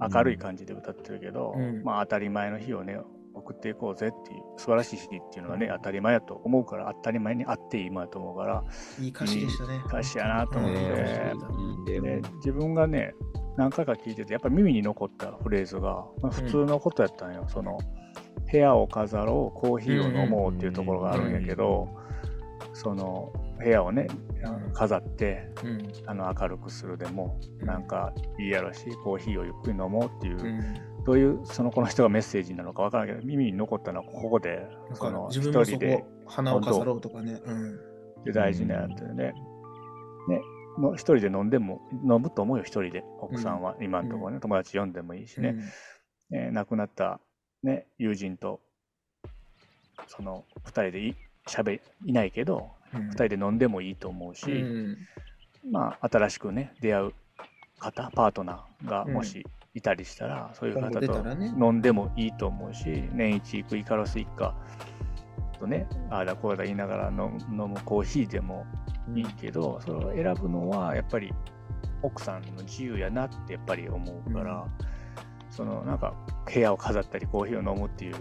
[0.00, 1.82] 明るい感じで歌ってるけど、うん。
[1.82, 2.98] まあ、当たり前の日をね
[3.34, 8.64] 送っていこうぜっていう素晴らしい日っていうのはね当たり前やと思うから当たり前にあっていいものやと思うから
[8.98, 9.82] いい歌詞でしたね。
[9.86, 13.14] 歌詞やなと思って、で自分がね
[13.58, 17.78] 何回か聞いててやっぱ耳に残ったフレーズが、まあ、普通のことやったんよ、その
[18.50, 21.88] 部屋を飾ろうコーヒーを飲もうっていうところがあるんやけど、
[22.72, 24.06] その部屋をね
[24.72, 25.92] 飾ってうん。
[26.06, 31.04] あの明るくするでもうんなんかいいやろしコーヒーをゆっくり飲もうっていう、うん。
[31.04, 37.40] どういうそのこの人がメッセージなのかわからんけど耳に残ったのはここでその一人でこ花を飾ろうとかね。
[37.44, 37.78] うん。
[38.24, 39.34] で大事なやつでね。
[40.28, 40.40] ね、
[40.76, 43.04] もう一人で飲んでも、飲むと思うよ、一人で。
[43.20, 45.56] 奥さんは、今のところね、友達呼んでもいいしね。
[46.32, 47.20] えー亡くなった、
[47.62, 48.60] ね、友人と、
[50.08, 51.14] その、二人でい
[51.46, 53.08] 喋いないけど、うん。
[53.08, 54.96] 二人で飲んでもいいと思うし、うん。
[55.70, 57.12] まあ、新しくね、出会う
[57.78, 59.44] 方、パートナーがうんもし
[59.74, 61.24] いたりしたら、そういう方と
[61.58, 64.54] 飲んでもいいと思うし、年一行くイカロス一家
[65.58, 68.64] とね、ああだこうだ言いながら飲む飲むコーヒーでも
[69.14, 71.32] いいけど、それを選ぶのはやっぱり
[72.02, 74.66] 奥さんの自由やなってやっぱり思うから、
[75.50, 76.14] そのなんか
[76.52, 78.16] 部屋を飾ったりコーヒーを飲むっていう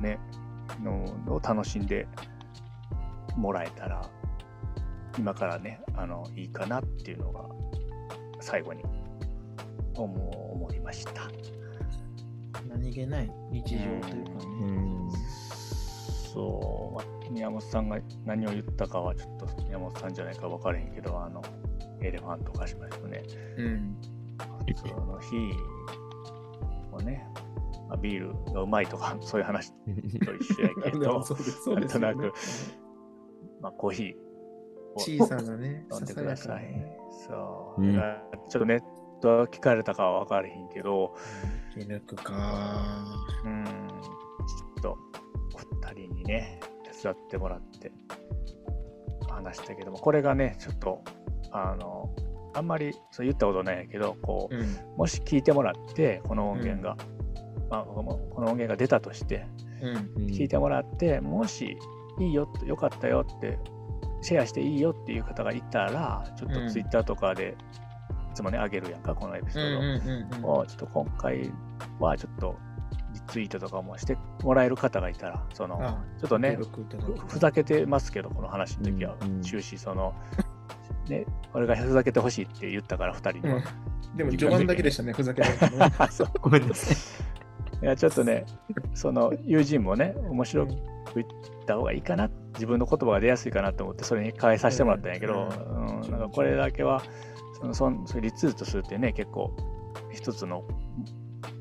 [0.00, 0.18] ね
[0.82, 1.04] の
[1.34, 2.06] を楽しんで
[3.36, 4.08] もらえたら
[5.18, 7.44] 今からねあのいいかなっていうのが
[8.40, 8.82] 最後に
[9.94, 11.28] 思思いました。
[12.68, 14.44] 何気ない日常というかね。
[14.60, 15.08] うん
[16.32, 21.42] そう、まあ宮本さんが何を言ったかはちょっと宮本さんじゃないか分からへんけどあの
[22.00, 23.22] エレファント化しましたね。
[23.56, 23.96] うん。
[24.76, 25.36] その日
[26.92, 27.26] をね、
[27.88, 31.24] まあビールがうまいとか、そういう話と一緒やけど、
[31.74, 32.32] なんとなく
[33.64, 34.14] まあコーヒー
[34.94, 36.98] を 小さなね、飲んでください。
[37.26, 37.82] そう。
[37.82, 38.80] うんちょっとネッ
[39.22, 41.16] ト聞かれたかは分からへんけど、
[41.72, 43.06] 気抜くか。
[43.44, 44.98] うん、ちょっと
[45.54, 47.90] お二人にね、手伝ってもらって
[49.30, 51.02] 話したけども、これがね、ちょっと、
[51.50, 52.14] あの、
[52.52, 54.96] あんまりそう言ったことないけど、こう、うん。
[54.98, 56.96] もし聞いてもらって、この音源が、
[57.70, 59.46] まあ、このこの音源が出たとして、
[59.80, 60.26] うん。
[60.26, 61.78] 聞いてもらって、もし
[62.20, 63.58] いいよって、よかったよって、
[64.20, 66.66] シェアしていいよっていう方がいたら、ちょっうん。
[66.66, 67.56] とツイッターとかで、
[68.32, 71.52] いつもね、あげるやんか、このエピソうんードを、ちょっと今回
[71.98, 72.56] はちょっと
[73.12, 76.66] リツイートとかもしてもらえる方がいたら、その、あちょっとねふ
[77.28, 79.16] ふざけてますけど、この話の時は。
[79.42, 80.14] 終始その、
[81.08, 83.60] ね、俺がふざけてほしいって言ったから、2人には。
[84.16, 87.84] でも序盤だけでしたね、ふざけられたのねそうごめんなさい。
[87.84, 88.46] いや、ちょっとね、
[88.94, 90.74] その友人もね、面白く
[91.20, 96.10] 言った方がいいかな、自分の言葉が出やすいかなと思って、それに変えさせてもらったんやけど、ううんん。
[96.10, 97.02] なんかこれだけは、
[97.58, 99.54] そのそんそれリツイートするってね、結構、
[100.12, 100.64] 一つの、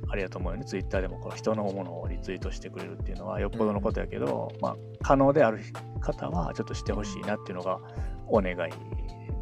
[0.10, 5.60] ありがとう思うよね、ツイッターでもこの人のものをリツイートしてくれるっていうのはよっぽどのことやけど、まあ、可能である
[6.02, 7.80] 方はちょっとしてほしいなっていうのが
[8.28, 8.72] お願い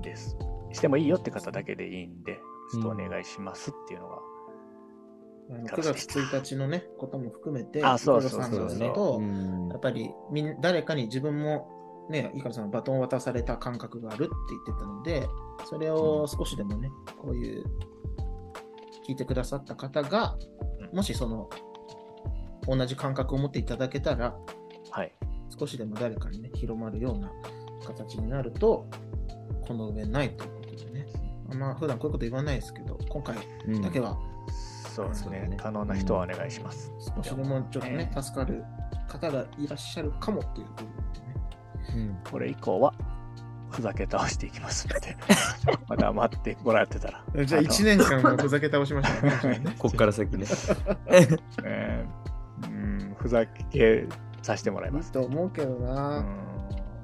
[0.01, 0.37] です。
[0.71, 2.39] してもいいよって方だけでいいんで、
[2.71, 4.19] ちょっとお願いしますっていうのが、
[5.51, 9.67] 9月1日のね、ことも含めて、あそうそうそうだと、うん。
[9.69, 14.33] やっぱりみん誰かに自分も、ね、イカロさんのバトンを渡された感覚があるって
[14.65, 15.27] 言ってたので、
[15.65, 17.65] それを少しでもね、こういう
[19.07, 20.37] 聞いてくださった方が、
[20.93, 21.49] もしその
[22.67, 24.35] 同じ感覚を持っていただけたら、
[24.89, 25.13] はい。
[25.57, 27.31] 少しでも誰かにね、広まるような
[27.85, 28.87] 形になると、
[29.67, 31.07] この上ないということでね。
[31.55, 33.35] まあ、普段こういうこと言わないですけど、今回
[33.67, 34.17] うんだけは
[34.91, 35.49] そうですね。
[35.57, 36.91] 可能な人はお願いします。
[37.15, 38.63] 少しでもちょっとねね、助かる
[39.07, 40.83] 方がいらっしゃるかもっていう部
[41.93, 42.21] 分でね。
[42.29, 42.93] これ以降は、
[43.69, 45.15] ふざけ倒していきますので、
[45.87, 47.45] また待ってもらってたら。
[47.45, 49.61] じゃあの1年間もふざけ倒しましたね。
[49.79, 50.45] こっから先ね。
[51.63, 54.07] えーうん、ふざけ
[54.41, 55.11] させてもらいいいます。
[55.13, 56.25] と思うけどうな、ん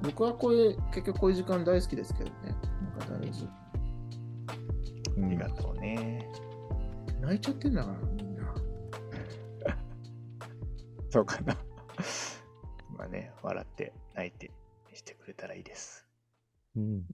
[0.02, 2.54] 僕はこういう、結局こういう時間大好きですけどね。
[2.98, 3.48] なんか大事。
[5.24, 6.30] ありがとうね。
[7.28, 8.54] 泣いちゃってんだから、みんな。
[11.12, 11.54] そうかな。
[12.96, 14.50] まあね、笑って泣いて
[14.94, 16.06] してくれたらいいです。
[16.74, 17.04] うん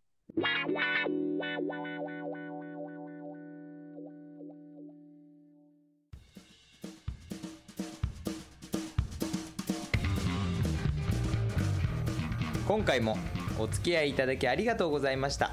[12.67, 13.17] 今回も
[13.59, 15.53] お付き合いいただきありがとうございました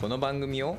[0.00, 0.78] この番組を